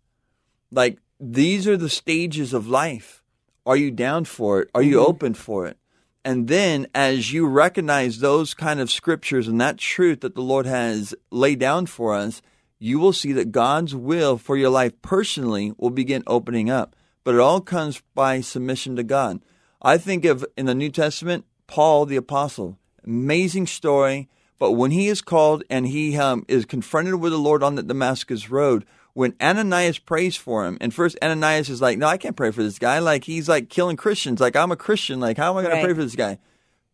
Like 0.71 0.99
these 1.21 1.67
are 1.67 1.77
the 1.77 1.89
stages 1.89 2.53
of 2.53 2.69
life. 2.69 3.23
Are 3.67 3.77
you 3.77 3.91
down 3.91 4.25
for 4.25 4.61
it? 4.61 4.71
Are 4.75 4.83
you 4.83 4.97
mm-hmm. 4.99 5.11
open 5.11 5.35
for 5.35 5.67
it? 5.67 5.79
And 6.25 6.49
then 6.49 6.87
as 6.95 7.33
you 7.33 7.47
recognize 7.47 8.19
those 8.19 8.55
kind 8.55 8.81
of 8.81 8.91
scriptures 8.91 9.47
and 9.47 9.61
that 9.61 9.79
truth 9.79 10.21
that 10.21 10.35
the 10.35 10.43
Lord 10.43 10.67
has 10.67 11.15
laid 11.31 11.59
down 11.59 11.87
for 11.87 12.15
us, 12.15 12.41
you 12.79 12.99
will 12.99 13.13
see 13.13 13.33
that 13.33 13.53
God's 13.53 13.95
will 13.95 14.39
for 14.39 14.57
your 14.57 14.71
life 14.71 15.01
personally 15.03 15.73
will 15.77 15.91
begin 15.91 16.23
opening 16.27 16.71
up. 16.71 16.97
But 17.25 17.35
it 17.35 17.41
all 17.41 17.61
comes 17.61 18.03
by 18.15 18.41
submission 18.41 18.97
to 18.97 19.03
God. 19.03 19.41
I 19.81 19.99
think 19.99 20.25
of 20.25 20.45
in 20.57 20.67
the 20.67 20.75
New 20.75 20.91
Testament, 20.91 21.45
Paul 21.67 22.07
the 22.07 22.17
apostle, 22.17 22.79
amazing 23.05 23.67
story. 23.67 24.29
But 24.59 24.73
when 24.73 24.91
he 24.93 25.09
is 25.09 25.21
called 25.21 25.65
and 25.69 25.87
he 25.87 26.17
um, 26.17 26.45
is 26.49 26.65
confronted 26.65 27.17
with 27.17 27.33
the 27.33 27.39
Lord 27.39 27.63
on 27.63 27.75
the 27.75 27.83
Damascus 27.83 28.51
road, 28.51 28.85
when 29.13 29.35
Ananias 29.41 29.99
prays 29.99 30.37
for 30.37 30.67
him, 30.67 30.79
and 30.81 30.93
first 30.93 31.17
Ananias 31.23 31.69
is 31.69 31.81
like, 31.81 31.99
"No, 31.99 32.07
I 32.07 32.17
can't 32.17 32.37
pray 32.37 32.51
for 32.51 32.63
this 32.63 32.79
guy. 32.79 32.99
Like 32.99 33.25
he's 33.25 33.49
like 33.49 33.69
killing 33.69 33.97
Christians. 33.97 34.41
Like 34.41 34.57
I'm 34.57 34.73
a 34.73 34.77
Christian. 34.77 35.21
Like 35.21 35.37
how 35.37 35.51
am 35.53 35.59
I 35.59 35.63
going 35.63 35.73
Right. 35.75 35.81
to 35.81 35.87
pray 35.87 35.95
for 35.95 36.03
this 36.05 36.17
guy?" 36.17 36.39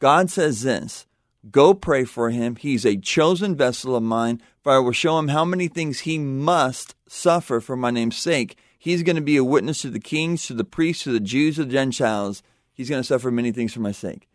God 0.00 0.30
says 0.30 0.62
this: 0.62 1.06
"Go 1.50 1.72
pray 1.74 2.04
for 2.04 2.30
him. 2.30 2.56
He's 2.56 2.84
a 2.84 2.96
chosen 2.96 3.56
vessel 3.56 3.96
of 3.96 4.02
mine. 4.02 4.40
For 4.62 4.72
I 4.72 4.78
will 4.78 4.92
show 4.92 5.18
him 5.18 5.28
how 5.28 5.44
many 5.46 5.68
things 5.68 6.00
he 6.00 6.18
must 6.18 6.94
suffer 7.08 7.60
for 7.60 7.76
my 7.76 7.90
name's 7.90 8.18
sake. 8.18 8.58
He's 8.78 9.02
going 9.02 9.16
to 9.16 9.22
be 9.22 9.38
a 9.38 9.44
witness 9.44 9.80
to 9.82 9.90
the 9.90 10.00
kings, 10.00 10.46
to 10.46 10.54
the 10.54 10.64
priests, 10.64 11.04
to 11.04 11.12
the 11.12 11.20
Jews, 11.20 11.56
to 11.56 11.64
the 11.64 11.72
Gentiles. 11.72 12.42
He's 12.74 12.88
going 12.90 13.00
to 13.02 13.06
suffer 13.06 13.30
many 13.30 13.52
things 13.52 13.72
for 13.72 13.80
my 13.80 13.92
sake." 13.92 14.28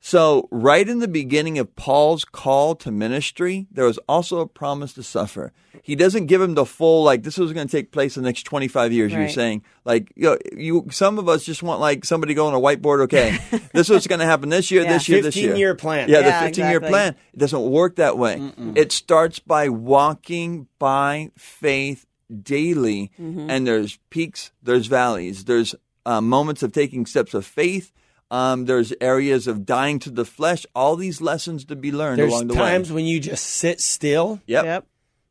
So, 0.00 0.48
right 0.52 0.88
in 0.88 1.00
the 1.00 1.08
beginning 1.08 1.58
of 1.58 1.74
Paul's 1.74 2.24
call 2.24 2.76
to 2.76 2.92
ministry, 2.92 3.66
there 3.72 3.86
was 3.86 3.98
also 4.08 4.38
a 4.38 4.46
promise 4.46 4.92
to 4.94 5.02
suffer. 5.02 5.52
He 5.82 5.96
doesn't 5.96 6.26
give 6.26 6.40
him 6.40 6.54
the 6.54 6.64
full, 6.64 7.02
like, 7.02 7.22
this 7.24 7.36
was 7.38 7.52
going 7.52 7.66
to 7.66 7.70
take 7.72 7.90
place 7.90 8.16
in 8.16 8.22
the 8.22 8.28
next 8.28 8.44
25 8.44 8.92
years, 8.92 9.12
you're 9.12 9.28
saying. 9.28 9.62
Like, 9.84 10.12
you, 10.14 10.30
know, 10.30 10.38
you, 10.52 10.86
some 10.90 11.18
of 11.18 11.28
us 11.28 11.44
just 11.44 11.62
want, 11.62 11.80
like, 11.80 12.04
somebody 12.04 12.32
to 12.32 12.36
go 12.36 12.46
on 12.46 12.54
a 12.54 12.60
whiteboard, 12.60 13.00
okay, 13.02 13.38
this 13.72 13.88
is 13.88 13.90
what's 13.90 14.06
going 14.06 14.20
to 14.20 14.26
happen 14.26 14.48
this 14.48 14.70
year, 14.70 14.82
Yeah. 14.84 14.92
this 14.92 15.08
year, 15.08 15.22
this 15.22 15.34
year. 15.36 15.48
15 15.48 15.58
year 15.60 15.74
plan. 15.74 16.08
Yeah, 16.08 16.20
Yeah, 16.20 16.40
the 16.40 16.46
15 16.46 16.70
year 16.70 16.80
plan. 16.80 17.16
It 17.32 17.38
doesn't 17.38 17.62
work 17.62 17.96
that 17.96 18.16
way. 18.16 18.52
It 18.76 18.92
starts 18.92 19.38
by 19.40 19.68
walking 19.68 20.68
by 20.78 21.30
faith 21.36 22.06
daily, 22.42 23.10
Mm-hmm. 23.20 23.50
and 23.50 23.66
there's 23.66 23.98
peaks, 24.10 24.52
there's 24.62 24.86
valleys, 24.86 25.44
there's 25.46 25.74
uh, 26.04 26.20
moments 26.20 26.62
of 26.62 26.72
taking 26.72 27.06
steps 27.06 27.34
of 27.34 27.44
faith. 27.44 27.92
Um, 28.30 28.64
there's 28.64 28.92
areas 29.00 29.46
of 29.46 29.64
dying 29.64 29.98
to 30.00 30.10
the 30.10 30.24
flesh. 30.24 30.66
All 30.74 30.96
these 30.96 31.20
lessons 31.20 31.64
to 31.66 31.76
be 31.76 31.92
learned 31.92 32.18
There's 32.18 32.32
along 32.32 32.48
the 32.48 32.54
way. 32.54 32.58
There's 32.58 32.70
times 32.70 32.92
when 32.92 33.04
you 33.06 33.20
just 33.20 33.44
sit 33.44 33.80
still 33.80 34.40
Yep, 34.46 34.64
Yep. 34.64 34.86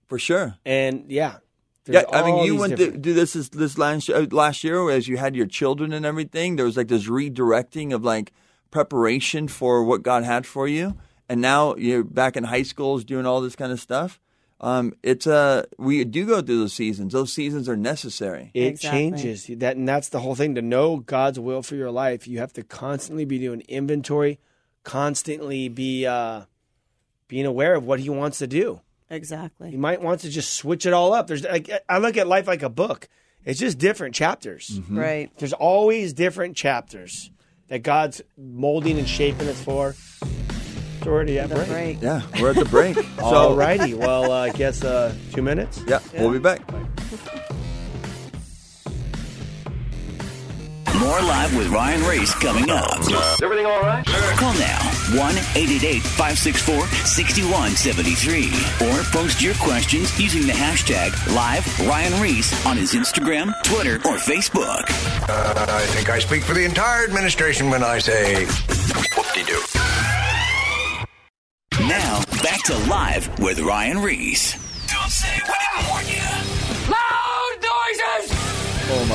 for 0.08 0.20
sure. 0.20 0.56
and 0.66 1.06
yeah. 1.10 1.38
Yeah, 1.88 2.04
I 2.12 2.24
mean, 2.24 2.46
you 2.46 2.54
these 2.54 2.62
went 2.62 2.78
to 2.78 2.98
do 2.98 3.14
this 3.14 3.36
is 3.36 3.50
this 3.50 3.78
last 3.78 4.10
uh, 4.10 4.26
last 4.32 4.64
year 4.64 4.90
as 4.90 5.08
you 5.08 5.18
had 5.18 5.36
your 5.36 5.46
children 5.46 5.94
and 5.94 6.04
everything. 6.04 6.56
There 6.56 6.66
was 6.66 6.78
like 6.78 6.88
this 6.88 7.08
redirecting 7.08 7.94
of 7.94 8.04
like 8.04 8.32
preparation 8.72 9.48
for 9.48 9.84
what 9.84 10.02
God 10.02 10.24
had 10.24 10.48
for 10.48 10.68
you, 10.68 10.98
and 11.30 11.42
now 11.42 11.76
you're 11.76 12.04
back 12.04 12.36
in 12.36 12.46
high 12.46 12.64
schools 12.64 13.04
doing 13.06 13.28
all 13.28 13.40
this 13.40 13.56
kind 13.56 13.72
of 13.72 13.80
stuff. 13.80 14.20
Um, 14.62 14.94
it's 15.04 15.28
uh, 15.28 15.66
we 15.78 16.04
do 16.06 16.26
go 16.26 16.42
through 16.42 16.60
those 16.60 16.74
seasons. 16.74 17.12
Those 17.14 17.34
seasons 17.34 17.68
are 17.68 17.76
necessary. 17.76 18.52
It 18.54 18.68
Exactly. 18.68 19.00
changes 19.00 19.48
that, 19.60 19.76
and 19.76 19.88
that's 19.88 20.10
the 20.10 20.22
whole 20.22 20.36
thing. 20.36 20.56
To 20.56 20.62
know 20.62 20.98
God's 20.98 21.40
will 21.40 21.62
for 21.62 21.76
your 21.76 21.92
life, 21.92 22.26
you 22.28 22.40
have 22.40 22.54
to 22.54 22.64
constantly 22.64 23.26
be 23.26 23.38
doing 23.38 23.64
inventory, 23.68 24.40
constantly 24.84 25.68
be 25.68 26.06
uh, 26.06 26.44
being 27.28 27.46
aware 27.46 27.76
of 27.76 27.86
what 27.86 28.00
He 28.00 28.10
wants 28.10 28.38
to 28.40 28.48
do. 28.48 28.82
Exactly. 29.10 29.72
He 29.72 29.78
might 29.78 30.02
want 30.02 30.22
to 30.22 30.30
just 30.30 30.54
switch 30.54 30.86
it 30.86 30.94
all 30.94 31.14
up. 31.14 31.28
There's, 31.28 31.44
like, 31.44 31.70
I 31.88 32.00
look 32.00 32.18
at 32.18 32.26
life 32.28 32.48
like 32.48 32.64
a 32.64 32.70
book. 32.70 33.08
It's 33.44 33.60
just 33.60 33.78
different 33.78 34.16
chapters. 34.16 34.70
Mm-hmm. 34.80 34.98
Right. 34.98 35.32
There's 35.38 35.54
always 35.54 36.14
different 36.14 36.56
chapters 36.56 37.30
that 37.68 37.84
God's 37.84 38.22
molding 38.38 38.98
and 38.98 39.08
shaping 39.08 39.48
us 39.48 39.62
for. 39.62 39.96
So 41.06 41.12
we're 41.12 41.18
already 41.18 41.38
at 41.38 41.52
break. 41.52 41.70
Right. 41.70 41.98
Yeah, 42.02 42.24
we're 42.42 42.50
at 42.50 42.56
the 42.56 42.66
break. 42.66 42.96
so 43.20 43.24
All 43.24 43.56
righty. 43.56 43.94
Well, 43.94 44.32
uh, 44.32 44.46
I 44.46 44.50
guess 44.50 44.84
uh, 44.84 45.14
two 45.34 45.44
minutes. 45.44 45.80
yeah, 45.88 46.00
we'll 46.16 46.32
be 46.32 46.40
back. 46.40 46.62
More 51.00 51.22
Live 51.22 51.56
with 51.56 51.68
Ryan 51.68 52.02
Ries 52.06 52.34
coming 52.34 52.72
up. 52.72 53.00
Is 53.02 53.42
everything 53.44 53.68
all 53.68 53.82
right? 53.82 54.04
Call 54.38 54.54
now 54.56 54.80
1 55.14 55.36
888 55.54 56.02
564 56.02 56.88
6173 56.88 58.90
or 58.90 59.04
post 59.12 59.44
your 59.44 59.54
questions 59.56 60.20
using 60.20 60.48
the 60.48 60.54
hashtag 60.54 61.12
Live 61.36 61.68
Ryan 61.88 62.20
Ries 62.20 62.52
on 62.66 62.78
his 62.78 62.96
Instagram, 62.96 63.54
Twitter, 63.64 63.98
or 63.98 64.18
Facebook. 64.18 64.90
Uh, 65.30 65.66
I 65.70 65.86
think 65.94 66.10
I 66.10 66.18
speak 66.18 66.42
for 66.42 66.56
the 66.56 66.66
entire 66.66 67.04
administration 67.04 67.70
when 67.70 67.84
I 67.84 68.00
say 68.00 68.46
whoop-de-doo. 69.16 69.75
Now, 71.88 72.24
back 72.42 72.64
to 72.64 72.78
Live 72.90 73.38
with 73.40 73.60
Ryan 73.60 74.02
Ries. 74.02 74.54
Don't 74.88 75.10
say 75.12 75.30
we 75.36 75.54
didn't 75.54 75.90
warn 75.90 76.06
you. 76.08 76.92
Loud 76.92 77.56
noises! 77.62 78.32
Oh 78.92 79.06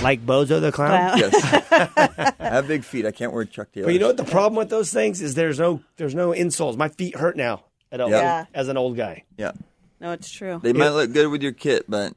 my. 0.00 0.02
Like 0.02 0.24
Bozo 0.24 0.60
the 0.60 0.72
clown. 0.72 0.92
Wow. 0.92 1.14
Yes. 1.16 2.34
I 2.40 2.48
have 2.48 2.68
big 2.68 2.84
feet. 2.84 3.04
I 3.06 3.10
can't 3.10 3.32
wear 3.32 3.44
Chuck 3.44 3.72
Taylor. 3.72 3.86
But 3.86 3.92
you 3.94 3.98
know 4.00 4.06
what 4.06 4.16
the 4.16 4.24
problem 4.24 4.56
with 4.56 4.70
those 4.70 4.90
things 4.92 5.20
is? 5.20 5.34
There's 5.34 5.58
no 5.58 5.82
there's 5.96 6.14
no 6.14 6.30
insoles. 6.30 6.76
My 6.76 6.88
feet 6.88 7.16
hurt 7.16 7.36
now. 7.36 7.64
At 7.92 8.00
all, 8.00 8.10
Yeah. 8.10 8.46
as 8.54 8.68
an 8.68 8.76
old 8.76 8.96
guy. 8.96 9.24
Yeah. 9.36 9.52
No, 10.00 10.12
it's 10.12 10.30
true. 10.30 10.60
They 10.62 10.72
might 10.72 10.90
look 10.90 11.12
good 11.12 11.28
with 11.28 11.42
your 11.42 11.52
kit, 11.52 11.84
but 11.88 12.14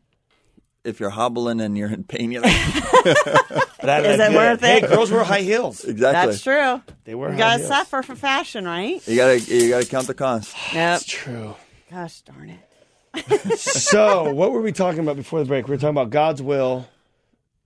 if 0.83 0.99
you're 0.99 1.09
hobbling 1.09 1.59
and 1.61 1.77
you're 1.77 1.89
in 1.91 2.03
pain, 2.03 2.31
you're 2.31 2.41
like, 2.41 2.55
But 3.03 3.85
that, 3.85 4.05
Is 4.05 4.17
that- 4.17 4.31
it 4.31 4.35
worth 4.35 4.59
hey, 4.61 4.77
it? 4.81 4.89
girls 4.89 5.11
wear 5.11 5.23
high 5.23 5.41
heels. 5.41 5.83
exactly. 5.85 6.31
That's 6.31 6.41
true. 6.43 6.81
They 7.05 7.15
wear 7.15 7.29
You 7.29 7.33
high 7.35 7.39
gotta 7.39 7.57
heels. 7.59 7.67
suffer 7.69 8.01
for 8.03 8.15
fashion, 8.15 8.65
right? 8.65 9.05
You 9.07 9.15
gotta 9.15 9.39
you 9.39 9.69
gotta 9.69 9.85
count 9.85 10.07
the 10.07 10.13
cost. 10.13 10.55
Yep. 10.73 10.73
That's 10.73 11.05
true. 11.05 11.55
Gosh 11.89 12.21
darn 12.21 12.49
it. 12.51 13.57
so, 13.59 14.31
what 14.33 14.51
were 14.51 14.61
we 14.61 14.71
talking 14.71 14.99
about 14.99 15.15
before 15.15 15.39
the 15.39 15.45
break? 15.45 15.67
We 15.67 15.71
were 15.73 15.77
talking 15.77 15.89
about 15.89 16.11
God's 16.11 16.41
will, 16.43 16.87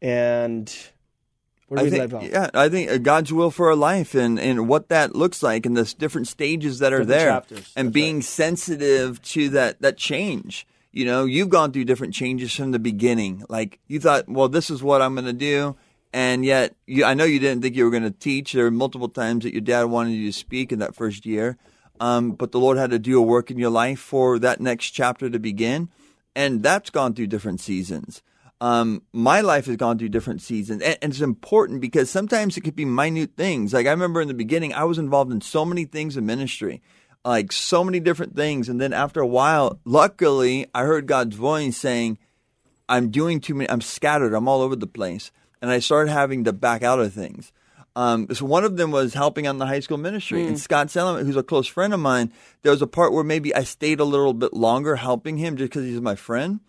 and 0.02 0.74
where 1.68 1.82
I 1.82 1.84
did 1.84 1.92
we 1.94 2.00
think, 2.00 2.14
leave 2.14 2.32
yeah, 2.32 2.50
I 2.54 2.70
think 2.70 2.90
uh, 2.92 2.98
God's 2.98 3.34
will 3.34 3.52
for 3.52 3.70
our 3.70 3.76
life 3.76 4.16
and, 4.16 4.40
and 4.40 4.68
what 4.68 4.90
that 4.90 5.16
looks 5.16 5.44
like 5.44 5.66
and 5.66 5.76
the 5.76 5.94
different 5.98 6.28
stages 6.28 6.80
that 6.80 6.94
are 6.94 7.00
Different 7.00 7.10
there 7.20 7.30
chapters, 7.30 7.74
and 7.76 7.88
that's 7.88 7.94
being 7.94 8.22
sensitive 8.22 9.22
to 9.24 9.50
that, 9.50 9.82
that 9.82 9.98
change. 9.98 10.66
You 10.94 11.06
know, 11.06 11.26
you've 11.26 11.50
gone 11.50 11.72
through 11.72 11.86
different 11.86 12.14
changes 12.14 12.54
from 12.54 12.72
the 12.72 12.80
beginning. 12.80 13.44
Like 13.50 13.80
you 13.88 14.00
thought, 14.00 14.30
well, 14.30 14.48
this 14.48 14.70
is 14.70 14.82
what 14.82 15.02
I'm 15.02 15.16
going 15.16 15.26
to 15.26 15.34
do. 15.34 15.76
And 16.14 16.46
yet, 16.46 16.76
you, 16.86 17.04
I 17.04 17.16
know 17.16 17.24
you 17.24 17.40
didn't 17.40 17.64
think 17.64 17.76
you 17.76 17.84
were 17.84 17.92
going 17.92 18.04
to 18.04 18.12
teach. 18.12 18.54
There 18.54 18.66
were 18.66 18.72
multiple 18.72 19.10
times 19.10 19.44
that 19.44 19.54
your 19.54 19.62
dad 19.62 19.86
wanted 19.86 20.12
you 20.12 20.28
to 20.28 20.38
speak 20.38 20.72
in 20.72 20.80
that 20.80 20.96
first 20.96 21.26
year. 21.26 21.58
Um, 22.00 22.32
but 22.32 22.52
the 22.52 22.60
Lord 22.60 22.78
had 22.78 22.92
to 22.92 23.00
do 23.00 23.18
a 23.18 23.24
work 23.24 23.50
in 23.50 23.58
your 23.58 23.72
life 23.72 24.00
for 24.00 24.38
that 24.40 24.62
next 24.62 24.92
chapter 24.92 25.30
to 25.30 25.40
begin. 25.40 25.90
And 26.36 26.62
that's 26.62 26.90
gone 26.92 27.14
through 27.16 27.28
different 27.28 27.60
seasons 27.60 28.22
um, 28.64 29.02
my 29.12 29.42
life 29.42 29.66
has 29.66 29.76
gone 29.76 30.00
through 30.00 30.08
different 30.08 30.42
seasons, 30.42 30.82
and, 30.82 30.98
and 31.02 31.12
it's 31.12 31.20
important 31.20 31.82
because 31.82 32.10
sometimes 32.10 32.56
it 32.56 32.62
could 32.62 32.78
be 32.78 32.86
minute 32.86 33.32
things. 33.36 33.74
Like 33.74 33.88
I 33.88 33.92
remember 33.92 34.22
in 34.22 34.30
the 34.30 34.34
beginning, 34.34 34.74
I 34.74 34.86
was 34.86 34.98
involved 34.98 35.34
in 35.34 35.42
so 35.42 35.66
many 35.66 35.84
things 35.84 36.16
in 36.16 36.26
ministry, 36.26 36.82
like 37.26 37.52
so 37.52 37.84
many 37.84 38.00
different 38.00 38.36
things, 38.36 38.70
and 38.70 38.80
then 38.80 38.94
after 38.94 39.20
a 39.20 39.28
while, 39.28 39.80
luckily, 39.86 40.68
I 40.74 40.84
heard 40.84 41.08
God's 41.08 41.36
voice 41.36 41.78
saying, 41.78 42.18
"I'm 42.90 43.10
doing 43.10 43.40
too 43.40 43.56
many. 43.56 43.70
I'm 43.70 43.82
scattered. 43.82 44.34
I'm 44.34 44.48
all 44.48 44.62
over 44.62 44.76
the 44.76 44.88
place," 44.88 45.32
and 45.62 45.72
I 45.72 45.80
started 45.80 46.12
having 46.12 46.44
to 46.44 46.54
back 46.54 46.84
out 46.84 47.00
of 47.00 47.14
things. 47.14 47.52
Um, 47.96 48.28
so 48.34 48.46
one 48.46 48.64
of 48.64 48.76
them 48.78 48.90
was 48.90 49.14
helping 49.14 49.46
on 49.46 49.60
the 49.60 49.68
high 49.68 49.80
school 49.80 50.00
ministry. 50.00 50.48
And 50.48 50.60
Scott 50.60 50.88
Selleman, 50.88 51.26
who's 51.26 51.36
a 51.36 51.44
close 51.44 51.68
friend 51.68 51.94
of 51.94 52.00
mine, 52.00 52.34
there 52.64 52.72
was 52.72 52.82
a 52.82 52.88
part 52.88 53.14
where 53.14 53.24
maybe 53.24 53.54
I 53.54 53.64
stayed 53.64 54.00
a 54.00 54.04
little 54.04 54.34
bit 54.34 54.54
longer 54.54 54.96
helping 54.96 55.38
him 55.38 55.58
just 55.58 55.72
because 55.72 55.86
he's 55.86 56.02
my 56.02 56.16
friend 56.16 56.60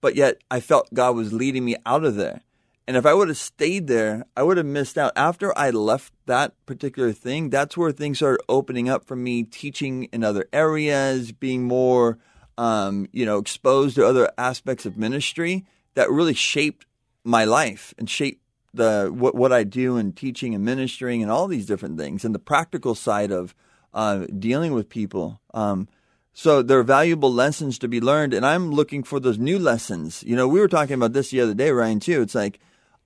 but 0.00 0.14
yet 0.14 0.38
I 0.50 0.60
felt 0.60 0.92
God 0.94 1.16
was 1.16 1.32
leading 1.32 1.64
me 1.64 1.76
out 1.84 2.04
of 2.04 2.14
there. 2.14 2.42
And 2.88 2.96
if 2.96 3.04
I 3.04 3.14
would 3.14 3.28
have 3.28 3.36
stayed 3.36 3.88
there, 3.88 4.24
I 4.36 4.44
would 4.44 4.58
have 4.58 4.66
missed 4.66 4.96
out. 4.96 5.12
After 5.16 5.56
I 5.58 5.70
left 5.70 6.12
that 6.26 6.54
particular 6.66 7.12
thing, 7.12 7.50
that's 7.50 7.76
where 7.76 7.90
things 7.90 8.18
started 8.18 8.44
opening 8.48 8.88
up 8.88 9.04
for 9.04 9.16
me, 9.16 9.42
teaching 9.42 10.04
in 10.04 10.22
other 10.22 10.48
areas, 10.52 11.32
being 11.32 11.64
more, 11.64 12.18
um, 12.56 13.08
you 13.12 13.26
know, 13.26 13.38
exposed 13.38 13.96
to 13.96 14.06
other 14.06 14.30
aspects 14.38 14.86
of 14.86 14.96
ministry 14.96 15.66
that 15.94 16.10
really 16.10 16.34
shaped 16.34 16.86
my 17.24 17.44
life 17.44 17.92
and 17.98 18.08
shaped 18.08 18.40
the 18.72 19.10
what 19.12 19.34
what 19.34 19.52
I 19.52 19.64
do 19.64 19.96
in 19.96 20.12
teaching 20.12 20.54
and 20.54 20.64
ministering 20.64 21.22
and 21.22 21.32
all 21.32 21.48
these 21.48 21.66
different 21.66 21.98
things 21.98 22.24
and 22.24 22.34
the 22.34 22.38
practical 22.38 22.94
side 22.94 23.32
of 23.32 23.54
uh, 23.94 24.26
dealing 24.38 24.72
with 24.72 24.88
people. 24.88 25.40
Um, 25.54 25.88
so 26.34 26.62
there 26.62 26.78
are 26.78 26.84
valuable 26.84 27.32
lessons 27.32 27.78
to 27.78 27.88
be 27.88 28.00
learned, 28.00 28.34
and 28.34 28.44
I'm 28.44 28.70
looking 28.70 29.02
for 29.02 29.18
those 29.18 29.38
new 29.38 29.58
lessons. 29.58 30.22
You 30.24 30.36
know, 30.36 30.46
we 30.46 30.60
were 30.60 30.68
talking 30.68 30.94
about 30.94 31.14
this 31.14 31.30
the 31.30 31.40
other 31.40 31.54
day, 31.54 31.70
Ryan, 31.70 31.98
too. 31.98 32.20
It's 32.20 32.34
like 32.34 32.60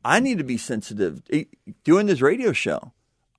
I 0.05 0.21
need 0.21 0.39
to 0.39 0.45
be 0.45 0.57
sensitive 0.57 1.23
doing 1.85 2.07
this 2.07 2.21
radio 2.21 2.53
show. 2.53 2.93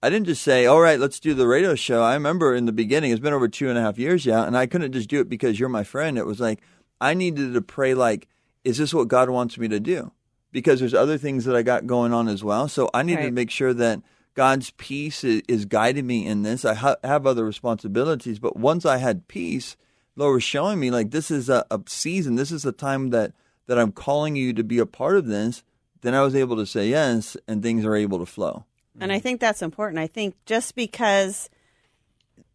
I 0.03 0.09
didn't 0.09 0.27
just 0.27 0.41
say, 0.41 0.65
"All 0.65 0.81
right, 0.81 0.99
let's 0.99 1.19
do 1.19 1.33
the 1.33 1.47
radio 1.47 1.75
show." 1.75 2.01
I 2.01 2.13
remember 2.13 2.55
in 2.55 2.65
the 2.65 2.71
beginning, 2.71 3.11
it's 3.11 3.19
been 3.19 3.33
over 3.33 3.47
two 3.47 3.69
and 3.69 3.77
a 3.77 3.81
half 3.81 3.99
years 3.99 4.25
now, 4.25 4.43
and 4.43 4.57
I 4.57 4.65
couldn't 4.65 4.93
just 4.93 5.09
do 5.09 5.19
it 5.19 5.29
because 5.29 5.59
you're 5.59 5.69
my 5.69 5.83
friend. 5.83 6.17
It 6.17 6.25
was 6.25 6.39
like 6.39 6.61
I 6.99 7.13
needed 7.13 7.53
to 7.53 7.61
pray, 7.61 7.93
like, 7.93 8.27
"Is 8.63 8.77
this 8.77 8.93
what 8.93 9.07
God 9.07 9.29
wants 9.29 9.57
me 9.57 9.67
to 9.67 9.79
do?" 9.79 10.11
Because 10.51 10.79
there's 10.79 10.93
other 10.93 11.17
things 11.17 11.45
that 11.45 11.55
I 11.55 11.61
got 11.61 11.87
going 11.87 12.13
on 12.13 12.27
as 12.27 12.43
well. 12.43 12.67
So 12.67 12.89
I 12.93 13.03
need 13.03 13.17
to 13.17 13.31
make 13.31 13.51
sure 13.51 13.73
that 13.73 14.01
God's 14.33 14.71
peace 14.71 15.23
is, 15.23 15.43
is 15.47 15.65
guiding 15.65 16.07
me 16.07 16.25
in 16.25 16.43
this. 16.43 16.65
I 16.65 16.73
ha- 16.73 16.97
have 17.03 17.25
other 17.25 17.45
responsibilities, 17.45 18.39
but 18.39 18.57
once 18.57 18.85
I 18.85 18.97
had 18.97 19.27
peace, 19.27 19.77
Lord 20.15 20.35
was 20.35 20.43
showing 20.43 20.79
me 20.79 20.91
like 20.91 21.11
this 21.11 21.31
is 21.31 21.49
a, 21.49 21.65
a 21.71 21.79
season. 21.87 22.35
This 22.35 22.51
is 22.51 22.63
the 22.63 22.71
time 22.71 23.09
that 23.11 23.33
that 23.67 23.79
I'm 23.79 23.91
calling 23.91 24.35
you 24.35 24.51
to 24.53 24.63
be 24.63 24.79
a 24.79 24.85
part 24.85 25.15
of 25.15 25.27
this. 25.27 25.63
Then 26.01 26.15
I 26.15 26.21
was 26.21 26.35
able 26.35 26.55
to 26.57 26.65
say 26.65 26.89
yes, 26.89 27.37
and 27.47 27.61
things 27.61 27.85
are 27.85 27.95
able 27.95 28.19
to 28.19 28.25
flow. 28.25 28.65
And 28.99 29.11
I 29.11 29.19
think 29.19 29.39
that's 29.39 29.61
important. 29.61 29.99
I 29.99 30.07
think 30.07 30.35
just 30.45 30.75
because 30.75 31.49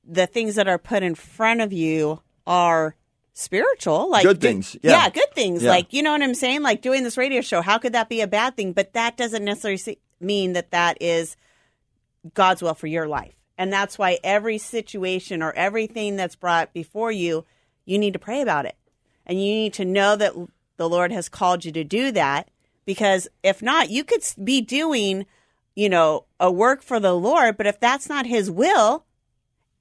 the 0.04 0.26
things 0.26 0.54
that 0.56 0.68
are 0.68 0.78
put 0.78 1.02
in 1.02 1.14
front 1.14 1.60
of 1.60 1.72
you 1.72 2.20
are 2.46 2.94
spiritual, 3.32 4.10
like 4.10 4.24
Good 4.24 4.40
do- 4.40 4.48
things, 4.48 4.76
yeah. 4.82 5.08
good 5.10 5.32
things. 5.34 5.62
Yeah. 5.62 5.70
Like 5.70 5.92
you 5.92 6.02
know 6.02 6.12
what 6.12 6.22
I'm 6.22 6.34
saying? 6.34 6.62
Like 6.62 6.82
doing 6.82 7.02
this 7.04 7.16
radio 7.16 7.40
show, 7.40 7.62
how 7.62 7.78
could 7.78 7.92
that 7.94 8.08
be 8.08 8.20
a 8.20 8.26
bad 8.26 8.56
thing? 8.56 8.72
But 8.72 8.92
that 8.92 9.16
doesn't 9.16 9.44
necessarily 9.44 9.98
mean 10.20 10.52
that 10.54 10.70
that 10.70 10.98
is 11.00 11.36
God's 12.34 12.62
will 12.62 12.74
for 12.74 12.86
your 12.86 13.06
life. 13.08 13.34
And 13.58 13.72
that's 13.72 13.98
why 13.98 14.18
every 14.22 14.58
situation 14.58 15.42
or 15.42 15.52
everything 15.52 16.16
that's 16.16 16.36
brought 16.36 16.72
before 16.72 17.10
you, 17.10 17.44
you 17.84 17.98
need 17.98 18.12
to 18.12 18.18
pray 18.18 18.42
about 18.42 18.66
it. 18.66 18.76
And 19.24 19.42
you 19.42 19.52
need 19.52 19.72
to 19.74 19.84
know 19.84 20.14
that 20.16 20.34
the 20.76 20.88
Lord 20.88 21.10
has 21.10 21.28
called 21.28 21.64
you 21.64 21.72
to 21.72 21.84
do 21.84 22.12
that 22.12 22.50
because 22.86 23.28
if 23.42 23.60
not, 23.60 23.90
you 23.90 24.04
could 24.04 24.22
be 24.42 24.60
doing, 24.62 25.26
you 25.74 25.88
know, 25.90 26.24
a 26.40 26.50
work 26.50 26.82
for 26.82 26.98
the 26.98 27.12
Lord, 27.14 27.56
but 27.58 27.66
if 27.66 27.78
that's 27.78 28.08
not 28.08 28.24
his 28.26 28.50
will, 28.50 29.04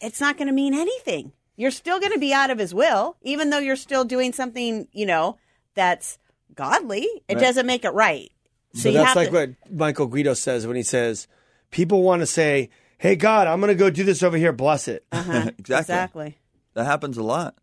it's 0.02 0.20
not 0.20 0.38
going 0.38 0.48
to 0.48 0.54
mean 0.54 0.74
anything. 0.74 1.32
You're 1.56 1.72
still 1.72 2.00
going 2.02 2.12
to 2.12 2.20
be 2.20 2.34
out 2.34 2.50
of 2.50 2.58
his 2.60 2.74
will, 2.74 3.16
even 3.22 3.50
though 3.50 3.60
you're 3.60 3.78
still 3.78 4.04
doing 4.04 4.34
something, 4.34 4.88
you 4.92 5.06
know, 5.06 5.38
that's 5.74 6.18
godly. 6.54 7.08
It 7.30 7.36
Right. 7.36 7.40
doesn't 7.42 7.66
make 7.66 7.86
it 7.86 7.92
right. 7.92 8.30
So 8.74 8.82
So 8.82 8.90
you 8.90 8.96
that's 8.96 9.08
have 9.08 9.16
like 9.16 9.30
to, 9.30 9.34
what 9.34 9.72
Michael 9.72 10.08
Guido 10.08 10.34
says 10.34 10.68
when 10.68 10.76
he 10.76 10.84
says, 10.84 11.28
"People 11.72 12.02
want 12.04 12.22
to 12.22 12.26
say, 12.26 12.70
hey 12.98 13.16
God, 13.16 13.48
I'm 13.48 13.62
going 13.62 13.70
to 13.70 13.76
go 13.76 13.90
do 13.90 14.04
this 14.04 14.22
over 14.22 14.36
here, 14.36 14.52
bless 14.52 14.90
it,' 14.90 15.06
Uh-huh. 15.14 15.52
exactly. 15.58 15.84
exactly. 15.84 16.38
That 16.74 16.84
happens 16.86 17.18
a 17.18 17.24
lot. 17.24 17.56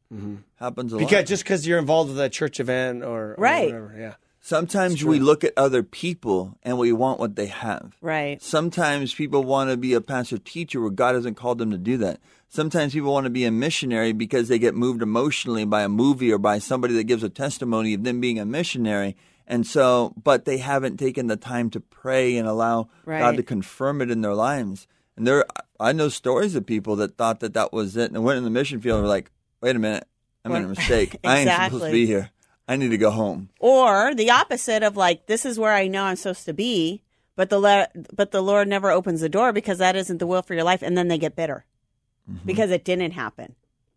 Happens 0.58 0.92
a 0.94 0.96
because 0.96 1.12
lot. 1.18 1.26
just 1.26 1.44
because 1.44 1.66
you're 1.66 1.78
involved 1.78 2.08
with 2.10 2.18
a 2.20 2.30
church 2.30 2.60
event 2.60 3.02
or, 3.04 3.32
or 3.32 3.34
Right. 3.36 3.66
whatever, 3.66 3.94
yeah." 3.98 4.14
Sometimes 4.44 5.04
we 5.04 5.20
look 5.20 5.44
at 5.44 5.52
other 5.56 5.84
people 5.84 6.58
and 6.64 6.76
we 6.76 6.92
want 6.92 7.20
what 7.20 7.36
they 7.36 7.46
have. 7.46 7.96
Right. 8.00 8.42
Sometimes 8.42 9.14
people 9.14 9.44
want 9.44 9.70
to 9.70 9.76
be 9.76 9.94
a 9.94 10.00
pastor 10.00 10.36
teacher 10.36 10.80
where 10.80 10.90
God 10.90 11.14
hasn't 11.14 11.36
called 11.36 11.58
them 11.58 11.70
to 11.70 11.78
do 11.78 11.96
that. 11.98 12.18
Sometimes 12.48 12.92
people 12.92 13.12
want 13.12 13.24
to 13.24 13.30
be 13.30 13.44
a 13.44 13.52
missionary 13.52 14.12
because 14.12 14.48
they 14.48 14.58
get 14.58 14.74
moved 14.74 15.00
emotionally 15.00 15.64
by 15.64 15.84
a 15.84 15.88
movie 15.88 16.32
or 16.32 16.38
by 16.38 16.58
somebody 16.58 16.92
that 16.94 17.04
gives 17.04 17.22
a 17.22 17.28
testimony 17.28 17.94
of 17.94 18.02
them 18.02 18.20
being 18.20 18.40
a 18.40 18.44
missionary. 18.44 19.16
And 19.46 19.64
so, 19.64 20.12
but 20.20 20.44
they 20.44 20.58
haven't 20.58 20.96
taken 20.96 21.28
the 21.28 21.36
time 21.36 21.70
to 21.70 21.80
pray 21.80 22.36
and 22.36 22.48
allow 22.48 22.88
God 23.20 23.36
to 23.36 23.42
confirm 23.44 24.02
it 24.02 24.10
in 24.10 24.22
their 24.22 24.34
lives. 24.34 24.88
And 25.16 25.24
there, 25.24 25.44
I 25.78 25.92
know 25.92 26.08
stories 26.08 26.56
of 26.56 26.66
people 26.66 26.96
that 26.96 27.16
thought 27.16 27.38
that 27.40 27.54
that 27.54 27.72
was 27.72 27.96
it 27.96 28.10
and 28.10 28.24
went 28.24 28.38
in 28.38 28.44
the 28.44 28.50
mission 28.50 28.80
field 28.80 28.96
and 28.96 29.04
were 29.04 29.08
like, 29.08 29.30
wait 29.60 29.76
a 29.76 29.78
minute, 29.78 30.06
I 30.44 30.48
made 30.48 30.64
a 30.64 30.68
mistake. 30.68 31.16
I 31.24 31.38
ain't 31.38 31.48
supposed 31.66 31.84
to 31.84 31.92
be 31.92 32.06
here. 32.06 32.30
I 32.68 32.76
need 32.76 32.90
to 32.90 32.98
go 32.98 33.10
home. 33.10 33.50
Or 33.58 34.14
the 34.14 34.30
opposite 34.30 34.82
of 34.82 34.96
like, 34.96 35.26
this 35.26 35.44
is 35.44 35.58
where 35.58 35.72
I 35.72 35.88
know 35.88 36.04
I'm 36.04 36.16
supposed 36.16 36.44
to 36.46 36.52
be, 36.52 37.02
but 37.36 37.50
the 37.50 37.58
le- 37.58 37.88
but 38.14 38.30
the 38.30 38.42
Lord 38.42 38.68
never 38.68 38.90
opens 38.90 39.20
the 39.20 39.28
door 39.28 39.52
because 39.52 39.78
that 39.78 39.96
isn't 39.96 40.18
the 40.18 40.26
will 40.26 40.42
for 40.42 40.54
your 40.54 40.64
life, 40.64 40.82
and 40.82 40.96
then 40.96 41.08
they 41.08 41.18
get 41.18 41.36
bitter 41.36 41.64
mm-hmm. 42.30 42.46
because 42.46 42.70
it 42.70 42.84
didn't 42.84 43.12
happen, 43.12 43.54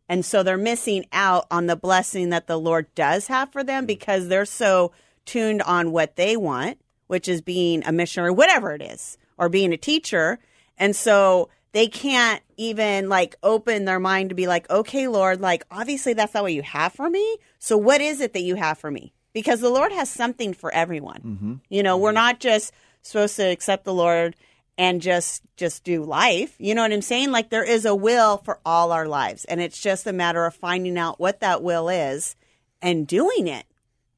and 0.08 0.26
so 0.26 0.42
they're 0.42 0.58
missing 0.58 1.06
out 1.12 1.46
on 1.52 1.68
the 1.68 1.76
blessing 1.76 2.30
that 2.30 2.48
the 2.48 2.58
Lord 2.58 2.94
does 2.96 3.28
have 3.28 3.52
for 3.52 3.64
them 3.64 3.82
mm-hmm. 3.82 3.88
because 3.88 4.28
they're 4.28 4.46
so 4.46 4.92
tuned 5.26 5.62
on 5.64 5.92
what 5.92 6.16
they 6.16 6.38
want, 6.38 6.80
which 7.08 7.28
is 7.28 7.42
being 7.42 7.84
a 7.86 7.92
missionary, 7.92 8.32
whatever 8.32 8.72
it 8.72 8.82
is, 8.82 9.18
or 9.38 9.50
being 9.50 9.74
a 9.74 9.78
teacher, 9.78 10.40
and 10.78 10.96
so 10.96 11.50
they 11.76 11.88
can't 11.88 12.42
even 12.56 13.10
like 13.10 13.36
open 13.44 13.84
their 13.84 14.00
mind 14.00 14.30
to 14.30 14.36
be 14.36 14.48
like, 14.48 14.70
okay, 14.70 15.10
Lord, 15.10 15.42
like 15.42 15.66
obviously 15.70 16.14
that's 16.14 16.34
not 16.34 16.44
what 16.44 16.54
you 16.54 16.62
have 16.62 16.94
for 16.94 17.10
me. 17.10 17.38
So 17.60 17.78
what 17.78 18.00
is 18.00 18.22
it 18.22 18.32
that 18.32 18.44
you 18.44 18.56
have 18.56 18.78
for 18.78 18.90
me? 18.90 19.12
Because 19.34 19.60
the 19.60 19.70
Lord 19.70 19.92
has 19.92 20.10
something 20.10 20.54
for 20.54 20.74
everyone. 20.74 21.22
Mm-hmm. 21.22 21.54
You 21.68 21.84
know, 21.84 21.98
we're 21.98 22.12
mm-hmm. 22.12 22.16
not 22.16 22.40
just 22.40 22.72
supposed 23.02 23.36
to 23.36 23.44
accept 23.44 23.84
the 23.84 23.94
Lord 23.94 24.38
and 24.78 25.02
just 25.02 25.44
just 25.58 25.84
do 25.84 26.06
life. 26.06 26.56
You 26.60 26.76
know 26.76 26.82
what 26.82 26.94
I'm 26.94 27.02
saying? 27.02 27.32
Like 27.32 27.50
there 27.50 27.66
is 27.66 27.84
a 27.84 27.94
will 27.94 28.38
for 28.38 28.58
all 28.66 28.94
our 28.94 29.06
lives, 29.06 29.44
and 29.44 29.60
it's 29.60 29.82
just 29.82 30.08
a 30.08 30.14
matter 30.14 30.46
of 30.46 30.56
finding 30.56 30.98
out 30.98 31.20
what 31.20 31.42
that 31.42 31.62
will 31.62 31.90
is 31.90 32.38
and 32.82 33.06
doing 33.06 33.50
it. 33.50 33.66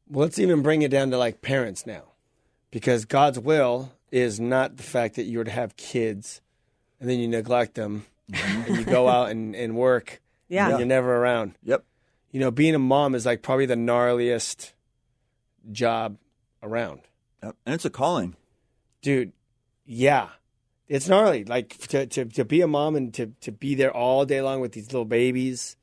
Well, 0.08 0.26
let's 0.26 0.38
even 0.38 0.62
bring 0.62 0.84
it 0.84 0.92
down 0.92 1.10
to 1.10 1.18
like 1.18 1.42
parents 1.42 1.88
now, 1.88 2.04
because 2.70 3.06
God's 3.06 3.40
will 3.40 3.94
is 4.12 4.40
not 4.40 4.78
the 4.78 4.84
fact 4.84 5.16
that 5.16 5.24
you're 5.24 5.44
to 5.44 5.50
have 5.50 5.76
kids 5.76 6.40
and 7.00 7.10
then 7.10 7.20
you 7.20 7.28
neglect 7.28 7.76
them 7.76 8.06
mm-hmm. 8.32 8.62
and 8.64 8.78
you 8.78 8.86
go 8.86 9.08
out 9.08 9.30
and, 9.30 9.56
and 9.56 9.76
work. 9.76 10.22
Yeah. 10.50 10.70
and 10.70 10.80
you're 10.80 10.88
never 10.88 11.14
around. 11.14 11.56
Yep. 11.64 11.84
You 12.32 12.40
know, 12.40 12.52
being 12.52 12.74
a 12.74 12.80
mom 12.80 13.16
is 13.16 13.26
like 13.26 13.42
probably 13.42 13.66
the 13.66 13.76
gnarliest 13.76 14.72
job 15.74 16.18
around. 16.64 17.02
Yep. 17.44 17.56
And 17.66 17.76
it's 17.76 17.84
a 17.84 17.90
calling. 17.90 18.38
dude 19.02 19.34
yeah 19.88 20.28
it's 20.88 21.08
gnarly 21.08 21.46
like 21.46 21.78
to, 21.88 22.06
to, 22.06 22.26
to 22.26 22.46
be 22.46 22.62
a 22.62 22.68
mom 22.68 22.96
and 22.96 23.14
to, 23.14 23.28
to 23.42 23.52
be 23.52 23.74
there 23.74 23.92
all 23.92 24.26
day 24.26 24.42
long 24.42 24.60
with 24.60 24.74
these 24.74 24.88
little 24.92 25.06
babies 25.06 25.78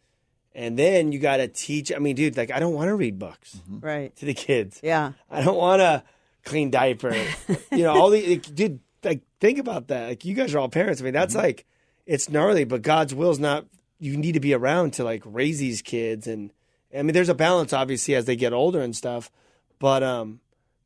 and 0.54 0.78
then 0.78 1.10
you 1.10 1.18
got 1.18 1.38
to 1.38 1.48
teach 1.48 1.90
i 1.92 1.98
mean 1.98 2.14
dude 2.14 2.36
like 2.36 2.50
i 2.50 2.58
don't 2.60 2.74
want 2.74 2.88
to 2.88 2.94
read 2.94 3.18
books 3.18 3.56
mm-hmm. 3.56 3.84
Right. 3.84 4.14
to 4.16 4.26
the 4.26 4.34
kids 4.34 4.78
Yeah. 4.82 5.12
i 5.30 5.42
don't 5.42 5.56
want 5.56 5.80
to 5.80 6.04
clean 6.44 6.70
diapers 6.70 7.26
you 7.72 7.78
know 7.82 7.94
all 7.94 8.10
the 8.10 8.26
like, 8.26 8.54
dude 8.54 8.80
like 9.04 9.22
think 9.40 9.58
about 9.58 9.88
that. 9.88 10.08
Like 10.08 10.24
you 10.24 10.34
guys 10.34 10.54
are 10.54 10.58
all 10.58 10.68
parents. 10.68 11.00
I 11.00 11.04
mean 11.04 11.14
that's 11.14 11.34
like 11.34 11.66
it's 12.06 12.28
gnarly 12.28 12.64
but 12.64 12.82
god's 12.82 13.14
will 13.14 13.30
is 13.30 13.38
not 13.38 13.66
you 13.98 14.16
need 14.16 14.32
to 14.32 14.40
be 14.40 14.52
around 14.54 14.92
to 14.94 15.04
like 15.04 15.22
raise 15.24 15.58
these 15.58 15.82
kids. 15.82 16.26
And 16.26 16.52
i 16.96 17.02
mean 17.02 17.12
there's 17.14 17.28
a 17.28 17.34
balance 17.34 17.72
obviously 17.72 18.14
as 18.14 18.24
they 18.24 18.36
get 18.36 18.52
older 18.52 18.80
and 18.80 18.94
stuff 18.94 19.30
but 19.78 20.02
um 20.02 20.40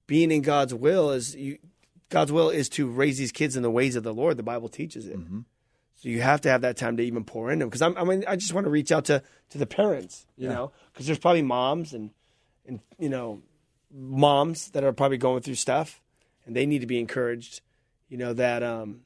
being 0.07 0.31
in 0.31 0.43
god's 0.43 0.75
will 0.75 1.11
is 1.11 1.37
you 1.37 1.59
god's 2.09 2.33
will 2.33 2.51
is 2.51 2.69
to 2.71 2.89
raise 2.89 3.19
these 3.19 3.33
kids 3.33 3.57
in 3.57 3.63
the 3.63 3.71
ways 3.71 3.97
of 3.97 4.03
the 4.03 4.15
lord. 4.15 4.37
The 4.37 4.43
bible 4.43 4.69
teaches 4.69 5.07
it. 5.07 5.19
So 5.97 6.09
you 6.09 6.21
have 6.23 6.41
to 6.43 6.49
have 6.51 6.61
that 6.61 6.77
time 6.77 6.97
to 6.99 7.03
even 7.03 7.25
pour 7.25 7.51
into 7.51 7.65
them 7.65 7.71
because 7.71 7.83
i 7.83 8.05
mean 8.05 8.25
i 8.29 8.37
just 8.37 8.55
want 8.55 8.65
to 8.65 8.71
reach 8.71 8.93
out 8.93 9.07
to 9.07 9.23
to 9.51 9.59
the 9.59 9.67
parents 9.67 10.27
you 10.37 10.49
know? 10.49 10.73
Because 10.93 11.07
there's 11.07 11.19
probably 11.19 11.43
moms 11.43 11.93
and 11.93 12.11
and 12.67 12.81
you 12.99 13.09
know 13.09 13.43
moms 13.93 14.71
that 14.71 14.85
are 14.85 14.93
probably 14.93 15.19
going 15.19 15.43
through 15.43 15.55
stuff 15.57 16.01
and 16.47 16.55
they 16.55 16.67
need 16.67 16.81
to 16.81 16.87
be 16.87 17.01
encouraged 17.01 17.63
you 18.09 18.17
know 18.19 18.33
that 18.33 18.63
um 18.63 19.01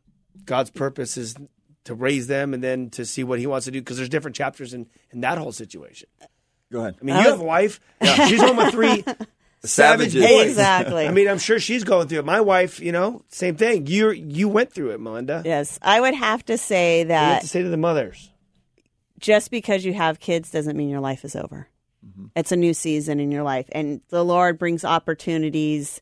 god's 0.44 0.70
purpose 0.70 1.16
is 1.16 1.34
to 1.84 1.94
raise 1.94 2.26
them 2.28 2.54
and 2.54 2.62
then 2.62 2.88
to 2.90 3.04
see 3.04 3.24
what 3.24 3.38
he 3.38 3.46
wants 3.46 3.64
to 3.64 3.70
do 3.70 3.80
because 3.80 3.96
there's 3.96 4.08
different 4.08 4.36
chapters 4.36 4.72
in 4.74 4.86
in 5.10 5.20
that 5.22 5.38
whole 5.38 5.52
situation 5.52 6.08
Go 6.70 6.80
ahead. 6.80 6.96
i 7.00 7.04
mean 7.04 7.16
you 7.16 7.22
have 7.22 7.40
a 7.40 7.44
wife 7.44 7.80
she's 8.28 8.40
home 8.40 8.56
with 8.56 8.70
three 8.72 9.04
savage 9.64 10.12
Savages. 10.12 10.26
boys 10.26 10.46
Exactly. 10.48 11.06
i 11.06 11.10
mean 11.12 11.28
i'm 11.28 11.38
sure 11.38 11.58
she's 11.60 11.84
going 11.84 12.08
through 12.08 12.18
it 12.20 12.24
my 12.24 12.40
wife 12.40 12.80
you 12.80 12.92
know 12.92 13.22
same 13.28 13.56
thing 13.56 13.86
you 13.86 14.10
you 14.10 14.48
went 14.48 14.72
through 14.72 14.90
it 14.90 15.00
melinda 15.00 15.42
Yes, 15.44 15.78
I 15.82 16.00
would 16.00 16.14
have 16.14 16.44
to 16.46 16.56
say 16.58 17.04
that. 17.04 17.20
you 17.20 17.26
have 17.26 17.34
that 17.36 17.42
to 17.42 17.48
say 17.48 17.62
to 17.62 17.68
the 17.68 17.76
mothers 17.76 18.30
just 19.18 19.50
because 19.52 19.84
you 19.84 19.92
have 19.94 20.18
kids 20.18 20.50
doesn't 20.50 20.76
mean 20.76 20.88
your 20.88 20.98
life 21.00 21.24
is 21.24 21.36
over. 21.36 21.68
It's 22.34 22.50
a 22.50 22.56
new 22.56 22.74
season 22.74 23.20
in 23.20 23.30
your 23.30 23.44
life, 23.44 23.68
and 23.70 24.00
the 24.08 24.24
Lord 24.24 24.58
brings 24.58 24.84
opportunities 24.84 26.00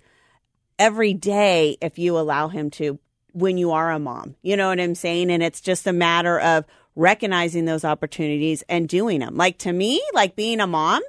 every 0.80 1.14
day 1.14 1.76
if 1.80 1.96
you 2.00 2.18
allow 2.18 2.48
Him 2.48 2.70
to. 2.70 2.98
When 3.32 3.56
you 3.56 3.70
are 3.70 3.92
a 3.92 4.00
mom, 4.00 4.34
you 4.42 4.56
know 4.56 4.70
what 4.70 4.80
I'm 4.80 4.96
saying, 4.96 5.30
and 5.30 5.40
it's 5.40 5.60
just 5.60 5.86
a 5.86 5.92
matter 5.92 6.40
of 6.40 6.64
recognizing 6.96 7.64
those 7.64 7.84
opportunities 7.84 8.64
and 8.68 8.88
doing 8.88 9.20
them. 9.20 9.36
Like 9.36 9.58
to 9.58 9.72
me, 9.72 10.02
like 10.12 10.34
being 10.34 10.58
a 10.58 10.66
mom, 10.66 11.00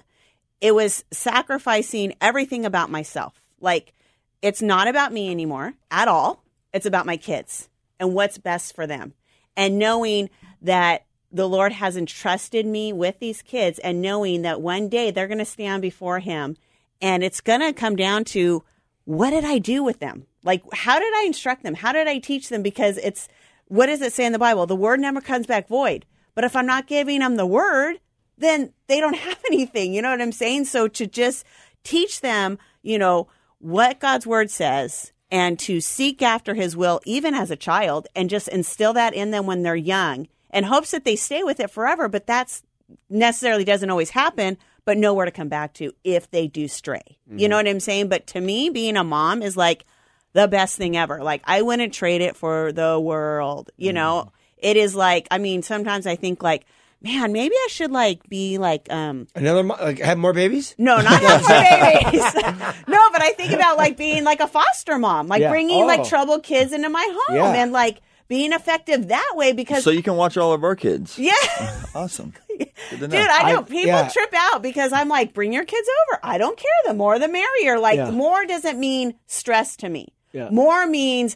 it 0.60 0.76
was 0.76 1.04
sacrificing 1.12 2.14
everything 2.22 2.64
about 2.64 2.92
myself. 2.92 3.42
Like 3.60 3.94
it's 4.42 4.62
not 4.62 4.88
about 4.88 5.14
me 5.14 5.32
anymore 5.32 5.74
at 5.90 6.08
all. 6.08 6.44
It's 6.74 6.86
about 6.86 7.06
my 7.06 7.18
kids 7.18 7.70
and 8.00 8.14
what's 8.14 8.38
best 8.38 8.76
for 8.76 8.88
them. 8.88 9.14
And 9.58 9.80
knowing 9.80 10.30
that 10.62 11.06
the 11.32 11.50
Lord 11.50 11.72
has 11.72 11.98
entrusted 11.98 12.66
me 12.66 12.94
with 12.94 13.20
these 13.20 13.42
kids 13.42 13.80
and 13.80 14.02
knowing 14.02 14.44
that 14.44 14.62
one 14.62 14.90
day 14.90 15.12
they're 15.12 15.28
going 15.28 15.38
to 15.40 15.46
stand 15.46 15.82
before 15.82 16.20
Him 16.20 16.58
and 17.02 17.24
it's 17.24 17.42
going 17.42 17.62
to 17.62 17.74
come 17.74 17.96
down 17.96 18.26
to 18.26 18.64
what 19.06 19.32
did 19.32 19.44
I 19.44 19.58
do 19.58 19.84
with 19.84 20.00
them? 20.00 20.26
Like, 20.44 20.64
how 20.74 21.00
did 21.00 21.14
I 21.14 21.24
instruct 21.26 21.64
them? 21.64 21.76
How 21.76 21.92
did 21.92 22.08
I 22.08 22.20
teach 22.20 22.50
them? 22.50 22.64
Because 22.64 22.98
it's 22.98 23.28
what 23.68 23.88
does 23.88 24.02
it 24.02 24.14
say 24.14 24.26
in 24.26 24.34
the 24.34 24.40
Bible? 24.40 24.66
The 24.66 24.76
word 24.76 25.00
never 25.00 25.22
comes 25.22 25.48
back 25.48 25.68
void. 25.68 26.06
But 26.36 26.44
if 26.44 26.56
I'm 26.56 26.66
not 26.66 26.88
giving 26.88 27.20
them 27.20 27.36
the 27.36 27.46
word, 27.46 28.00
then 28.38 28.74
they 28.88 29.00
don't 29.00 29.16
have 29.28 29.40
anything. 29.46 29.94
You 29.94 30.02
know 30.02 30.12
what 30.12 30.22
I'm 30.22 30.32
saying? 30.32 30.66
So 30.66 30.88
to 30.90 31.08
just 31.08 31.46
teach 31.84 32.22
them, 32.22 32.58
you 32.82 32.98
know, 32.98 33.28
what 33.60 34.00
God's 34.00 34.28
word 34.28 34.50
says 34.50 35.14
and 35.30 35.58
to 35.60 35.80
seek 35.80 36.22
after 36.22 36.54
his 36.54 36.76
will, 36.76 37.00
even 37.06 37.34
as 37.34 37.52
a 37.52 37.56
child, 37.56 38.08
and 38.16 38.30
just 38.30 38.50
instill 38.50 38.94
that 38.94 39.14
in 39.14 39.32
them 39.32 39.46
when 39.46 39.64
they're 39.64 39.76
young 39.76 40.28
and 40.50 40.66
hopes 40.66 40.92
that 40.92 41.06
they 41.06 41.16
stay 41.16 41.44
with 41.44 41.60
it 41.60 41.72
forever. 41.72 42.10
But 42.10 42.28
that's 42.28 42.64
necessarily 43.10 43.64
doesn't 43.64 43.90
always 43.90 44.10
happen, 44.10 44.58
but 44.86 44.98
nowhere 44.98 45.26
to 45.26 45.32
come 45.32 45.48
back 45.50 45.74
to 45.76 45.94
if 46.04 46.30
they 46.32 46.48
do 46.48 46.68
stray. 46.68 47.18
You 47.34 47.48
know 47.50 47.56
what 47.58 47.68
I'm 47.68 47.80
saying? 47.80 48.10
But 48.10 48.28
to 48.28 48.42
me, 48.42 48.70
being 48.70 48.98
a 48.98 49.04
mom 49.04 49.42
is 49.44 49.56
like 49.56 49.86
the 50.34 50.48
best 50.48 50.78
thing 50.78 50.98
ever. 50.98 51.24
Like 51.24 51.42
I 51.46 51.62
wouldn't 51.62 51.94
trade 51.94 52.22
it 52.22 52.36
for 52.36 52.72
the 52.72 53.00
world. 53.00 53.70
You 53.78 53.94
know, 53.94 54.32
it 54.58 54.78
is 54.78 54.96
like 54.96 55.28
I 55.32 55.38
mean, 55.38 55.62
sometimes 55.64 56.08
I 56.08 56.16
think 56.16 56.42
like, 56.42 56.66
man, 57.02 57.32
maybe 57.34 57.54
I 57.56 57.68
should 57.70 57.92
like 57.92 58.28
be 58.30 58.58
like 58.58 58.92
um 58.92 59.28
another 59.36 59.64
like 59.64 60.00
have 60.00 60.18
more 60.18 60.34
babies 60.34 60.76
no, 60.78 60.98
not 60.98 61.22
have 61.22 61.42
more 61.50 62.12
babies. 62.12 62.34
no, 62.88 63.10
but 63.12 63.22
I 63.22 63.34
think 63.38 63.52
about 63.54 63.78
like 63.78 63.98
being 63.98 64.24
like 64.24 64.40
a 64.40 64.48
foster 64.48 64.98
mom, 64.98 65.28
like 65.28 65.42
Yeah. 65.42 65.50
bringing 65.50 65.84
Oh. 65.84 65.88
like 65.88 66.04
troubled 66.06 66.44
kids 66.44 66.74
into 66.74 66.90
my 66.90 67.08
home 67.28 67.36
Yeah. 67.38 67.54
and 67.54 67.72
like 67.72 68.02
being 68.32 68.54
effective 68.54 69.10
that 69.10 69.34
way 69.36 69.52
because 69.52 69.84
So 69.84 69.90
you 69.90 70.02
can 70.02 70.16
watch 70.16 70.38
all 70.38 70.54
of 70.54 70.64
our 70.64 70.76
kids. 70.78 71.20
yeah. 71.20 71.34
Awesome. 71.94 72.32
Good 72.58 72.70
to 72.92 72.98
know. 73.00 73.08
Dude, 73.08 73.20
I 73.30 73.52
know 73.52 73.60
I- 73.60 73.64
people 73.64 73.88
yeah. 73.88 74.08
trip 74.08 74.34
out 74.34 74.62
because 74.62 74.94
I'm 74.94 75.10
like, 75.10 75.34
bring 75.34 75.52
your 75.52 75.66
kids 75.66 75.86
over. 76.10 76.22
I 76.24 76.38
don't 76.38 76.58
care. 76.58 76.72
The 76.88 76.94
more, 76.94 77.20
the 77.20 77.28
merrier. 77.28 77.78
Like, 77.78 77.98
Yeah. 77.98 78.12
more 78.12 78.46
doesn't 78.46 78.80
mean 78.80 79.16
stress 79.28 79.76
to 79.78 79.90
me. 79.90 80.14
Yeah. 80.32 80.50
More 80.52 80.88
means 80.88 81.36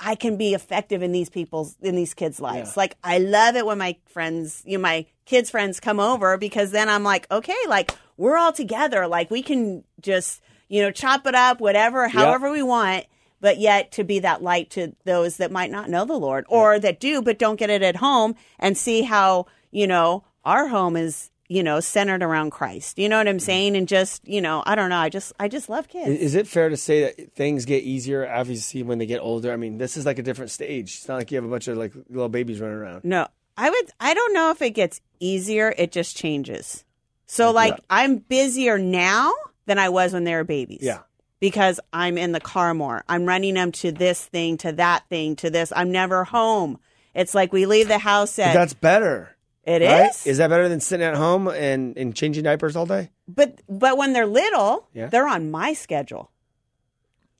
I 0.00 0.16
can 0.16 0.36
be 0.36 0.54
effective 0.54 1.02
in 1.04 1.12
these 1.12 1.30
people's 1.30 1.76
in 1.80 1.94
these 1.94 2.14
kids' 2.14 2.40
lives. 2.40 2.70
Yeah. 2.70 2.80
Like, 2.82 2.96
I 3.04 3.18
love 3.18 3.54
it 3.54 3.64
when 3.64 3.78
my 3.78 3.96
friends, 4.06 4.62
you 4.66 4.78
know, 4.78 4.82
my 4.82 5.06
kids' 5.26 5.50
friends 5.50 5.78
come 5.78 6.00
over 6.00 6.36
because 6.36 6.72
then 6.72 6.88
I'm 6.88 7.04
like, 7.04 7.30
okay, 7.30 7.54
like 7.68 7.92
we're 8.16 8.36
all 8.36 8.52
together. 8.52 9.06
Like 9.06 9.30
we 9.30 9.42
can 9.44 9.84
just, 10.00 10.42
you 10.68 10.82
know, 10.82 10.90
chop 10.90 11.28
it 11.28 11.36
up, 11.36 11.60
whatever, 11.60 12.08
however 12.08 12.50
we 12.50 12.64
want. 12.64 13.06
But 13.40 13.58
yet 13.58 13.92
to 13.92 14.04
be 14.04 14.18
that 14.20 14.42
light 14.42 14.70
to 14.70 14.94
those 15.04 15.36
that 15.36 15.52
might 15.52 15.70
not 15.70 15.90
know 15.90 16.04
the 16.04 16.18
Lord 16.18 16.46
or 16.48 16.78
that 16.78 17.00
do 17.00 17.22
but 17.22 17.38
don't 17.38 17.56
get 17.56 17.70
it 17.70 17.82
at 17.82 17.96
home 17.96 18.34
and 18.58 18.76
see 18.76 19.02
how, 19.02 19.46
you 19.70 19.86
know, 19.86 20.24
our 20.44 20.68
home 20.68 20.96
is, 20.96 21.30
you 21.48 21.62
know, 21.62 21.80
centered 21.80 22.22
around 22.22 22.50
Christ. 22.50 22.98
You 22.98 23.08
know 23.08 23.18
what 23.18 23.28
I'm 23.28 23.36
mm. 23.36 23.42
saying? 23.42 23.76
And 23.76 23.86
just, 23.86 24.26
you 24.26 24.40
know, 24.40 24.62
I 24.66 24.74
don't 24.74 24.90
know. 24.90 24.98
I 24.98 25.08
just 25.08 25.32
I 25.38 25.48
just 25.48 25.68
love 25.68 25.88
kids. 25.88 26.08
Is 26.08 26.34
it 26.34 26.46
fair 26.46 26.68
to 26.68 26.76
say 26.76 27.02
that 27.02 27.32
things 27.34 27.64
get 27.66 27.82
easier 27.82 28.28
obviously 28.28 28.82
when 28.82 28.98
they 28.98 29.06
get 29.06 29.20
older? 29.20 29.52
I 29.52 29.56
mean, 29.56 29.78
this 29.78 29.96
is 29.96 30.06
like 30.06 30.18
a 30.18 30.22
different 30.22 30.50
stage. 30.50 30.94
It's 30.94 31.08
not 31.08 31.16
like 31.16 31.30
you 31.30 31.36
have 31.36 31.44
a 31.44 31.48
bunch 31.48 31.68
of 31.68 31.76
like 31.76 31.92
little 32.08 32.28
babies 32.28 32.60
running 32.60 32.78
around. 32.78 33.04
No, 33.04 33.28
I 33.56 33.70
would. 33.70 33.90
I 34.00 34.14
don't 34.14 34.34
know 34.34 34.50
if 34.50 34.62
it 34.62 34.70
gets 34.70 35.00
easier. 35.20 35.74
It 35.76 35.92
just 35.92 36.16
changes. 36.16 36.84
So, 37.26 37.50
like, 37.50 37.72
Yeah. 37.72 37.80
I'm 37.90 38.16
busier 38.18 38.78
now 38.78 39.32
than 39.66 39.78
I 39.78 39.88
was 39.88 40.12
when 40.12 40.24
they 40.24 40.34
were 40.34 40.44
babies. 40.44 40.80
Yeah. 40.82 41.00
Because 41.40 41.80
I'm 41.92 42.16
in 42.16 42.32
the 42.32 42.40
car 42.40 42.72
more. 42.74 43.04
I'm 43.08 43.26
running 43.26 43.54
them 43.54 43.70
to 43.72 43.92
this 43.92 44.24
thing, 44.24 44.56
to 44.58 44.72
that 44.72 45.04
thing, 45.10 45.36
to 45.36 45.50
this. 45.50 45.72
I'm 45.74 45.92
never 45.92 46.24
home. 46.24 46.78
It's 47.14 47.34
like 47.34 47.52
we 47.52 47.66
leave 47.66 47.88
the 47.88 47.98
house 47.98 48.36
But 48.36 48.46
at. 48.46 48.54
that's 48.54 48.74
better. 48.74 49.36
It 49.64 49.82
right? 49.82 50.10
is. 50.10 50.26
Is 50.26 50.38
that 50.38 50.48
better 50.48 50.68
than 50.68 50.80
sitting 50.80 51.04
at 51.06 51.14
home 51.16 51.48
and, 51.48 51.96
and 51.98 52.14
changing 52.14 52.44
diapers 52.44 52.76
all 52.76 52.86
day? 52.86 53.10
But 53.28 53.60
but 53.68 53.98
when 53.98 54.12
they're 54.12 54.26
little, 54.26 54.88
Yeah. 54.94 55.08
they're 55.08 55.26
on 55.28 55.50
my 55.50 55.72
schedule. 55.74 56.30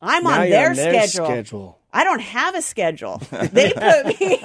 I'm 0.03 0.25
Now 0.25 0.43
on 0.43 0.51
their, 0.51 0.71
on 0.71 0.77
their 0.77 1.07
schedule. 1.07 1.27
schedule. 1.27 1.79
I 1.97 2.05
don't 2.05 2.21
have 2.21 2.55
a 2.55 2.61
schedule. 2.61 3.23
They 3.53 3.73
put 3.73 4.07
me. 4.21 4.39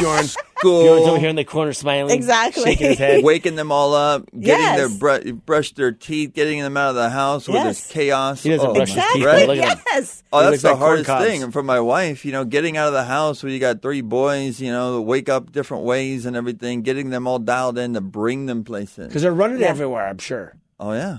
Bjorn, 0.00 0.24
Cool. 0.60 0.82
Bjorn's 0.82 1.06
over 1.06 1.18
here 1.20 1.28
in 1.28 1.36
the 1.36 1.44
corner 1.44 1.72
smiling, 1.72 2.12
Exactly. 2.12 2.64
shaking 2.64 2.88
his 2.90 2.98
head. 2.98 3.22
Waking 3.22 3.54
them 3.54 3.70
all 3.70 3.94
up, 3.94 4.24
getting 4.32 4.64
Yes. 4.64 4.76
their 4.98 4.98
br- 5.22 5.32
brush 5.32 5.72
their 5.74 5.92
teeth, 5.92 6.34
getting 6.34 6.60
them 6.60 6.76
out 6.76 6.88
of 6.90 6.94
the 6.96 7.10
house 7.10 7.46
with 7.46 7.54
Yes. 7.54 7.82
this 7.84 7.92
chaos. 7.92 8.42
He 8.42 8.50
doesn't 8.50 8.68
oh, 8.68 8.74
brush 8.74 8.90
his 8.92 9.04
teeth, 9.12 9.24
right? 9.24 9.46
but 9.46 9.56
look 9.56 9.64
at 9.64 9.78
him. 9.78 9.84
yes. 9.92 10.24
Oh, 10.32 10.50
that's 10.50 10.62
the 10.62 10.70
like 10.70 10.78
hardest 10.78 11.08
thing. 11.08 11.44
And 11.44 11.52
for 11.52 11.62
my 11.62 11.78
wife, 11.78 12.24
you 12.24 12.32
know, 12.32 12.44
getting 12.44 12.76
out 12.76 12.88
of 12.88 12.92
the 12.94 13.04
house 13.04 13.44
where 13.44 13.52
you 13.52 13.60
got 13.60 13.80
three 13.80 14.00
boys, 14.00 14.60
you 14.60 14.72
know, 14.72 15.00
wake 15.00 15.28
up 15.28 15.52
different 15.52 15.84
ways 15.84 16.26
and 16.26 16.34
everything, 16.36 16.82
getting 16.82 17.10
them 17.10 17.28
all 17.28 17.38
dialed 17.38 17.78
in 17.78 17.94
to 17.94 18.00
bring 18.00 18.46
them 18.46 18.64
places. 18.64 19.06
Because 19.06 19.22
they're 19.22 19.30
running 19.32 19.60
Yeah. 19.60 19.68
everywhere, 19.68 20.08
I'm 20.08 20.18
sure. 20.18 20.56
Oh 20.80 20.92
yeah, 20.92 21.18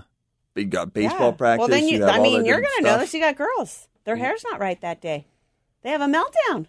you 0.55 0.65
got 0.65 0.93
baseball 0.93 1.29
Yeah. 1.29 1.37
practice. 1.37 1.59
Well, 1.59 1.67
then 1.69 1.87
you, 1.87 2.01
have 2.03 2.15
I 2.15 2.19
mean, 2.19 2.43
you're 2.43 2.59
going 2.59 2.77
to 2.79 2.83
notice 2.83 3.13
You 3.13 3.21
got 3.21 3.37
girls. 3.37 3.87
Their 4.03 4.17
hair's 4.17 4.43
not 4.51 4.59
right 4.59 4.79
that 4.81 4.99
day. 5.01 5.27
They 5.83 5.89
have 5.91 6.01
a 6.01 6.05
meltdown. 6.07 6.65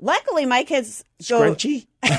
Luckily, 0.00 0.46
my 0.46 0.64
kids 0.64 1.04
go. 1.28 1.40
Scrunchy? 1.40 1.86
Luckily, 2.02 2.18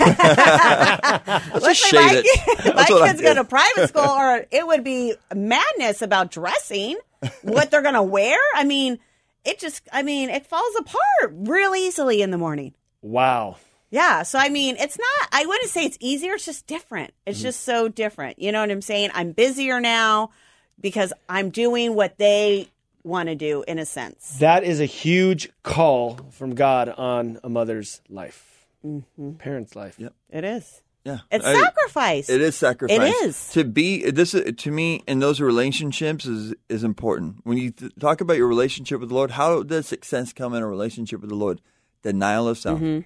my, 1.93 2.21
it. 2.23 2.65
my 2.65 2.71
That's 2.73 2.91
what 2.91 3.01
I 3.01 3.07
kids 3.09 3.21
go 3.21 3.33
to 3.35 3.43
private 3.43 3.87
school, 3.89 4.03
or 4.09 4.45
it 4.51 4.65
would 4.65 4.83
be 4.83 5.15
madness 5.35 6.01
about 6.01 6.31
dressing, 6.31 6.97
what 7.41 7.71
they're 7.71 7.81
going 7.81 7.93
to 7.95 8.03
wear. 8.03 8.37
I 8.55 8.63
mean, 8.63 8.99
it 9.43 9.59
just, 9.59 9.87
I 9.91 10.03
mean, 10.03 10.29
it 10.29 10.45
falls 10.47 10.73
apart 10.79 11.33
real 11.33 11.75
easily 11.75 12.21
in 12.21 12.31
the 12.31 12.37
morning. 12.37 12.73
Wow. 13.01 13.57
Yeah. 13.89 14.23
So, 14.23 14.39
I 14.39 14.49
mean, 14.49 14.77
it's 14.79 14.97
not, 14.97 15.27
I 15.31 15.45
wouldn't 15.45 15.69
say 15.69 15.85
it's 15.85 15.97
easier. 15.99 16.33
It's 16.35 16.45
just 16.45 16.65
different. 16.67 17.13
It's 17.25 17.39
Mm-hmm. 17.39 17.43
just 17.47 17.63
so 17.63 17.89
different. 17.89 18.39
You 18.39 18.51
know 18.51 18.61
what 18.61 18.71
I'm 18.71 18.81
saying? 18.81 19.11
I'm 19.13 19.33
busier 19.33 19.79
now 19.81 20.31
because 20.79 21.11
I'm 21.29 21.49
doing 21.49 21.93
what 21.95 22.17
they 22.17 22.69
want 23.03 23.29
to 23.29 23.35
do 23.35 23.63
in 23.67 23.79
a 23.79 23.85
sense. 23.85 24.37
That 24.39 24.63
is 24.63 24.79
a 24.79 24.85
huge 24.85 25.49
call 25.63 26.19
from 26.31 26.55
God 26.55 26.89
on 26.89 27.39
a 27.43 27.49
mother's 27.49 28.01
life, 28.09 28.65
Mm-hmm. 28.85 29.33
parent's 29.33 29.75
life. 29.75 29.95
Yep. 29.97 30.13
It 30.29 30.43
is. 30.43 30.81
Yeah, 31.05 31.19
It's 31.31 31.45
I- 31.45 31.53
sacrifice. 31.59 32.29
It 32.29 32.39
is 32.39 32.55
sacrifice. 32.55 32.97
It 32.97 33.25
is. 33.25 33.49
to 33.51 33.65
be 33.65 34.09
this 34.09 34.33
is- 34.33 34.55
to 34.55 34.71
me 34.71 35.03
in 35.05 35.19
those 35.19 35.41
relationships 35.41 36.25
is 36.25 36.53
is 36.69 36.83
important. 36.83 37.37
When 37.43 37.57
you 37.57 37.71
th- 37.71 37.91
talk 37.99 38.21
about 38.21 38.37
your 38.37 38.47
relationship 38.47 38.99
with 39.01 39.09
the 39.09 39.15
Lord, 39.15 39.31
how 39.31 39.63
does 39.63 39.85
success 39.87 40.31
come 40.31 40.53
in 40.53 40.63
a 40.63 40.67
relationship 40.67 41.19
with 41.19 41.29
the 41.29 41.35
Lord? 41.35 41.59
Denial 42.03 42.47
of 42.47 42.57
self. 42.57 42.79
Mm-hmm. 42.79 43.01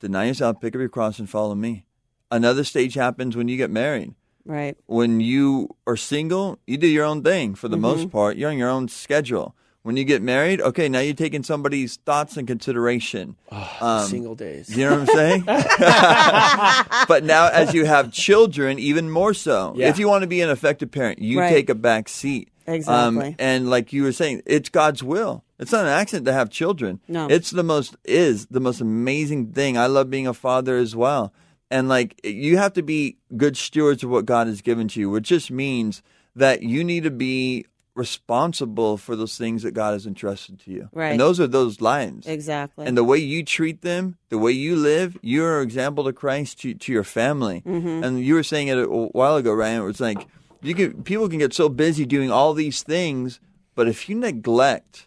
Deny 0.00 0.24
yourself, 0.26 0.60
pick 0.60 0.74
up 0.74 0.80
your 0.80 0.88
cross, 0.88 1.18
and 1.18 1.28
follow 1.28 1.54
me. 1.54 1.84
Another 2.30 2.64
stage 2.64 2.94
happens 2.94 3.36
when 3.36 3.48
you 3.48 3.56
get 3.58 3.70
married. 3.70 4.14
Right. 4.46 4.76
When 4.86 5.20
you 5.20 5.70
are 5.86 5.96
single, 5.96 6.58
you 6.66 6.76
do 6.76 6.86
your 6.86 7.04
own 7.04 7.22
thing 7.22 7.54
for 7.54 7.68
the 7.68 7.76
Mm-hmm. 7.76 7.82
most 7.82 8.10
part. 8.10 8.36
You're 8.36 8.50
on 8.50 8.58
your 8.58 8.68
own 8.70 8.88
schedule. 8.88 9.54
When 9.82 9.98
you 9.98 10.04
get 10.04 10.22
married, 10.22 10.62
okay, 10.62 10.88
now 10.88 11.00
you're 11.00 11.12
taking 11.14 11.42
somebody's 11.42 11.96
thoughts 11.96 12.38
in 12.38 12.46
consideration. 12.46 13.36
Oh, 13.52 14.06
Single 14.08 14.34
days. 14.34 14.74
You 14.74 14.86
know 14.86 15.00
what 15.00 15.10
I'm 15.10 15.14
saying? 15.16 15.44
but 17.08 17.22
now, 17.24 17.48
as 17.48 17.74
you 17.74 17.84
have 17.84 18.10
children, 18.12 18.78
even 18.78 19.10
more 19.10 19.34
so. 19.34 19.74
Yeah. 19.76 19.88
If 19.88 19.98
you 19.98 20.08
want 20.08 20.22
to 20.22 20.26
be 20.26 20.40
an 20.40 20.48
effective 20.50 20.90
parent, 20.90 21.18
you 21.18 21.38
Right. 21.40 21.50
take 21.50 21.68
a 21.70 21.74
back 21.74 22.08
seat. 22.08 22.48
Um, 22.66 22.74
Exactly. 22.74 23.36
and 23.38 23.68
like 23.68 23.92
you 23.92 24.04
were 24.04 24.12
saying, 24.12 24.40
it's 24.46 24.70
God's 24.70 25.02
will. 25.02 25.44
It's 25.58 25.70
not 25.70 25.82
an 25.82 25.90
accident 25.92 26.24
to 26.26 26.32
have 26.32 26.48
children. 26.48 27.00
No. 27.06 27.26
It's 27.28 27.50
the 27.50 27.62
most 27.62 27.94
is 28.06 28.46
the 28.46 28.60
most 28.60 28.80
amazing 28.80 29.48
thing. 29.52 29.76
I 29.76 29.86
love 29.86 30.08
being 30.08 30.26
a 30.26 30.32
father 30.32 30.78
as 30.78 30.96
well. 30.96 31.32
And 31.70 31.88
like 31.88 32.20
you 32.24 32.56
have 32.58 32.74
to 32.74 32.82
be 32.82 33.16
good 33.36 33.56
stewards 33.56 34.02
of 34.04 34.10
what 34.10 34.26
God 34.26 34.46
has 34.46 34.62
given 34.62 34.88
to 34.88 35.00
you, 35.00 35.10
which 35.10 35.28
just 35.28 35.50
means 35.50 36.02
that 36.36 36.62
you 36.62 36.84
need 36.84 37.04
to 37.04 37.10
be 37.10 37.66
responsible 37.94 38.96
for 38.96 39.14
those 39.14 39.38
things 39.38 39.62
that 39.62 39.70
God 39.72 39.92
has 39.92 40.06
entrusted 40.06 40.58
to 40.60 40.70
you. 40.70 40.88
Right. 40.92 41.12
And 41.12 41.20
those 41.20 41.38
are 41.38 41.46
those 41.46 41.80
lives. 41.80 42.26
Exactly. 42.26 42.86
And 42.86 42.96
the 42.96 43.04
way 43.04 43.18
you 43.18 43.44
treat 43.44 43.82
them, 43.82 44.16
the 44.30 44.38
way 44.38 44.52
you 44.52 44.74
live, 44.74 45.16
you're 45.22 45.60
an 45.60 45.64
example 45.64 46.04
to 46.04 46.12
Christ 46.12 46.60
to, 46.62 46.74
to 46.74 46.92
your 46.92 47.04
family. 47.04 47.62
Mm-hmm. 47.64 48.02
And 48.02 48.20
you 48.20 48.34
were 48.34 48.42
saying 48.42 48.68
it 48.68 48.78
a 48.78 48.86
while 48.86 49.36
ago, 49.36 49.52
Ryan. 49.52 49.82
It 49.82 49.84
was 49.84 50.00
like 50.00 50.26
you 50.60 50.74
can 50.74 51.02
people 51.04 51.28
can 51.28 51.38
get 51.38 51.54
so 51.54 51.68
busy 51.68 52.04
doing 52.04 52.30
all 52.30 52.52
these 52.52 52.82
things, 52.82 53.38
but 53.74 53.86
if 53.86 54.08
you 54.08 54.16
neglect 54.16 55.06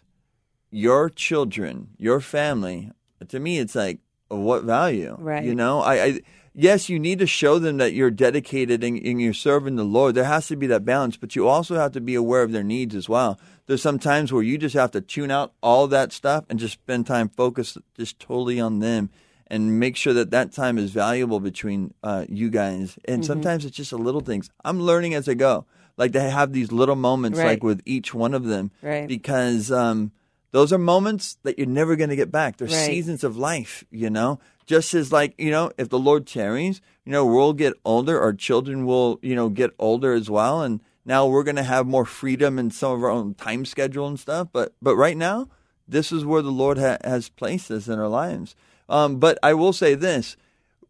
your 0.70 1.10
children, 1.10 1.88
your 1.98 2.20
family, 2.20 2.90
to 3.28 3.38
me, 3.38 3.58
it's 3.58 3.74
like 3.74 4.00
of 4.30 4.38
what 4.38 4.64
value? 4.64 5.16
Right. 5.18 5.44
You 5.44 5.54
know, 5.54 5.80
I, 5.80 6.04
I 6.04 6.20
yes, 6.60 6.88
you 6.88 6.98
need 6.98 7.20
to 7.20 7.26
show 7.26 7.58
them 7.60 7.76
that 7.76 7.92
you're 7.92 8.10
dedicated 8.10 8.82
and, 8.82 8.98
and 8.98 9.20
you're 9.20 9.32
serving 9.32 9.76
the 9.76 9.84
Lord. 9.84 10.14
There 10.16 10.24
has 10.24 10.48
to 10.48 10.56
be 10.56 10.66
that 10.66 10.84
balance, 10.84 11.16
but 11.16 11.36
you 11.36 11.46
also 11.46 11.76
have 11.76 11.92
to 11.92 12.00
be 12.00 12.16
aware 12.16 12.42
of 12.42 12.50
their 12.52 12.64
needs 12.64 12.94
as 12.96 13.08
well. 13.08 13.38
There's 13.66 13.80
some 13.82 13.98
times 13.98 14.32
where 14.32 14.42
you 14.42 14.58
just 14.58 14.74
have 14.74 14.90
to 14.90 15.00
tune 15.00 15.30
out 15.30 15.52
all 15.62 15.86
that 15.88 16.12
stuff 16.12 16.44
and 16.50 16.58
just 16.58 16.74
spend 16.74 17.06
time 17.06 17.28
focused 17.28 17.78
just 17.96 18.18
totally 18.18 18.58
on 18.58 18.80
them 18.80 19.10
and 19.46 19.78
make 19.78 19.96
sure 19.96 20.12
that 20.14 20.30
that 20.32 20.52
time 20.52 20.76
is 20.78 20.90
valuable 20.90 21.38
between 21.40 21.94
uh, 22.02 22.24
you 22.28 22.50
guys. 22.50 22.98
And 23.06 23.24
sometimes 23.24 23.64
it's 23.64 23.76
just 23.76 23.90
the 23.92 23.98
little 23.98 24.20
things. 24.20 24.50
I'm 24.64 24.80
learning 24.80 25.14
as 25.14 25.28
I 25.28 25.34
go. 25.34 25.64
Like 25.96 26.12
to 26.12 26.20
have 26.20 26.52
these 26.52 26.70
little 26.72 26.96
moments, 26.96 27.38
Right. 27.38 27.46
like 27.46 27.62
with 27.62 27.80
each 27.84 28.12
one 28.14 28.34
of 28.34 28.44
them, 28.44 28.70
Right. 28.82 29.08
because 29.08 29.70
um, 29.72 30.12
those 30.52 30.72
are 30.72 30.78
moments 30.78 31.38
that 31.42 31.58
you're 31.58 31.66
never 31.66 31.96
going 31.96 32.10
to 32.10 32.16
get 32.16 32.30
back. 32.30 32.56
They're 32.56 32.68
Right. 32.68 32.86
seasons 32.86 33.24
of 33.24 33.36
life, 33.36 33.84
you 33.90 34.08
know. 34.10 34.38
Just 34.68 34.92
as 34.92 35.10
like 35.10 35.34
you 35.38 35.50
know, 35.50 35.72
if 35.78 35.88
the 35.88 35.98
Lord 35.98 36.26
tarries, 36.26 36.82
you 37.06 37.10
know, 37.10 37.24
we'll 37.24 37.54
get 37.54 37.72
older. 37.86 38.20
Our 38.20 38.34
children 38.34 38.84
will, 38.84 39.18
you 39.22 39.34
know, 39.34 39.48
get 39.48 39.70
older 39.78 40.12
as 40.12 40.28
well, 40.28 40.60
and 40.60 40.82
now 41.06 41.26
we're 41.26 41.42
going 41.42 41.56
to 41.56 41.62
have 41.62 41.86
more 41.86 42.04
freedom 42.04 42.58
in 42.58 42.70
some 42.70 42.92
of 42.92 43.02
our 43.02 43.08
own 43.08 43.32
time 43.32 43.64
schedule 43.64 44.06
and 44.06 44.20
stuff. 44.20 44.48
But 44.52 44.74
but 44.82 44.94
right 44.94 45.16
now, 45.16 45.48
this 45.88 46.12
is 46.12 46.26
where 46.26 46.42
the 46.42 46.52
Lord 46.52 46.76
ha- 46.76 46.98
has 47.02 47.30
placed 47.30 47.70
us 47.70 47.88
in 47.88 47.98
our 47.98 48.08
lives. 48.08 48.54
Um, 48.90 49.18
but 49.18 49.38
I 49.42 49.54
will 49.54 49.72
say 49.72 49.94
this: 49.94 50.36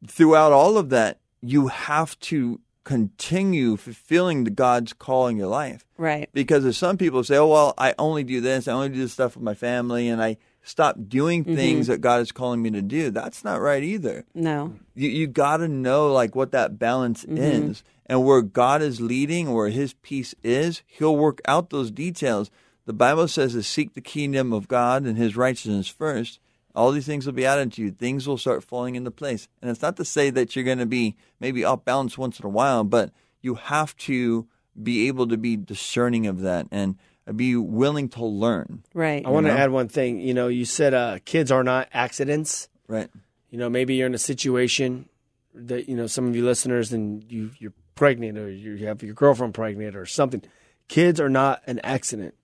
throughout 0.04 0.50
all 0.50 0.76
of 0.76 0.88
that, 0.90 1.20
you 1.40 1.68
have 1.68 2.18
to 2.20 2.60
continue 2.82 3.76
fulfilling 3.76 4.42
the 4.42 4.50
God's 4.50 4.92
call 4.92 5.26
in 5.28 5.36
your 5.36 5.46
life 5.46 5.84
right. 5.98 6.28
because 6.32 6.64
there's 6.64 6.78
some 6.78 6.96
people 6.96 7.22
say, 7.22 7.36
"Oh 7.36 7.46
well, 7.46 7.74
I 7.78 7.94
only 7.96 8.24
do 8.24 8.40
this, 8.40 8.66
I 8.66 8.72
only 8.72 8.88
do 8.88 8.98
this 8.98 9.12
stuff 9.12 9.36
with 9.36 9.44
my 9.44 9.54
family, 9.54 10.08
and 10.08 10.20
I 10.20 10.36
stop 10.68 10.96
doing 11.08 11.44
things 11.44 11.86
that 11.86 12.00
God 12.00 12.20
is 12.20 12.32
calling 12.32 12.62
me 12.62 12.70
to 12.70 12.82
do." 12.82 13.10
That's 13.10 13.42
not 13.44 13.60
right 13.60 13.82
either. 13.82 14.24
No. 14.34 14.74
You 14.94 15.08
you 15.08 15.26
got 15.26 15.58
to 15.58 15.68
know 15.68 16.12
like 16.12 16.34
what 16.34 16.52
that 16.52 16.78
balance 16.78 17.24
Mm-hmm. 17.24 17.38
is, 17.70 17.82
and 18.06 18.24
where 18.24 18.42
God 18.42 18.82
is 18.82 19.00
leading, 19.00 19.52
where 19.52 19.68
His 19.68 19.94
peace 19.94 20.34
is, 20.42 20.82
He'll 20.86 21.16
work 21.16 21.40
out 21.46 21.70
those 21.70 21.90
details. 21.90 22.50
The 22.86 22.92
Bible 22.94 23.28
says 23.28 23.52
to 23.52 23.62
seek 23.62 23.94
the 23.94 24.00
kingdom 24.00 24.52
of 24.52 24.66
God 24.68 25.04
and 25.04 25.18
His 25.18 25.36
righteousness 25.36 25.88
first. 25.88 26.40
All 26.74 26.92
these 26.92 27.06
things 27.06 27.26
will 27.26 27.32
be 27.32 27.44
added 27.46 27.72
to 27.72 27.82
you. 27.82 27.90
Things 27.90 28.28
will 28.28 28.38
start 28.38 28.62
falling 28.62 28.94
into 28.94 29.10
place. 29.10 29.48
And 29.60 29.70
it's 29.70 29.82
not 29.82 29.96
to 29.96 30.04
say 30.04 30.30
that 30.30 30.54
you're 30.54 30.64
going 30.64 30.78
to 30.78 30.86
be 30.86 31.16
maybe 31.40 31.64
off 31.64 31.84
balance 31.84 32.16
once 32.16 32.38
in 32.38 32.46
a 32.46 32.50
while, 32.50 32.84
but 32.84 33.10
you 33.42 33.56
have 33.56 33.96
to 33.96 34.46
be 34.80 35.08
able 35.08 35.26
to 35.26 35.36
be 35.36 35.56
discerning 35.56 36.26
of 36.28 36.40
that 36.42 36.66
and 36.70 36.94
be 37.32 37.56
willing 37.56 38.08
to 38.10 38.24
learn. 38.24 38.84
Right. 38.94 39.24
I 39.24 39.30
want 39.30 39.46
to 39.46 39.52
add 39.52 39.70
one 39.70 39.88
thing. 39.88 40.20
You 40.20 40.34
know, 40.34 40.48
you 40.48 40.64
said 40.64 40.94
uh, 40.94 41.18
kids 41.24 41.50
are 41.50 41.64
not 41.64 41.88
accidents. 41.92 42.68
Right. 42.86 43.10
You 43.50 43.58
know, 43.58 43.68
maybe 43.68 43.94
you're 43.94 44.06
in 44.06 44.14
a 44.14 44.18
situation 44.18 45.08
that 45.54 45.88
you 45.88 45.96
know 45.96 46.06
some 46.06 46.26
of 46.26 46.36
you 46.36 46.44
listeners 46.44 46.92
and 46.92 47.24
you 47.30 47.50
you're 47.58 47.72
pregnant 47.94 48.38
or 48.38 48.48
you 48.50 48.86
have 48.86 49.02
your 49.02 49.14
girlfriend 49.14 49.54
pregnant 49.54 49.96
or 49.96 50.06
something. 50.06 50.42
Kids 50.86 51.20
are 51.20 51.28
not 51.28 51.62
an 51.66 51.80
accident. 51.82 52.34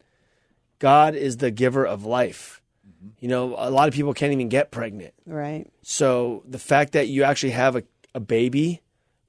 God 0.79 1.15
is 1.15 1.39
the 1.39 1.51
giver 1.51 1.87
of 1.87 2.05
life. 2.05 2.61
You 3.21 3.29
know, 3.29 3.55
a 3.57 3.71
lot 3.71 3.89
of 3.89 3.95
people 3.95 4.15
can't 4.15 4.33
even 4.33 4.49
get 4.49 4.71
pregnant. 4.71 5.15
Right. 5.27 5.71
So 5.83 6.43
the 6.47 6.59
fact 6.59 6.93
that 6.93 7.09
you 7.09 7.23
actually 7.23 7.53
have 7.53 7.77
a, 7.77 7.85
a 8.15 8.21
baby, 8.21 8.83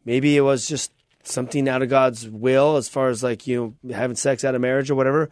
maybe 0.04 0.36
it 0.36 0.42
was 0.42 0.68
just 0.68 0.92
something 1.24 1.68
out 1.68 1.82
of 1.82 1.90
God's 1.90 2.28
will 2.28 2.78
as 2.78 2.90
far 2.90 3.10
as 3.10 3.24
like 3.24 3.48
you 3.48 3.76
know, 3.84 3.94
having 3.94 4.16
sex 4.16 4.44
out 4.44 4.56
of 4.56 4.62
marriage 4.62 4.90
or 4.90 4.96
whatever. 4.96 5.30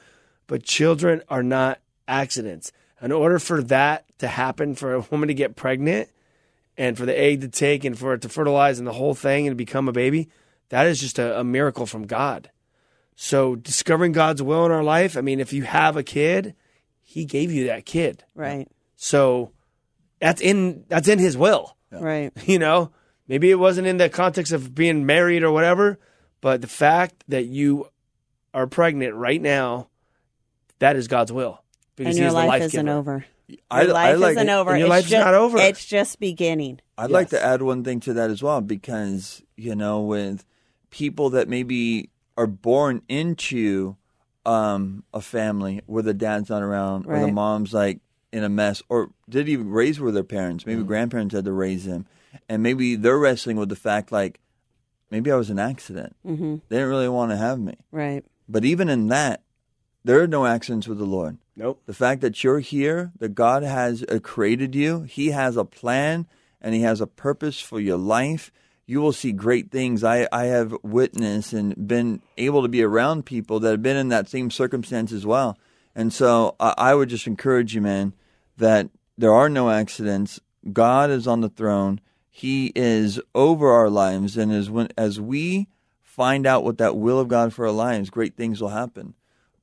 But 0.47 0.63
children 0.63 1.21
are 1.29 1.43
not 1.43 1.79
accidents. 2.07 2.71
In 3.01 3.11
order 3.11 3.39
for 3.39 3.61
that 3.63 4.05
to 4.19 4.27
happen, 4.27 4.75
for 4.75 4.93
a 4.93 5.01
woman 5.01 5.27
to 5.27 5.33
get 5.33 5.55
pregnant 5.55 6.09
and 6.77 6.97
for 6.97 7.05
the 7.05 7.17
egg 7.17 7.41
to 7.41 7.47
take 7.47 7.83
and 7.83 7.97
for 7.97 8.13
it 8.13 8.21
to 8.21 8.29
fertilize 8.29 8.79
and 8.79 8.87
the 8.87 8.93
whole 8.93 9.13
thing 9.13 9.47
and 9.47 9.57
become 9.57 9.87
a 9.87 9.93
baby, 9.93 10.29
that 10.69 10.87
is 10.87 10.99
just 10.99 11.19
a, 11.19 11.39
a 11.39 11.43
miracle 11.43 11.85
from 11.85 12.07
God. 12.07 12.49
So 13.15 13.55
discovering 13.55 14.11
God's 14.11 14.41
will 14.41 14.65
in 14.65 14.71
our 14.71 14.83
life, 14.83 15.17
I 15.17 15.21
mean, 15.21 15.39
if 15.39 15.53
you 15.53 15.63
have 15.63 15.97
a 15.97 16.03
kid, 16.03 16.55
he 17.01 17.25
gave 17.25 17.51
you 17.51 17.67
that 17.67 17.85
kid. 17.85 18.23
Right. 18.33 18.67
So 18.95 19.51
that's 20.19 20.41
in 20.41 20.85
that's 20.87 21.07
in 21.07 21.19
his 21.19 21.37
will. 21.37 21.75
Right. 21.91 22.31
You 22.47 22.59
know, 22.59 22.91
maybe 23.27 23.51
it 23.51 23.59
wasn't 23.59 23.87
in 23.87 23.97
the 23.97 24.09
context 24.09 24.51
of 24.51 24.73
being 24.73 25.05
married 25.05 25.43
or 25.43 25.51
whatever, 25.51 25.99
but 26.41 26.61
the 26.61 26.67
fact 26.67 27.23
that 27.27 27.45
you 27.45 27.87
are 28.53 28.67
pregnant 28.67 29.15
right 29.15 29.41
now, 29.41 29.89
that 30.83 30.97
is 30.97 31.07
God's 31.07 31.31
will. 31.31 31.63
Because 31.95 32.15
And 32.15 32.17
your 32.17 32.27
he's 32.27 32.33
life, 32.33 32.47
life 32.47 32.61
isn't 32.63 32.85
giver. 32.85 32.97
over. 32.97 33.25
Your 33.47 33.59
I, 33.71 33.83
life 33.83 33.95
I 33.95 34.13
like 34.15 34.31
isn't 34.37 34.49
over. 34.49 34.71
your 34.71 34.87
it's 34.87 34.89
life's 34.89 35.09
just, 35.09 35.25
not 35.25 35.33
over. 35.33 35.57
It's 35.57 35.85
just 35.85 36.19
beginning. 36.19 36.81
I'd 36.97 37.09
like 37.11 37.29
to 37.29 37.41
add 37.41 37.61
one 37.61 37.83
thing 37.83 37.99
to 38.01 38.13
that 38.13 38.29
as 38.29 38.43
well 38.43 38.59
because, 38.61 39.41
you 39.55 39.75
know, 39.75 40.01
with 40.01 40.45
people 40.89 41.29
that 41.31 41.47
maybe 41.47 42.09
are 42.37 42.47
born 42.47 43.01
into 43.07 43.95
um, 44.45 45.03
a 45.13 45.21
family 45.21 45.81
where 45.85 46.03
the 46.03 46.13
dad's 46.13 46.49
not 46.49 46.63
around 46.63 47.05
or 47.05 47.17
the 47.19 47.31
mom's 47.31 47.73
like 47.73 47.99
in 48.33 48.43
a 48.43 48.49
mess 48.49 48.81
or 48.89 49.11
didn't 49.29 49.49
even 49.49 49.69
raise 49.69 49.99
with 49.99 50.15
their 50.15 50.23
parents. 50.23 50.65
Maybe 50.65 50.83
grandparents 50.83 51.33
had 51.33 51.45
to 51.45 51.53
raise 51.53 51.85
them. 51.85 52.07
And 52.49 52.61
maybe 52.61 52.95
they're 52.95 53.17
wrestling 53.17 53.57
with 53.57 53.69
the 53.69 53.75
fact 53.75 54.11
like, 54.11 54.41
maybe 55.11 55.31
I 55.31 55.35
was 55.35 55.49
an 55.49 55.59
accident. 55.59 56.15
Mm-hmm. 56.25 56.55
They 56.67 56.75
didn't 56.75 56.89
really 56.89 57.09
want 57.09 57.31
to 57.31 57.37
have 57.37 57.59
me. 57.59 57.75
Right. 57.91 58.25
But 58.49 58.65
even 58.65 58.89
in 58.89 59.07
that, 59.07 59.43
there 60.03 60.21
are 60.21 60.27
no 60.27 60.45
accidents 60.45 60.87
with 60.87 60.97
the 60.97 61.05
Lord. 61.05 61.37
Nope. 61.55 61.81
The 61.85 61.93
fact 61.93 62.21
that 62.21 62.43
you're 62.43 62.59
here, 62.59 63.11
that 63.19 63.35
God 63.35 63.63
has 63.63 64.03
uh, 64.03 64.19
created 64.21 64.75
you, 64.75 65.01
He 65.03 65.31
has 65.31 65.55
a 65.55 65.65
plan 65.65 66.27
and 66.61 66.73
He 66.73 66.81
has 66.81 66.99
a 66.99 67.07
purpose 67.07 67.59
for 67.59 67.79
your 67.79 67.97
life. 67.97 68.51
You 68.85 68.99
will 69.01 69.13
see 69.13 69.31
great 69.31 69.71
things. 69.71 70.03
I, 70.03 70.27
I 70.31 70.45
have 70.45 70.75
witnessed 70.83 71.53
and 71.53 71.87
been 71.87 72.21
able 72.37 72.63
to 72.63 72.67
be 72.67 72.83
around 72.83 73.25
people 73.25 73.59
that 73.61 73.71
have 73.71 73.83
been 73.83 73.97
in 73.97 74.09
that 74.09 74.27
same 74.27 74.51
circumstance 74.51 75.11
as 75.11 75.25
well. 75.25 75.57
And 75.95 76.11
so 76.11 76.55
I, 76.59 76.73
I 76.77 76.95
would 76.95 77.09
just 77.09 77.27
encourage 77.27 77.75
you, 77.75 77.81
man, 77.81 78.13
that 78.57 78.89
there 79.17 79.33
are 79.33 79.49
no 79.49 79.69
accidents. 79.69 80.39
God 80.71 81.11
is 81.11 81.27
on 81.27 81.41
the 81.41 81.49
throne. 81.49 82.01
He 82.29 82.71
is 82.75 83.21
over 83.35 83.71
our 83.71 83.89
lives. 83.89 84.37
And 84.37 84.51
as, 84.51 84.69
when, 84.69 84.89
as 84.97 85.21
we 85.21 85.67
find 86.01 86.45
out 86.45 86.63
what 86.63 86.79
that 86.79 86.97
will 86.97 87.19
of 87.19 87.27
God 87.27 87.53
for 87.53 87.65
our 87.65 87.71
lives, 87.71 88.09
great 88.09 88.35
things 88.35 88.59
will 88.59 88.69
happen. 88.69 89.13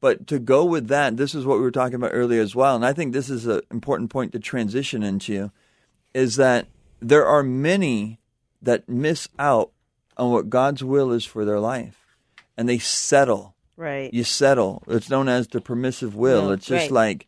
But 0.00 0.26
to 0.28 0.38
go 0.38 0.64
with 0.64 0.88
that, 0.88 1.16
this 1.16 1.34
is 1.34 1.44
what 1.44 1.58
we 1.58 1.62
were 1.62 1.70
talking 1.70 1.96
about 1.96 2.12
earlier 2.14 2.40
as 2.40 2.54
well, 2.54 2.74
and 2.74 2.86
I 2.86 2.92
think 2.92 3.12
this 3.12 3.28
is 3.28 3.46
an 3.46 3.60
important 3.70 4.10
point 4.10 4.32
to 4.32 4.38
transition 4.38 5.02
into, 5.02 5.50
is 6.14 6.36
that 6.36 6.68
there 7.00 7.26
are 7.26 7.42
many 7.42 8.18
that 8.62 8.88
miss 8.88 9.28
out 9.38 9.70
on 10.16 10.32
what 10.32 10.50
God's 10.50 10.82
will 10.82 11.12
is 11.12 11.24
for 11.24 11.44
their 11.44 11.60
life, 11.60 12.16
and 12.56 12.68
they 12.68 12.78
settle. 12.78 13.54
Right. 13.76 14.12
You 14.12 14.24
settle. 14.24 14.82
It's 14.88 15.08
known 15.10 15.28
as 15.28 15.48
the 15.48 15.60
permissive 15.60 16.14
will. 16.14 16.44
Will, 16.46 16.52
it's 16.52 16.66
just 16.66 16.90
right. 16.90 16.90
like 16.90 17.26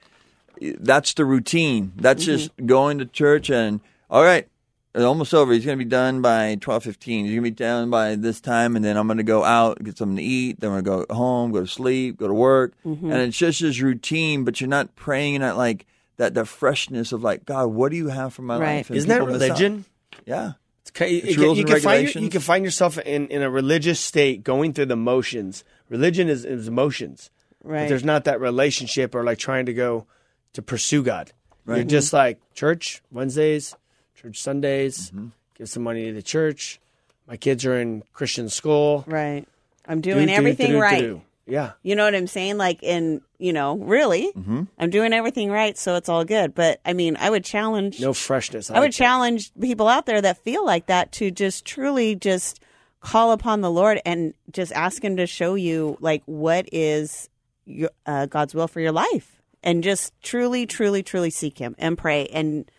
that's 0.61 1.15
the 1.15 1.25
routine. 1.25 1.93
That's 1.97 2.23
Mm-hmm. 2.25 2.33
just 2.33 2.51
going 2.67 2.99
to 2.99 3.07
church 3.07 3.51
and 3.51 3.81
all 4.11 4.23
right, 4.23 4.47
almost 4.95 5.33
over. 5.35 5.53
He's 5.53 5.65
going 5.65 5.79
to 5.79 5.85
be 5.85 5.89
done 5.89 6.21
by 6.23 6.57
twelve 6.61 6.85
fifteen. 6.85 7.25
He's 7.25 7.33
going 7.35 7.45
to 7.45 7.51
be 7.51 7.55
done 7.55 7.91
by 7.91 8.15
this 8.17 8.41
time, 8.41 8.77
and 8.77 8.85
then 8.85 8.97
I'm 8.97 9.07
going 9.07 9.17
to 9.19 9.23
go 9.23 9.43
out 9.45 9.83
get 9.83 9.99
something 9.99 10.17
to 10.17 10.23
eat. 10.23 10.61
Then 10.61 10.71
I'm 10.73 10.83
going 10.83 11.01
to 11.03 11.07
go 11.07 11.15
home, 11.15 11.53
go 11.53 11.61
to 11.61 11.67
sleep, 11.67 12.17
go 12.19 12.29
to 12.29 12.35
work, 12.35 12.75
Mm-hmm. 12.85 13.11
and 13.11 13.21
it's 13.23 13.37
just 13.39 13.61
this 13.61 13.81
routine. 13.81 14.45
But 14.45 14.61
you're 14.61 14.69
not 14.69 14.95
praying 14.97 15.37
and 15.37 15.43
not 15.43 15.57
like 15.57 15.87
that. 16.19 16.35
The 16.35 16.45
freshness 16.45 17.13
of 17.13 17.23
like 17.23 17.45
God, 17.47 17.67
what 17.69 17.91
do 17.91 17.97
you 17.97 18.09
have 18.09 18.35
for 18.35 18.43
my 18.43 18.59
Right. 18.59 18.77
life? 18.77 18.91
And 18.91 18.97
Isn't 18.99 19.09
that 19.09 19.21
people 19.21 19.33
miss 19.33 19.43
out. 19.43 19.47
religion? 19.49 19.85
Yeah. 20.27 20.53
It's 20.83 20.91
ca- 20.91 21.07
you, 21.07 21.23
can- 21.35 21.41
rules 21.43 21.59
you 21.59 21.63
and 21.65 21.71
can 21.71 21.81
find 21.81 21.83
your- 21.85 21.93
regulations. 21.93 22.25
you 22.25 22.31
can 22.31 22.41
find 22.41 22.65
yourself 22.65 22.99
in, 22.99 23.29
in 23.29 23.43
a 23.43 23.49
religious 23.51 24.01
state 24.01 24.43
going 24.45 24.73
through 24.73 24.87
the 24.87 24.97
motions. 24.97 25.65
Religion 25.89 26.29
is, 26.29 26.45
is 26.45 26.69
emotions. 26.69 27.31
But 27.63 27.71
Right. 27.71 27.89
there's 27.89 28.05
not 28.05 28.25
that 28.25 28.41
relationship 28.41 29.15
or 29.15 29.23
like 29.25 29.39
trying 29.39 29.67
to 29.67 29.73
go 29.73 30.07
to 30.55 30.61
pursue 30.63 31.03
God. 31.05 31.33
You're 31.67 31.77
Right. 31.77 31.87
just 31.87 32.13
like 32.13 32.41
church 32.55 33.01
Wednesdays, 33.13 33.75
church 34.23 34.41
Sundays, 34.41 35.11
Mm-hmm. 35.11 35.29
give 35.57 35.69
some 35.69 35.83
money 35.83 36.07
to 36.07 36.13
the 36.13 36.23
church. 36.23 36.81
My 37.27 37.37
kids 37.37 37.65
are 37.67 37.79
in 37.79 38.03
Christian 38.13 38.49
school. 38.49 39.05
Right. 39.07 39.47
I'm 39.87 40.01
doing 40.01 40.27
do, 40.29 40.33
everything 40.33 40.69
do, 40.69 40.73
do, 40.75 40.81
right. 40.81 41.01
do. 41.01 41.23
Yeah. 41.47 41.73
You 41.83 41.97
know 41.97 42.05
what 42.05 42.15
I'm 42.15 42.29
saying? 42.29 42.57
Like 42.57 42.83
in, 42.83 43.21
you 43.39 43.53
know, 43.53 43.77
really, 43.77 44.31
Mm-hmm. 44.33 44.63
I'm 44.79 44.91
doing 44.91 45.13
everything 45.13 45.51
right, 45.51 45.77
so 45.77 45.97
it's 45.97 46.09
all 46.09 46.25
good. 46.25 46.55
But 46.55 46.81
I 46.85 46.93
mean, 46.93 47.17
I 47.19 47.31
would 47.31 47.45
challenge. 47.45 48.01
No 48.01 48.13
freshness. 48.13 48.71
I 48.71 48.75
would 48.75 48.81
like 48.87 48.91
that. 48.93 48.97
challenge 48.97 49.51
people 49.61 49.89
out 49.89 50.07
there 50.07 50.21
that 50.21 50.39
feel 50.39 50.65
like 50.65 50.87
that 50.87 51.11
to 51.13 51.31
just 51.33 51.65
truly 51.65 52.15
just 52.15 52.61
call 53.01 53.33
upon 53.33 53.61
the 53.61 53.71
Lord 53.71 54.01
and 54.07 54.35
just 54.53 54.71
ask 54.73 55.03
Him 55.03 55.17
to 55.17 55.27
show 55.27 55.57
you 55.57 55.97
like 56.01 56.23
what 56.27 56.69
is 56.73 57.29
your, 57.65 57.91
uh, 58.07 58.27
God's 58.27 58.55
will 58.55 58.69
for 58.69 58.81
your 58.81 58.93
life, 58.93 59.41
and 59.65 59.83
just 59.83 60.13
truly, 60.23 60.65
truly, 60.67 61.03
truly 61.03 61.31
seek 61.31 61.59
Him 61.59 61.75
and 61.79 61.99
pray 61.99 62.27
and 62.29 62.71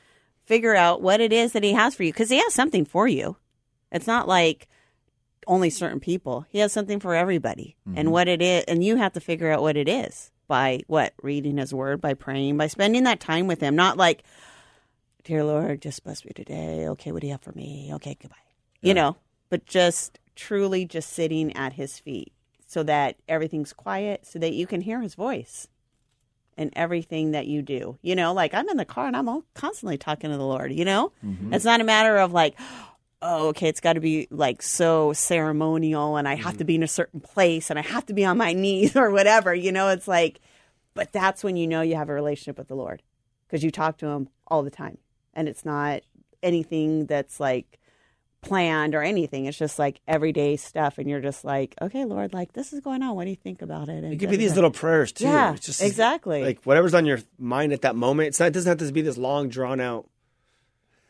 figure 0.46 0.76
out 0.76 1.02
what 1.02 1.22
it 1.22 1.34
is 1.34 1.54
that 1.54 1.64
He 1.64 1.74
has 1.74 1.96
for 1.96 2.04
you 2.04 2.12
because 2.12 2.30
He 2.30 2.38
has 2.38 2.54
something 2.54 2.86
for 2.86 3.08
you. 3.08 3.38
It's 3.92 4.08
not 4.08 4.28
like 4.28 4.68
only 5.46 5.70
certain 5.70 6.00
people. 6.00 6.46
He 6.50 6.60
has 6.60 6.72
something 6.72 7.00
for 7.00 7.16
everybody, 7.16 7.76
and 7.86 7.96
mm-hmm. 7.96 8.10
what 8.10 8.28
it 8.28 8.42
is, 8.42 8.64
and 8.66 8.84
you 8.84 8.96
have 8.96 9.14
to 9.14 9.20
figure 9.20 9.52
out 9.52 9.62
what 9.62 9.78
it 9.78 9.88
is 9.88 10.32
by 10.48 10.82
what 10.88 11.14
reading 11.22 11.58
His 11.58 11.74
Word, 11.74 12.02
by 12.02 12.14
praying, 12.14 12.58
by 12.58 12.68
spending 12.68 13.04
that 13.04 13.20
time 13.20 13.48
with 13.48 13.62
Him. 13.62 13.76
Not 13.76 13.98
like 13.98 14.24
dear 15.24 15.44
Lord, 15.44 15.82
just 15.82 16.04
bless 16.04 16.26
me 16.26 16.32
today. 16.36 16.88
Okay, 16.90 17.12
what 17.12 17.22
do 17.22 17.28
you 17.28 17.34
have 17.34 17.42
for 17.42 17.54
me? 17.54 17.92
Okay, 17.94 18.18
goodbye. 18.20 18.36
You 18.82 18.94
know, 18.94 19.16
but 19.50 19.66
just 19.66 20.20
truly 20.36 20.86
just 20.86 21.14
sitting 21.14 21.56
at 21.56 21.74
his 21.74 22.00
feet 22.00 22.34
so 22.68 22.84
that 22.84 23.16
everything's 23.30 23.72
quiet, 23.72 24.26
so 24.26 24.40
that 24.40 24.54
you 24.54 24.68
can 24.68 24.82
hear 24.82 25.02
his 25.02 25.16
voice 25.16 25.68
in 26.58 26.72
everything 26.76 27.32
that 27.32 27.48
you 27.48 27.62
do. 27.62 27.98
You 28.02 28.16
know, 28.16 28.34
like 28.34 28.54
I'm 28.54 28.70
in 28.70 28.78
the 28.78 28.86
car 28.86 29.08
and 29.08 29.16
I'm 29.16 29.30
all 29.30 29.44
constantly 29.54 29.98
talking 29.98 30.30
to 30.30 30.38
the 30.38 30.46
Lord, 30.46 30.72
you 30.72 30.86
know? 30.86 31.12
Mm-hmm. 31.26 31.54
It's 31.54 31.66
not 31.66 31.82
a 31.82 31.84
matter 31.84 32.18
of 32.18 32.32
like, 32.32 32.56
oh, 33.22 33.50
okay, 33.50 33.70
it's 33.70 33.80
got 33.80 33.94
to 33.94 34.02
be 34.02 34.28
like 34.30 34.62
so 34.62 35.14
ceremonial 35.14 36.18
and 36.18 36.28
I 36.28 36.36
have 36.36 36.54
to 36.54 36.60
mm-hmm. 36.60 36.66
be 36.66 36.76
in 36.76 36.84
a 36.84 36.88
certain 36.88 37.22
place 37.22 37.70
and 37.70 37.80
I 37.80 37.82
have 37.82 38.06
to 38.08 38.14
be 38.14 38.26
on 38.26 38.38
my 38.38 38.54
knees 38.54 38.96
or 38.96 39.12
whatever. 39.12 39.54
You 39.54 39.72
know, 39.72 39.90
it's 39.90 40.08
like, 40.08 40.40
but 40.94 41.12
that's 41.12 41.44
when 41.44 41.56
you 41.56 41.68
know 41.68 41.82
you 41.82 41.96
have 41.96 42.10
a 42.10 42.14
relationship 42.14 42.58
with 42.58 42.68
the 42.68 42.76
Lord 42.76 43.02
because 43.48 43.64
you 43.64 43.72
talk 43.72 43.98
to 44.00 44.08
him 44.08 44.30
all 44.48 44.64
the 44.64 44.70
time 44.70 44.98
and 45.34 45.48
it's 45.48 45.66
not 45.66 46.02
anything 46.44 47.06
that's 47.06 47.40
like 47.40 47.80
planned 48.44 48.94
or 48.94 49.02
anything. 49.02 49.46
It's 49.46 49.58
just 49.58 49.80
like 49.80 50.00
everyday 50.08 50.56
stuff, 50.58 50.98
and 50.98 51.10
you're 51.10 51.22
just 51.22 51.44
like, 51.44 51.76
okay, 51.82 52.06
Lord, 52.06 52.34
like 52.34 52.54
this 52.54 52.74
is 52.74 52.82
going 52.82 53.02
on. 53.02 53.16
What 53.16 53.24
do 53.24 53.30
you 53.32 53.36
think 53.36 53.62
about 53.62 53.90
it? 53.90 54.04
And 54.04 54.14
It 54.14 54.18
could 54.18 54.30
be 54.30 54.38
these 54.38 54.56
little 54.56 54.72
prayers 54.72 55.12
too. 55.12 55.26
Yeah, 55.26 55.54
It's 55.54 55.66
just 55.66 55.82
exactly. 55.82 56.44
Like 56.44 56.64
whatever's 56.64 56.94
on 56.94 57.06
your 57.06 57.20
mind 57.40 57.74
at 57.74 57.82
that 57.82 57.96
moment. 57.96 58.28
It's 58.28 58.40
not. 58.40 58.48
It 58.48 58.54
doesn't 58.54 58.70
have 58.70 58.88
to 58.88 58.94
be 58.94 59.02
this 59.02 59.18
long, 59.18 59.50
drawn 59.50 59.80
out 59.80 60.08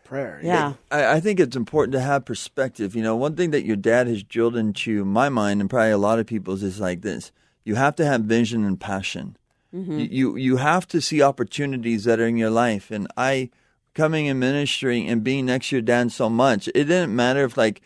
prayer. 0.03 0.39
Yeah, 0.43 0.73
I, 0.91 1.13
I 1.13 1.19
think 1.19 1.39
it's 1.39 1.55
important 1.55 1.93
to 1.93 2.01
have 2.01 2.25
perspective. 2.25 2.95
You 2.95 3.03
know, 3.03 3.15
one 3.15 3.35
thing 3.35 3.51
that 3.51 3.65
your 3.65 3.75
dad 3.75 4.07
has 4.07 4.23
drilled 4.23 4.55
into 4.55 5.03
my 5.03 5.29
mind 5.29 5.61
and 5.61 5.69
probably 5.69 5.91
a 5.91 5.97
lot 5.97 6.19
of 6.19 6.27
people's 6.27 6.63
is 6.63 6.79
like 6.79 7.01
this: 7.01 7.31
you 7.63 7.75
have 7.75 7.95
to 7.97 8.05
have 8.05 8.21
vision 8.21 8.63
and 8.63 8.79
passion. 8.79 9.37
Mm-hmm. 9.73 9.99
You, 9.99 10.05
you 10.05 10.35
you 10.35 10.57
have 10.57 10.87
to 10.89 11.01
see 11.01 11.21
opportunities 11.21 12.03
that 12.03 12.19
are 12.19 12.27
in 12.27 12.37
your 12.37 12.51
life. 12.51 12.91
And 12.91 13.07
I, 13.17 13.49
coming 13.93 14.27
and 14.27 14.39
ministering 14.39 15.07
and 15.07 15.23
being 15.23 15.45
next 15.45 15.69
to 15.69 15.75
your 15.75 15.81
dad 15.81 16.11
so 16.11 16.29
much, 16.29 16.67
it 16.69 16.85
didn't 16.85 17.15
matter 17.15 17.43
if 17.43 17.57
like 17.57 17.81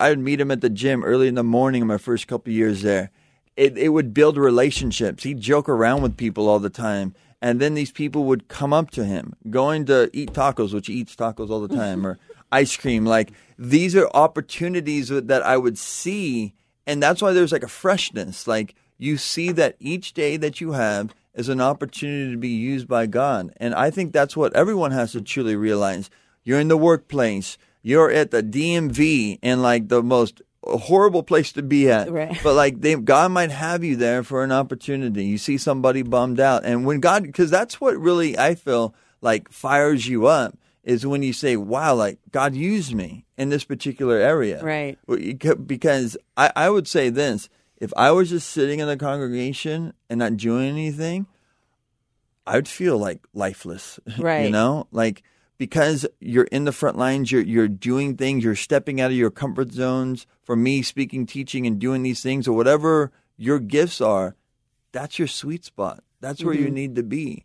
I 0.00 0.10
would 0.10 0.18
meet 0.18 0.40
him 0.40 0.50
at 0.50 0.60
the 0.60 0.70
gym 0.70 1.04
early 1.04 1.28
in 1.28 1.34
the 1.34 1.42
morning 1.42 1.82
in 1.82 1.88
my 1.88 1.98
first 1.98 2.28
couple 2.28 2.50
of 2.50 2.56
years 2.56 2.82
there. 2.82 3.10
It 3.56 3.76
it 3.76 3.90
would 3.90 4.14
build 4.14 4.36
relationships. 4.36 5.24
He'd 5.24 5.40
joke 5.40 5.68
around 5.68 6.02
with 6.02 6.16
people 6.16 6.48
all 6.48 6.58
the 6.58 6.70
time. 6.70 7.14
And 7.42 7.58
then 7.58 7.74
these 7.74 7.90
people 7.90 8.22
would 8.26 8.46
come 8.46 8.72
up 8.72 8.92
to 8.92 9.04
him, 9.04 9.34
going 9.50 9.84
to 9.86 10.08
eat 10.12 10.32
tacos, 10.32 10.72
which 10.72 10.86
he 10.86 10.94
eats 10.94 11.16
tacos 11.16 11.50
all 11.50 11.60
the 11.66 11.74
time, 11.74 12.06
or 12.06 12.20
ice 12.52 12.76
cream. 12.76 13.04
Like 13.04 13.32
these 13.58 13.96
are 13.96 14.08
opportunities 14.14 15.08
that 15.08 15.42
I 15.42 15.56
would 15.56 15.76
see, 15.76 16.54
and 16.86 17.02
that's 17.02 17.20
why 17.20 17.32
there's 17.32 17.50
like 17.50 17.64
a 17.64 17.68
freshness. 17.68 18.46
Like 18.46 18.76
you 18.96 19.16
see 19.16 19.50
that 19.52 19.74
each 19.80 20.14
day 20.14 20.36
that 20.36 20.60
you 20.60 20.72
have 20.72 21.14
is 21.34 21.48
an 21.48 21.60
opportunity 21.60 22.30
to 22.32 22.36
be 22.38 22.48
used 22.48 22.86
by 22.88 23.06
God, 23.06 23.52
and 23.56 23.74
I 23.74 23.90
think 23.90 24.12
that's 24.12 24.36
what 24.36 24.54
everyone 24.54 24.90
has 24.90 25.12
to 25.12 25.20
truly 25.22 25.56
realize. 25.56 26.10
You're 26.44 26.60
in 26.60 26.68
the 26.68 26.76
workplace, 26.76 27.56
you're 27.82 28.10
at 28.10 28.30
the 28.30 28.42
DMV, 28.42 29.38
and 29.42 29.62
like 29.62 29.88
the 29.88 30.02
most 30.02 30.42
horrible 30.64 31.22
place 31.22 31.52
to 31.52 31.62
be 31.62 31.90
at. 31.90 32.10
Right. 32.10 32.38
But 32.42 32.54
like 32.54 32.80
they, 32.80 32.94
God 32.96 33.32
might 33.32 33.50
have 33.50 33.82
you 33.82 33.96
there 33.96 34.22
for 34.22 34.44
an 34.44 34.52
opportunity. 34.52 35.24
You 35.24 35.38
see 35.38 35.58
somebody 35.58 36.02
bummed 36.02 36.40
out, 36.40 36.64
and 36.64 36.84
when 36.84 37.00
God, 37.00 37.22
because 37.24 37.50
that's 37.50 37.80
what 37.80 37.96
really 37.96 38.38
I 38.38 38.54
feel 38.54 38.94
like 39.20 39.50
fires 39.50 40.06
you 40.06 40.26
up 40.26 40.56
is 40.84 41.06
when 41.06 41.22
you 41.22 41.32
say, 41.32 41.56
"Wow, 41.56 41.94
like 41.94 42.18
God 42.32 42.54
used 42.54 42.94
me 42.94 43.24
in 43.36 43.48
this 43.50 43.64
particular 43.64 44.16
area." 44.16 44.62
Right. 44.62 44.98
Well, 45.06 45.18
you 45.20 45.38
ca- 45.38 45.54
Because 45.54 46.16
I, 46.36 46.50
I 46.56 46.70
would 46.70 46.88
say 46.88 47.08
this: 47.08 47.48
if 47.82 47.92
I 47.96 48.12
was 48.12 48.30
just 48.30 48.48
sitting 48.50 48.78
in 48.78 48.86
the 48.86 48.96
congregation 48.96 49.92
and 50.08 50.20
not 50.20 50.36
doing 50.36 50.68
anything, 50.68 51.26
I'd 52.46 52.68
feel 52.68 52.96
like 52.98 53.20
lifeless. 53.34 53.98
Right. 54.18 54.44
You 54.46 54.50
know, 54.50 54.86
like 54.92 55.22
because 55.58 56.06
you're 56.20 56.44
in 56.44 56.64
the 56.64 56.72
front 56.72 56.96
lines, 56.96 57.30
you're 57.32 57.42
you're 57.42 57.68
doing 57.68 58.16
things, 58.16 58.44
you're 58.44 58.54
stepping 58.56 59.00
out 59.00 59.10
of 59.10 59.16
your 59.16 59.30
comfort 59.30 59.72
zones. 59.72 60.26
For 60.42 60.56
me, 60.56 60.82
speaking, 60.82 61.26
teaching, 61.26 61.66
and 61.66 61.78
doing 61.78 62.02
these 62.02 62.22
things, 62.22 62.48
or 62.48 62.56
whatever 62.56 63.12
your 63.36 63.58
gifts 63.60 64.00
are, 64.00 64.34
that's 64.92 65.18
your 65.18 65.28
sweet 65.28 65.64
spot. 65.64 66.02
That's 66.20 66.42
where 66.44 66.54
you 66.54 66.66
Mm-hmm. 66.66 66.74
need 66.74 66.94
to 66.96 67.02
be. 67.02 67.44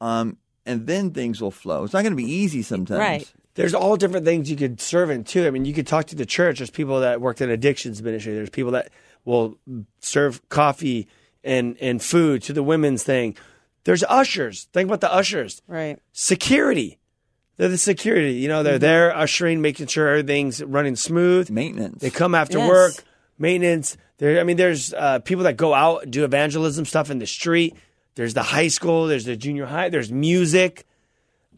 Um, 0.00 0.36
and 0.66 0.86
then 0.86 1.10
things 1.10 1.40
will 1.40 1.50
flow. 1.50 1.84
It's 1.84 1.92
not 1.92 2.02
going 2.02 2.12
to 2.12 2.16
be 2.22 2.30
easy 2.30 2.62
sometimes. 2.62 2.98
Right. 2.98 3.32
There's 3.54 3.74
all 3.74 3.96
different 3.96 4.24
things 4.26 4.50
you 4.50 4.56
could 4.56 4.80
serve 4.80 5.10
in 5.10 5.24
too. 5.24 5.46
I 5.46 5.50
mean, 5.50 5.64
you 5.64 5.72
could 5.74 5.86
talk 5.86 6.06
to 6.06 6.16
the 6.16 6.26
church. 6.26 6.58
There's 6.58 6.70
people 6.70 7.00
that 7.00 7.20
worked 7.20 7.40
in 7.40 7.50
addictions 7.50 8.02
ministry. 8.02 8.34
There's 8.34 8.50
people 8.50 8.72
that 8.72 8.90
will 9.24 9.58
serve 10.00 10.46
coffee 10.48 11.08
and 11.42 11.76
and 11.80 12.02
food 12.02 12.42
to 12.44 12.52
the 12.52 12.62
women's 12.62 13.02
thing. 13.02 13.36
There's 13.84 14.02
ushers. 14.04 14.68
Think 14.72 14.88
about 14.88 15.00
the 15.02 15.12
ushers. 15.12 15.60
right. 15.66 15.98
Security. 16.12 16.98
They're 17.56 17.68
the 17.68 17.78
security. 17.78 18.32
You 18.34 18.48
know, 18.48 18.56
Mm-hmm. 18.58 18.64
they're 18.64 18.78
there 18.78 19.16
ushering, 19.16 19.60
making 19.60 19.86
sure 19.88 20.08
everything's 20.08 20.62
running 20.64 20.96
smooth. 20.96 21.50
Maintenance. 21.50 22.00
They 22.00 22.10
come 22.10 22.34
after 22.34 22.58
Yes. 22.58 22.68
work, 22.68 22.92
maintenance. 23.38 23.96
There, 24.18 24.40
I 24.40 24.44
mean, 24.44 24.56
there's 24.56 24.92
uh, 24.94 25.18
people 25.20 25.44
that 25.44 25.56
go 25.56 25.74
out 25.74 26.10
do 26.10 26.24
evangelism 26.24 26.84
stuff 26.84 27.10
in 27.10 27.18
the 27.18 27.26
street. 27.26 27.76
There's 28.16 28.34
the 28.34 28.42
high 28.42 28.68
school. 28.68 29.06
There's 29.06 29.24
the 29.24 29.36
junior 29.36 29.66
high. 29.66 29.88
There's 29.88 30.10
music. 30.10 30.86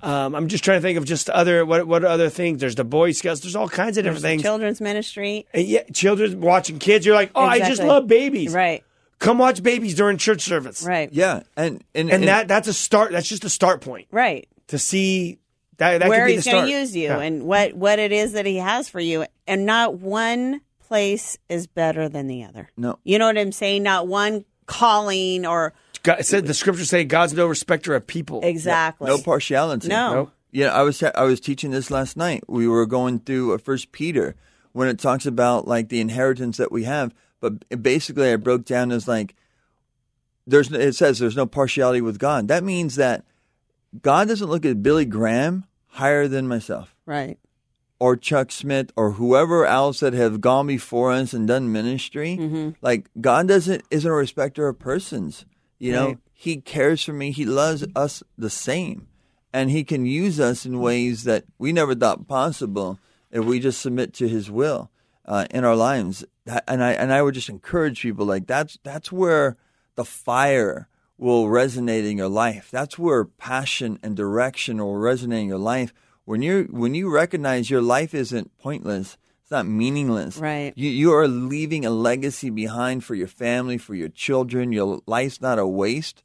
Um, 0.07 0.37
I'm 0.37 0.47
just 0.47 0.63
trying 0.63 0.79
to 0.79 0.83
think 0.83 0.99
of 0.99 1.05
just 1.05 1.29
other 1.31 1.67
what 1.67 1.87
what 1.89 2.05
other 2.05 2.29
things. 2.31 2.61
There's 2.61 2.77
the 2.77 2.85
Boy 2.85 3.11
Scouts. 3.11 3.41
There's 3.41 3.57
all 3.57 3.69
kinds 3.69 3.99
of 3.99 4.05
different 4.05 4.23
things. 4.23 4.41
Children's 4.43 4.81
ministry. 4.81 5.47
And 5.53 5.67
yeah, 5.67 5.83
children 5.93 6.41
watching 6.41 6.79
kids. 6.79 7.05
You're 7.05 7.17
like, 7.17 7.33
oh, 7.35 7.43
I 7.43 7.59
just 7.59 7.83
love 7.83 8.07
babies. 8.07 8.55
Right. 8.55 8.85
Come 9.19 9.39
watch 9.39 9.63
babies 9.63 9.95
during 9.97 10.17
church 10.19 10.43
service. 10.43 10.85
Right. 10.85 11.09
Yeah, 11.13 11.43
and 11.57 11.83
and, 11.95 12.11
And 12.11 12.25
that 12.25 12.47
that's 12.47 12.69
a 12.69 12.73
start. 12.73 13.11
That's 13.13 13.29
just 13.29 13.45
a 13.45 13.49
start 13.51 13.81
point 13.81 14.07
Right. 14.13 14.49
to 14.69 14.79
see 14.79 15.39
that 15.79 15.99
that 15.99 16.09
Where 16.09 16.21
could 16.21 16.27
be 16.27 16.35
he's 16.35 16.45
going 16.45 16.67
to 16.67 16.71
use 16.71 16.95
you 16.95 17.09
Yeah. 17.09 17.19
and 17.19 17.45
what 17.45 17.75
what 17.75 17.99
it 17.99 18.13
is 18.13 18.33
that 18.33 18.47
he 18.47 18.59
has 18.59 18.89
for 18.89 19.01
you, 19.01 19.25
and 19.49 19.67
not 19.67 19.95
one 19.95 20.61
place 20.87 21.37
is 21.49 21.67
better 21.67 22.09
than 22.09 22.29
the 22.29 22.45
other. 22.45 22.71
No. 22.77 23.01
You 23.03 23.19
know 23.19 23.27
what 23.27 23.39
I'm 23.39 23.51
saying? 23.53 23.83
Not 23.83 24.07
one 24.07 24.45
calling 24.67 25.47
or 25.47 25.73
God, 26.07 26.21
it 26.21 26.27
said 26.27 26.47
the 26.47 26.55
scriptures 26.55 26.89
say 26.89 27.05
God's 27.05 27.35
no 27.35 27.47
respecter 27.47 27.95
of 27.95 28.07
people. 28.07 28.41
exactly. 28.43 29.09
no 29.09 29.19
partiality. 29.19 29.89
No. 29.89 30.15
Nope. 30.15 30.33
Yeah, 30.53 30.73
I 30.73 30.83
was 30.83 31.03
I 31.03 31.23
was 31.25 31.41
teaching 31.41 31.71
this 31.71 31.91
last 31.91 32.17
night. 32.17 32.45
We 32.49 32.67
were 32.69 32.87
going 32.87 33.19
through 33.21 33.53
a 33.53 33.59
First 33.59 33.93
Peter 33.93 34.37
when 34.73 34.89
it 34.89 34.99
talks 34.99 35.27
about 35.27 35.67
like 35.67 35.89
the 35.89 36.01
inheritance 36.01 36.57
that 36.59 36.71
we 36.73 36.85
have, 36.85 37.13
but 37.41 37.53
basically 37.83 38.33
I 38.33 38.37
broke 38.37 38.65
down 38.65 38.91
as 38.93 39.07
like 39.09 39.35
there's 40.47 40.71
it 40.73 40.95
says 40.95 41.19
there's 41.19 41.37
no 41.37 41.47
partiality 41.47 42.01
with 42.01 42.19
God. 42.19 42.49
That 42.49 42.65
means 42.65 42.95
that 42.97 43.25
God 44.01 44.29
doesn't 44.29 44.49
look 44.49 44.65
at 44.65 44.83
Billy 44.83 45.05
Graham 45.05 45.65
higher 45.89 46.29
than 46.29 46.47
myself 46.47 46.95
Right. 47.07 47.39
or 47.99 48.17
Chuck 48.17 48.53
Smith 48.53 48.93
or 48.97 49.13
whoever 49.13 49.67
else 49.67 50.01
that 50.01 50.13
have 50.15 50.41
gone 50.41 50.67
before 50.69 51.13
us 51.13 51.33
and 51.35 51.49
done 51.49 51.73
ministry. 51.73 52.37
Mm-hmm. 52.41 52.71
Like 52.81 53.09
God 53.21 53.49
doesn't 53.49 53.83
isn't 53.91 54.11
a 54.11 54.15
respecter 54.15 54.69
of 54.69 54.79
persons. 54.79 55.45
You 55.79 55.93
know, 55.93 56.07
Right. 56.07 56.18
He 56.39 56.61
cares 56.61 57.03
for 57.03 57.14
me. 57.14 57.33
He 57.33 57.47
loves 57.47 57.85
us 57.97 58.22
the 58.37 58.51
same, 58.51 59.09
and 59.53 59.70
He 59.70 59.85
can 59.85 60.05
use 60.05 60.39
us 60.39 60.66
in 60.66 60.81
ways 60.81 61.24
that 61.24 61.45
we 61.59 61.72
never 61.72 61.95
thought 61.95 62.29
possible 62.29 62.99
if 63.31 63.45
we 63.45 63.59
just 63.59 63.81
submit 63.81 64.12
to 64.14 64.29
His 64.29 64.51
will 64.51 64.91
uh, 65.24 65.47
in 65.51 65.64
our 65.64 65.77
lives. 65.77 66.24
And 66.68 66.85
I 66.85 66.93
and 66.93 67.12
I 67.12 67.22
would 67.22 67.35
just 67.35 67.49
encourage 67.49 68.03
people 68.03 68.27
like 68.27 68.47
that's 68.47 68.79
that's 68.83 69.11
where 69.11 69.57
the 69.95 70.05
fire 70.05 70.89
will 71.18 71.47
resonate 71.47 72.09
in 72.09 72.18
your 72.18 72.29
life. 72.29 72.68
That's 72.70 72.99
where 72.99 73.24
passion 73.24 73.99
and 74.03 74.14
direction 74.14 74.79
will 74.79 74.95
resonate 74.95 75.43
in 75.43 75.49
your 75.49 75.59
life. 75.59 75.93
When 76.24 76.43
you 76.43 76.68
when 76.70 76.95
you 76.95 77.11
recognize 77.11 77.70
your 77.70 77.83
life 77.83 78.14
isn't 78.14 78.57
pointless, 78.59 79.16
it's 79.47 79.53
not 79.53 79.64
meaningless. 79.64 80.38
Right. 80.38 80.72
You 80.74 80.90
you 80.90 81.12
are 81.14 81.28
leaving 81.28 81.86
a 81.86 81.90
legacy 81.90 82.51
behind 82.51 83.05
for 83.05 83.14
your 83.14 83.28
family, 83.28 83.78
for 83.78 83.94
your 83.94 84.09
children. 84.09 84.72
Your 84.72 85.01
life's 85.07 85.40
not 85.40 85.61
a 85.61 85.66
waste. 85.68 86.24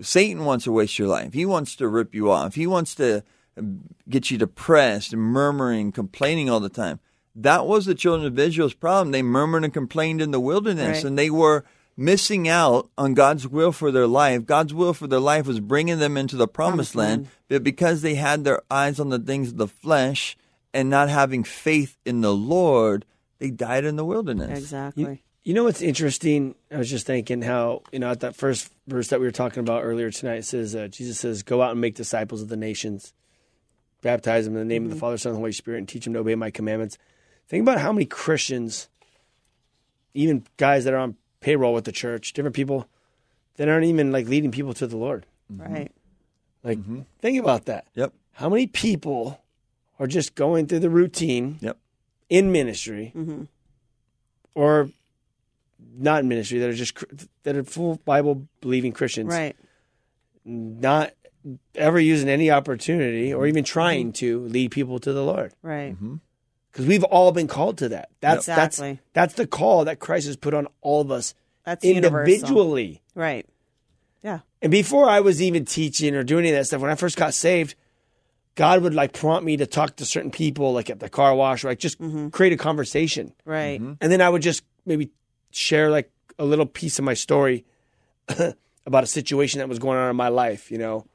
Satan 0.00 0.44
wants 0.44 0.66
to 0.66 0.72
waste 0.72 0.96
your 0.96 1.08
life. 1.08 1.32
He 1.32 1.44
wants 1.44 1.74
to 1.76 1.88
rip 1.88 2.14
you 2.14 2.30
off. 2.30 2.54
He 2.54 2.68
wants 2.68 2.94
to 2.94 3.24
uh, 3.58 3.62
get 4.08 4.30
you 4.30 4.38
depressed 4.38 5.12
and 5.12 5.20
murmuring, 5.20 5.90
complaining 5.90 6.48
all 6.48 6.60
the 6.60 6.68
time. 6.68 7.00
That 7.34 7.66
was 7.66 7.86
the 7.86 7.94
children 7.96 8.28
of 8.32 8.38
Israel's 8.38 8.72
problem. 8.74 9.10
They 9.10 9.22
murmured 9.22 9.64
and 9.64 9.74
complained 9.74 10.20
in 10.22 10.30
the 10.30 10.38
wilderness, 10.38 10.98
Right. 10.98 11.04
and 11.04 11.18
they 11.18 11.28
were 11.28 11.64
missing 11.96 12.46
out 12.48 12.88
on 12.96 13.14
God's 13.14 13.48
will 13.48 13.72
for 13.72 13.90
their 13.90 14.06
life. 14.06 14.46
God's 14.46 14.72
will 14.72 14.94
for 14.94 15.08
their 15.08 15.18
life 15.18 15.48
was 15.48 15.58
bringing 15.58 15.98
them 15.98 16.16
into 16.16 16.36
the 16.36 16.46
promised, 16.46 16.92
Promised 16.92 16.94
land, 16.94 17.22
land. 17.22 17.28
but 17.48 17.64
because 17.64 18.02
they 18.02 18.14
had 18.14 18.44
their 18.44 18.62
eyes 18.70 19.00
on 19.00 19.08
the 19.08 19.18
things 19.18 19.48
of 19.48 19.56
the 19.56 19.66
flesh 19.66 20.36
and 20.72 20.90
not 20.90 21.08
having 21.08 21.44
faith 21.44 21.96
in 22.04 22.20
the 22.20 22.34
Lord, 22.34 23.04
they 23.38 23.50
died 23.50 23.84
in 23.84 23.96
the 23.96 24.04
wilderness. 24.04 24.58
Exactly. 24.58 25.02
You, 25.02 25.18
you 25.42 25.54
know 25.54 25.64
what's 25.64 25.82
interesting? 25.82 26.54
I 26.70 26.78
was 26.78 26.90
just 26.90 27.06
thinking 27.06 27.42
how 27.42 27.82
you 27.92 27.98
know 27.98 28.10
at 28.10 28.20
that 28.20 28.36
first 28.36 28.70
verse 28.86 29.08
that 29.08 29.20
we 29.20 29.26
were 29.26 29.32
talking 29.32 29.60
about 29.60 29.82
earlier 29.82 30.10
tonight. 30.10 30.38
It 30.38 30.44
says 30.44 30.74
uh, 30.74 30.88
Jesus 30.88 31.18
says, 31.18 31.42
"Go 31.42 31.62
out 31.62 31.72
and 31.72 31.80
make 31.80 31.94
disciples 31.94 32.42
of 32.42 32.48
the 32.48 32.56
nations, 32.56 33.14
baptize 34.02 34.44
them 34.44 34.54
in 34.54 34.60
the 34.60 34.72
name 34.72 34.84
of 34.84 34.90
the 34.90 34.96
Father, 34.96 35.16
Son, 35.16 35.30
and 35.30 35.38
Holy 35.38 35.52
Spirit, 35.52 35.78
and 35.78 35.88
teach 35.88 36.04
them 36.04 36.12
to 36.12 36.20
obey 36.20 36.34
my 36.34 36.50
commandments." 36.50 36.98
Think 37.48 37.62
about 37.62 37.80
how 37.80 37.92
many 37.92 38.06
Christians, 38.06 38.88
even 40.14 40.44
guys 40.56 40.84
that 40.84 40.94
are 40.94 40.98
on 40.98 41.16
payroll 41.40 41.74
with 41.74 41.84
the 41.84 41.92
church, 41.92 42.32
different 42.32 42.54
people 42.54 42.86
that 43.56 43.68
aren't 43.68 43.86
even 43.86 44.12
like 44.12 44.28
leading 44.28 44.52
people 44.52 44.74
to 44.74 44.86
the 44.86 44.96
Lord. 44.96 45.26
Right. 45.48 45.90
Like, 46.62 46.78
think 47.20 47.40
about 47.40 47.64
that. 47.64 47.86
Yep. 47.94 48.12
How 48.32 48.48
many 48.48 48.66
people 48.66 49.40
are 50.00 50.06
just 50.08 50.34
going 50.34 50.66
through 50.66 50.80
the 50.80 50.90
routine 50.90 51.58
Yep. 51.60 51.78
in 52.28 52.50
ministry 52.50 53.12
Mm-hmm. 53.14 53.44
or 54.56 54.90
not 55.96 56.20
in 56.22 56.28
ministry 56.28 56.58
that 56.58 56.68
are 56.70 56.74
just 56.74 56.96
that 57.44 57.56
are 57.56 57.64
full 57.64 57.96
Bible 58.04 58.46
believing 58.60 58.92
Christians, 58.92 59.28
Right. 59.32 59.54
not 60.44 61.12
ever 61.74 61.98
using 62.00 62.28
any 62.28 62.50
opportunity 62.50 63.32
or 63.32 63.46
even 63.46 63.64
trying 63.64 64.12
to 64.14 64.40
lead 64.46 64.70
people 64.72 64.98
to 65.00 65.12
the 65.12 65.22
Lord. 65.22 65.52
Right. 65.62 65.96
Because 66.70 66.86
we've 66.86 67.04
all 67.04 67.32
been 67.32 67.48
called 67.48 67.78
to 67.78 67.88
that. 67.90 68.10
That's 68.20 68.46
Exactly. 68.48 68.92
that's 68.92 69.00
that's 69.14 69.34
the 69.34 69.46
call 69.46 69.84
that 69.86 69.98
Christ 69.98 70.26
has 70.26 70.36
put 70.36 70.54
on 70.54 70.66
all 70.82 71.00
of 71.00 71.10
us 71.10 71.34
That's 71.64 71.84
universal. 71.84 72.32
individually. 72.34 73.02
Right. 73.14 73.46
Yeah. 74.22 74.40
And 74.62 74.70
before 74.70 75.08
I 75.08 75.20
was 75.20 75.40
even 75.40 75.64
teaching 75.64 76.14
or 76.14 76.22
doing 76.22 76.44
any 76.44 76.50
of 76.54 76.56
that 76.60 76.66
stuff, 76.66 76.82
when 76.82 76.90
I 76.90 76.94
first 76.94 77.16
got 77.16 77.32
saved, 77.32 77.74
God 78.54 78.82
would 78.82 78.94
like 78.94 79.12
prompt 79.12 79.44
me 79.44 79.56
to 79.56 79.66
talk 79.66 79.96
to 79.96 80.04
certain 80.04 80.30
people, 80.30 80.72
like 80.72 80.90
at 80.90 81.00
the 81.00 81.08
car 81.08 81.34
wash, 81.34 81.64
or 81.64 81.68
like 81.68 81.78
just 81.78 82.00
mm-hmm. 82.00 82.28
create 82.28 82.52
a 82.52 82.56
conversation. 82.56 83.32
Right. 83.44 83.80
Mm-hmm. 83.80 83.94
And 84.00 84.12
then 84.12 84.20
I 84.20 84.28
would 84.28 84.42
just 84.42 84.64
maybe 84.84 85.10
share 85.50 85.90
like 85.90 86.10
a 86.38 86.44
little 86.44 86.66
piece 86.66 86.98
of 86.98 87.04
my 87.04 87.14
story 87.14 87.64
about 88.86 89.04
a 89.04 89.06
situation 89.06 89.58
that 89.58 89.68
was 89.68 89.78
going 89.78 89.98
on 89.98 90.10
in 90.10 90.16
my 90.16 90.28
life, 90.28 90.70
you 90.70 90.78
know, 90.78 91.06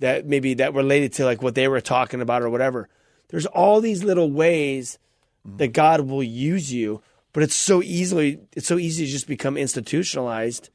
that 0.00 0.26
maybe 0.26 0.54
that 0.54 0.74
related 0.74 1.12
to 1.14 1.24
like 1.24 1.42
what 1.42 1.54
they 1.54 1.68
were 1.68 1.80
talking 1.80 2.20
about 2.20 2.42
or 2.42 2.50
whatever. 2.50 2.88
There's 3.28 3.46
all 3.46 3.80
these 3.80 4.04
little 4.04 4.30
ways 4.30 4.98
mm-hmm. 5.46 5.56
that 5.58 5.68
God 5.68 6.02
will 6.02 6.22
use 6.22 6.72
you, 6.72 7.02
but 7.32 7.42
it's 7.42 7.54
so 7.54 7.82
easily 7.82 8.40
it's 8.52 8.66
so 8.66 8.78
easy 8.78 9.06
to 9.06 9.10
just 9.10 9.26
become 9.26 9.56
institutionalized 9.56 10.70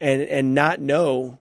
and 0.00 0.22
and 0.22 0.54
not 0.54 0.80
know 0.80 1.38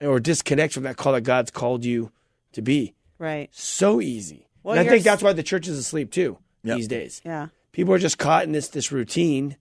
or 0.00 0.20
disconnect 0.20 0.74
from 0.74 0.84
that 0.84 0.96
call 0.96 1.12
that 1.12 1.22
God's 1.22 1.50
called 1.50 1.84
you 1.84 2.10
to 2.52 2.62
be. 2.62 2.94
Right. 3.18 3.48
So 3.52 4.00
easy. 4.00 4.48
Well, 4.62 4.76
and 4.78 4.86
I 4.88 4.90
think 4.90 5.04
that's 5.04 5.22
why 5.22 5.32
the 5.32 5.42
church 5.42 5.68
is 5.68 5.78
asleep 5.78 6.10
too 6.10 6.38
Yep. 6.64 6.76
these 6.76 6.88
days 6.88 7.22
Yeah. 7.24 7.48
people 7.72 7.92
are 7.94 7.98
just 7.98 8.18
caught 8.18 8.44
in 8.44 8.52
this 8.52 8.68
this 8.68 8.90
routine 8.90 9.56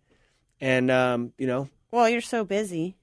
and 0.62 0.89
um 0.89 1.34
you 1.38 1.45
know 1.47 1.70
Well, 1.91 2.08
you're 2.10 2.22
so 2.22 2.43
busy. 2.45 2.95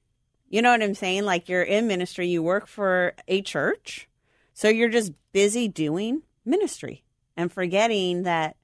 You 0.48 0.62
know 0.62 0.70
what 0.72 0.82
I'm 0.82 0.94
saying? 0.94 1.24
Like 1.24 1.48
you're 1.48 1.62
in 1.62 1.86
ministry, 1.86 2.26
you 2.28 2.42
work 2.42 2.66
for 2.66 3.12
a 3.28 3.40
church. 3.42 4.08
So 4.52 4.68
you're 4.68 4.88
just 4.88 5.12
busy 5.32 5.68
doing 5.68 6.22
ministry 6.44 7.04
and 7.36 7.52
forgetting 7.52 8.24
that 8.24 8.56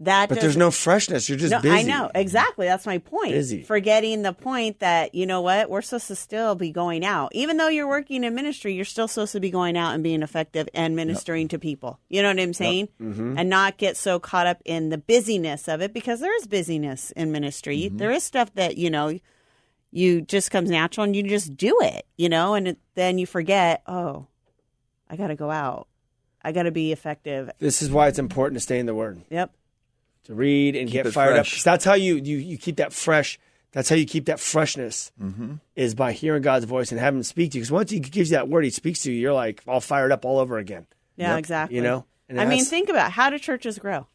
that 0.00 0.28
but 0.28 0.40
there's 0.40 0.58
no 0.58 0.70
freshness 0.70 1.26
you're 1.28 1.38
just 1.38 1.52
no, 1.52 1.60
busy 1.60 1.74
I 1.74 1.82
know 1.82 2.10
exactly. 2.14 2.66
That's 2.66 2.84
my 2.84 2.98
point. 2.98 3.32
Busy. 3.32 3.62
Forgetting 3.62 4.22
the 4.22 4.34
point 4.34 4.80
that 4.80 5.14
you 5.14 5.24
know 5.24 5.40
what 5.40 5.70
we're 5.70 5.80
supposed 5.80 6.08
to 6.08 6.16
still 6.16 6.54
be 6.54 6.70
going 6.70 7.04
out, 7.04 7.30
even 7.34 7.56
though 7.56 7.68
you're 7.68 7.88
working 7.88 8.22
in 8.22 8.34
ministry. 8.34 8.74
You're 8.74 8.84
still 8.84 9.08
supposed 9.08 9.32
to 9.32 9.40
be 9.40 9.50
going 9.50 9.76
out 9.76 9.94
and 9.94 10.02
being 10.02 10.22
effective 10.22 10.68
and 10.74 10.94
ministering 10.96 11.48
to 11.48 11.58
people. 11.58 11.98
You 12.10 12.20
know 12.20 12.28
what 12.28 12.40
I'm 12.40 12.52
saying? 12.52 12.88
Mm-hmm. 13.00 13.38
And 13.38 13.48
not 13.48 13.78
get 13.78 13.96
so 13.96 14.18
caught 14.18 14.46
up 14.46 14.60
in 14.66 14.90
the 14.90 14.98
busyness 14.98 15.66
of 15.66 15.80
it 15.80 15.94
because 15.94 16.20
there 16.20 16.36
is 16.36 16.46
busyness 16.46 17.10
in 17.12 17.32
ministry. 17.32 17.84
Mm-hmm. 17.84 17.96
There 17.96 18.10
is 18.10 18.22
stuff 18.22 18.52
that 18.54 18.76
you 18.76 18.90
know 18.90 19.18
you 19.92 20.20
just 20.20 20.50
comes 20.50 20.68
natural 20.68 21.04
and 21.04 21.16
you 21.16 21.22
just 21.22 21.56
do 21.56 21.80
it. 21.80 22.06
You 22.18 22.28
know, 22.28 22.52
and 22.52 22.68
it, 22.68 22.78
then 22.96 23.16
you 23.16 23.26
forget. 23.26 23.82
Oh, 23.86 24.26
I 25.08 25.16
got 25.16 25.28
to 25.28 25.36
go 25.36 25.50
out. 25.50 25.88
I 26.42 26.52
got 26.52 26.64
to 26.64 26.70
be 26.70 26.92
effective. 26.92 27.50
this 27.58 27.82
is 27.82 27.90
why 27.90 28.06
it's 28.06 28.20
important 28.20 28.54
to 28.56 28.60
stay 28.60 28.78
in 28.78 28.86
the 28.86 28.94
word 28.94 29.20
Yep. 29.30 29.52
To 30.26 30.34
read 30.34 30.76
and 30.76 30.90
get 30.90 31.06
it 31.06 31.12
fired 31.12 31.30
up 31.32 31.46
fresh. 31.46 31.54
'Cause 31.54 31.64
that's 31.64 31.84
how 31.84 31.94
you, 31.94 32.16
you 32.16 32.36
you 32.38 32.58
keep 32.58 32.76
that 32.76 32.92
fresh 32.92 33.38
that's 33.72 33.88
how 33.88 33.96
you 33.96 34.06
keep 34.06 34.26
that 34.26 34.40
freshness 34.40 35.10
Mm-hmm. 35.20 35.54
is 35.74 35.94
by 35.94 36.12
hearing 36.12 36.42
god's 36.42 36.64
voice 36.64 36.90
and 36.92 37.00
having 37.00 37.18
him 37.18 37.24
speak 37.24 37.52
to 37.52 37.58
you 37.58 37.62
because 37.62 37.72
once 37.72 37.90
he 37.90 38.00
gives 38.00 38.30
you 38.30 38.36
that 38.36 38.48
word 38.48 38.64
he 38.64 38.70
speaks 38.70 39.02
to 39.02 39.12
you 39.12 39.18
you're 39.20 39.32
like 39.34 39.62
all 39.66 39.80
fired 39.80 40.12
up 40.12 40.24
all 40.24 40.38
over 40.38 40.58
again 40.58 40.86
Yeah, 41.16 41.30
Yep. 41.30 41.38
exactly. 41.38 41.76
you 41.76 41.82
know 41.82 42.04
And 42.28 42.40
I 42.40 42.44
mean, 42.44 42.64
think 42.64 42.88
about 42.88 43.12
how 43.12 43.30
do 43.30 43.38
churches 43.38 43.78
grow? 43.78 44.06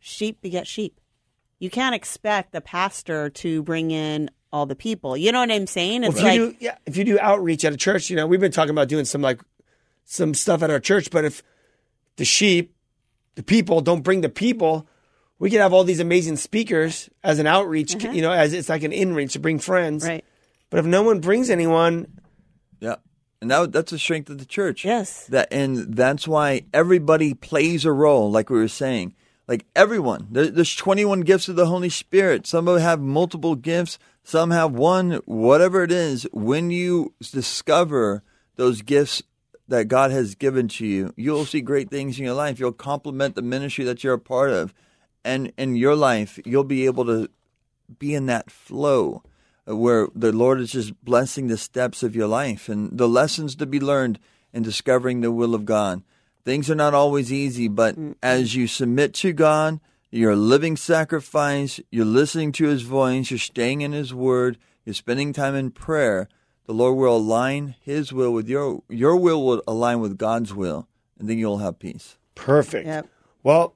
Sheep 0.00 0.40
beget 0.40 0.66
sheep. 0.66 0.98
You 1.58 1.70
can't 1.70 1.94
expect 1.94 2.52
the 2.52 2.60
pastor 2.60 3.28
to 3.30 3.62
bring 3.62 3.90
in 3.92 4.30
all 4.52 4.66
the 4.66 4.74
people. 4.74 5.16
You 5.16 5.30
know 5.32 5.40
what 5.40 5.50
I'm 5.52 5.66
saying? 5.68 6.02
It's 6.04 6.16
if 6.16 6.22
like 6.24 6.34
do 6.34 6.56
yeah 6.60 6.76
if 6.86 6.96
you 6.96 7.04
do 7.04 7.18
outreach 7.20 7.64
at 7.64 7.72
a 7.72 7.76
church 7.76 8.08
you 8.10 8.16
know 8.16 8.26
we've 8.26 8.40
been 8.40 8.52
talking 8.52 8.70
about 8.70 8.88
doing 8.88 9.04
some 9.04 9.20
like 9.22 9.40
some 10.04 10.32
stuff 10.34 10.62
at 10.62 10.70
our 10.70 10.80
church 10.80 11.10
but 11.10 11.24
if 11.24 11.42
the 12.16 12.24
sheep 12.24 12.74
the 13.36 13.42
people 13.42 13.80
don't 13.80 14.02
bring 14.02 14.20
the 14.22 14.28
people 14.28 14.86
we 15.42 15.50
could 15.50 15.60
have 15.60 15.72
all 15.72 15.84
these 15.84 16.00
amazing 16.00 16.36
speakers 16.36 17.10
as 17.24 17.38
an 17.38 17.46
outreach 17.46 17.96
mm-hmm. 17.96 18.14
you 18.14 18.22
know 18.22 18.32
as 18.32 18.52
it's 18.52 18.68
like 18.68 18.84
an 18.84 18.92
in-reach 18.92 19.32
to 19.32 19.38
bring 19.38 19.58
friends 19.58 20.06
right. 20.06 20.24
but 20.70 20.78
if 20.78 20.86
no 20.86 21.02
one 21.02 21.20
brings 21.20 21.50
anyone 21.50 22.06
Yeah. 22.80 22.96
And 23.40 23.50
that, 23.50 23.72
that's 23.72 23.90
the 23.90 23.98
strength 23.98 24.30
of 24.30 24.38
the 24.38 24.44
church. 24.44 24.84
Yes. 24.84 25.26
That 25.26 25.48
and 25.52 25.96
that's 25.96 26.28
why 26.28 26.62
everybody 26.72 27.34
plays 27.34 27.84
a 27.84 27.90
role, 27.92 28.30
like 28.30 28.48
we 28.48 28.58
were 28.58 28.68
saying. 28.68 29.14
Like 29.48 29.66
everyone, 29.74 30.28
there, 30.30 30.48
there's 30.48 30.76
21 30.76 31.22
gifts 31.22 31.48
of 31.48 31.56
the 31.56 31.66
Holy 31.66 31.88
Spirit. 31.88 32.46
Some 32.46 32.68
of 32.68 32.80
have 32.80 33.00
multiple 33.00 33.56
gifts. 33.56 33.98
Some 34.22 34.52
have 34.52 34.70
one. 34.70 35.20
Whatever 35.24 35.82
it 35.82 35.90
is, 35.90 36.24
when 36.32 36.70
you 36.70 37.14
discover 37.20 38.22
those 38.54 38.80
gifts 38.80 39.24
that 39.66 39.88
God 39.88 40.12
has 40.12 40.36
given 40.36 40.68
to 40.68 40.86
you, 40.86 41.12
you'll 41.16 41.44
see 41.44 41.60
great 41.60 41.90
things 41.90 42.20
in 42.20 42.24
your 42.24 42.34
life. 42.34 42.60
You'll 42.60 42.70
complement 42.70 43.34
the 43.34 43.42
ministry 43.42 43.84
that 43.86 44.04
you're 44.04 44.14
a 44.14 44.20
part 44.20 44.50
of, 44.50 44.72
and 45.24 45.52
in 45.56 45.76
your 45.76 45.96
life, 45.96 46.38
you'll 46.44 46.64
be 46.64 46.86
able 46.86 47.04
to 47.06 47.28
be 47.98 48.14
in 48.14 48.26
that 48.26 48.50
flow 48.50 49.22
uh, 49.68 49.76
where 49.76 50.08
the 50.14 50.32
Lord 50.32 50.60
is 50.60 50.72
just 50.72 51.04
blessing 51.04 51.46
the 51.46 51.56
steps 51.56 52.02
of 52.02 52.16
your 52.16 52.26
life 52.26 52.68
and 52.68 52.96
the 52.96 53.08
lessons 53.08 53.54
to 53.56 53.66
be 53.66 53.80
learned 53.80 54.18
in 54.52 54.62
discovering 54.62 55.20
the 55.20 55.30
will 55.30 55.54
of 55.54 55.64
God. 55.64 56.02
Things 56.44 56.70
are 56.70 56.74
not 56.74 56.94
always 56.94 57.32
easy, 57.32 57.68
but 57.68 57.96
as 58.22 58.56
you 58.56 58.66
submit 58.66 59.14
to 59.14 59.32
God, 59.32 59.80
you're 60.10 60.32
a 60.32 60.36
living 60.36 60.76
sacrifice, 60.76 61.80
you're 61.90 62.04
listening 62.04 62.52
to 62.52 62.66
His 62.66 62.82
voice, 62.82 63.30
you're 63.30 63.38
staying 63.38 63.80
in 63.80 63.92
His 63.92 64.12
Word, 64.12 64.58
you're 64.84 64.94
spending 64.94 65.32
time 65.32 65.54
in 65.54 65.70
prayer, 65.70 66.28
the 66.66 66.74
Lord 66.74 66.96
will 66.96 67.16
align 67.16 67.76
His 67.80 68.12
will 68.12 68.32
with 68.32 68.48
your 68.48 68.82
your 68.88 69.16
will 69.16 69.44
will 69.44 69.62
align 69.66 70.00
with 70.00 70.18
God's 70.18 70.52
will, 70.52 70.88
and 71.18 71.28
then 71.28 71.38
you'll 71.38 71.58
have 71.58 71.78
peace. 71.78 72.16
Perfect. 72.34 72.86
Yep. 72.86 73.08
Well, 73.42 73.74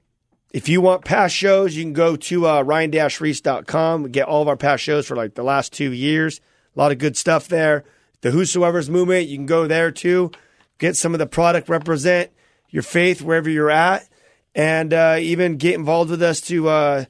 if 0.57 0.67
you 0.67 0.81
want 0.81 1.05
past 1.05 1.35
shows, 1.35 1.75
you 1.75 1.83
can 1.83 1.93
go 1.93 2.15
to 2.15 2.47
uh, 2.47 2.63
ryan-ries.com. 2.63 4.09
Get 4.09 4.27
all 4.27 4.41
of 4.41 4.47
our 4.47 4.57
past 4.57 4.81
shows 4.81 5.05
for 5.05 5.15
like 5.15 5.35
the 5.35 5.43
last 5.43 5.71
two 5.71 5.93
years. 5.93 6.41
A 6.75 6.79
lot 6.79 6.91
of 6.91 6.97
good 6.97 7.15
stuff 7.15 7.47
there. 7.47 7.83
the 8.21 8.31
Whosoevers 8.31 8.89
movement. 8.89 9.27
You 9.27 9.37
can 9.37 9.45
go 9.45 9.67
there 9.67 9.91
too, 9.91 10.31
get 10.79 10.97
some 10.97 11.13
of 11.13 11.19
the 11.19 11.27
product, 11.27 11.69
represent 11.69 12.31
your 12.71 12.81
faith 12.81 13.21
wherever 13.21 13.47
you're 13.47 13.69
at, 13.69 14.09
and 14.55 14.95
uh, 14.95 15.17
even 15.19 15.57
get 15.57 15.75
involved 15.75 16.09
with 16.09 16.23
us 16.23 16.41
to 16.41 16.69
uh, 16.69 17.05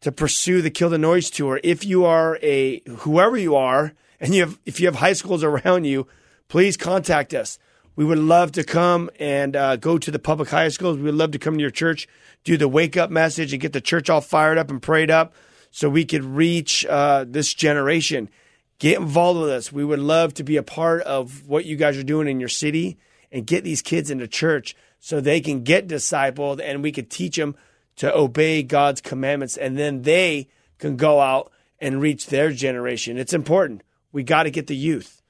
to 0.00 0.10
pursue 0.10 0.60
the 0.60 0.68
Kill 0.68 0.90
the 0.90 0.98
Noise 0.98 1.30
tour. 1.30 1.60
If 1.62 1.84
you 1.84 2.04
are 2.04 2.36
a 2.42 2.82
whoever 2.88 3.36
you 3.36 3.54
are, 3.54 3.92
and 4.18 4.34
you 4.34 4.40
have 4.40 4.58
if 4.66 4.80
you 4.80 4.88
have 4.88 4.96
high 4.96 5.12
schools 5.12 5.44
around 5.44 5.84
you, 5.84 6.08
please 6.48 6.76
contact 6.76 7.32
us. 7.32 7.60
We 7.98 8.04
would 8.04 8.20
love 8.20 8.52
to 8.52 8.62
come 8.62 9.10
and 9.18 9.56
uh, 9.56 9.74
go 9.74 9.98
to 9.98 10.12
the 10.12 10.20
public 10.20 10.50
high 10.50 10.68
schools. 10.68 10.98
We 10.98 11.02
would 11.02 11.16
love 11.16 11.32
to 11.32 11.38
come 11.40 11.54
to 11.54 11.60
your 11.60 11.72
church, 11.72 12.06
do 12.44 12.56
the 12.56 12.68
wake 12.68 12.96
up 12.96 13.10
message, 13.10 13.52
and 13.52 13.60
get 13.60 13.72
the 13.72 13.80
church 13.80 14.08
all 14.08 14.20
fired 14.20 14.56
up 14.56 14.70
and 14.70 14.80
prayed 14.80 15.10
up, 15.10 15.34
so 15.72 15.90
we 15.90 16.04
could 16.04 16.22
reach 16.24 16.86
uh, 16.86 17.24
this 17.26 17.52
generation. 17.52 18.30
Get 18.78 19.00
involved 19.00 19.40
with 19.40 19.50
us. 19.50 19.72
We 19.72 19.84
would 19.84 19.98
love 19.98 20.32
to 20.34 20.44
be 20.44 20.56
a 20.56 20.62
part 20.62 21.02
of 21.02 21.48
what 21.48 21.64
you 21.64 21.74
guys 21.74 21.98
are 21.98 22.04
doing 22.04 22.28
in 22.28 22.38
your 22.38 22.48
city 22.48 22.98
and 23.32 23.44
get 23.44 23.64
these 23.64 23.82
kids 23.82 24.12
into 24.12 24.28
church 24.28 24.76
so 25.00 25.20
they 25.20 25.40
can 25.40 25.64
get 25.64 25.88
discipled 25.88 26.60
and 26.62 26.84
we 26.84 26.92
could 26.92 27.10
teach 27.10 27.34
them 27.34 27.56
to 27.96 28.16
obey 28.16 28.62
God's 28.62 29.00
commandments 29.00 29.56
and 29.56 29.76
then 29.76 30.02
they 30.02 30.46
can 30.78 30.96
go 30.96 31.18
out 31.18 31.50
and 31.80 32.00
reach 32.00 32.28
their 32.28 32.52
generation. 32.52 33.18
It's 33.18 33.34
important. 33.34 33.82
We 34.12 34.22
got 34.22 34.44
to 34.44 34.52
get 34.52 34.68
the 34.68 34.76
youth. 34.76 35.20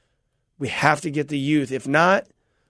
We 0.59 0.69
have 0.69 1.01
to 1.01 1.11
get 1.11 1.29
the 1.29 1.39
youth. 1.39 1.73
If 1.73 1.89
not, 1.89 2.27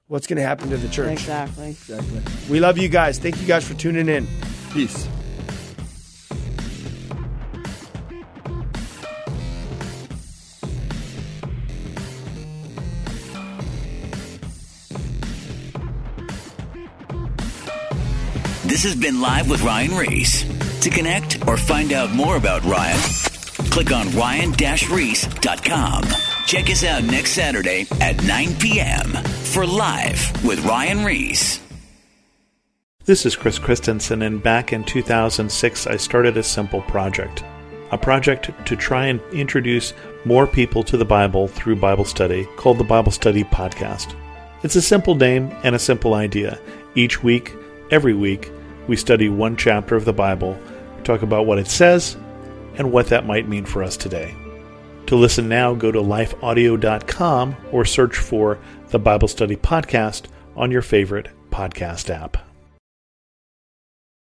what's 0.09 0.27
going 0.27 0.39
to 0.39 0.43
happen 0.43 0.71
to 0.71 0.77
the 0.77 0.89
church? 0.89 1.13
Exactly. 1.13 1.71
Exactly. 1.71 2.21
We 2.51 2.61
love 2.61 2.79
you 2.79 2.89
guys. 2.89 3.19
Thank 3.19 3.41
you 3.41 3.47
guys 3.47 3.67
for 3.67 3.75
tuning 3.75 4.09
in. 4.09 4.27
Peace. 4.73 5.07
This 18.65 18.85
has 18.85 18.95
been 18.95 19.21
Live 19.21 19.49
with 19.49 19.63
Ryan 19.63 19.97
Ries. 19.97 20.45
To 20.83 20.91
connect 20.91 21.47
or 21.49 21.57
find 21.57 21.93
out 21.93 22.13
more 22.13 22.37
about 22.37 22.63
Ryan, 22.65 23.01
click 23.71 23.91
on 23.91 24.09
ryan-ries.com. 24.13 26.05
Check 26.49 26.71
us 26.71 26.83
out 26.83 27.05
next 27.05 27.33
Saturday 27.33 27.87
at 28.01 28.25
9 28.25 28.57
p.m. 28.57 29.13
for 29.53 29.67
Live 29.67 30.43
with 30.43 30.65
Ryan 30.65 31.05
Ries. 31.05 31.61
This 33.05 33.27
is 33.27 33.37
Chris 33.37 33.59
Christensen, 33.59 34.23
and 34.23 34.43
back 34.43 34.73
in 34.73 34.83
2006, 34.83 35.87
I 35.87 35.99
started 35.99 36.39
a 36.39 36.43
simple 36.43 36.81
project. 36.81 37.45
A 37.91 37.99
project 37.99 38.51
to 38.67 38.77
try 38.77 39.09
and 39.09 39.21
introduce 39.31 39.93
more 40.25 40.47
people 40.47 40.83
to 40.85 40.97
the 40.97 41.05
Bible 41.05 41.49
through 41.49 41.77
Bible 41.77 42.07
study 42.07 42.49
called 42.57 42.79
the 42.79 42.83
Bible 42.83 43.13
Study 43.13 43.45
Podcast. 43.45 44.15
It's 44.63 44.77
a 44.77 44.81
simple 44.81 45.17
name 45.17 45.55
and 45.65 45.75
a 45.75 45.79
simple 45.79 46.15
idea. 46.15 46.59
Each 46.95 47.23
week, 47.23 47.53
every 47.91 48.15
week, 48.15 48.51
we 48.87 48.97
study 48.97 49.29
one 49.29 49.55
chapter 49.59 49.97
of 49.97 50.07
the 50.07 50.15
Bible, 50.15 50.59
talk 51.05 51.21
about 51.21 51.45
what 51.45 51.59
it 51.59 51.67
says, 51.67 52.17
and 52.77 52.91
what 52.91 53.09
that 53.09 53.27
might 53.27 53.51
mean 53.51 53.67
for 53.67 53.83
us 53.83 53.99
today. 53.99 54.35
To 55.09 55.17
listen 55.17 55.49
now, 55.49 55.75
go 55.75 55.91
to 55.91 56.01
lifeaudio.com 56.01 57.57
or 57.73 57.87
search 57.87 58.19
for 58.19 58.59
the 58.89 58.99
Bible 58.99 59.27
Study 59.27 59.57
Podcast 59.57 60.27
on 60.55 60.71
your 60.71 60.83
favorite 60.83 61.29
podcast 61.51 62.11
app. 62.11 62.48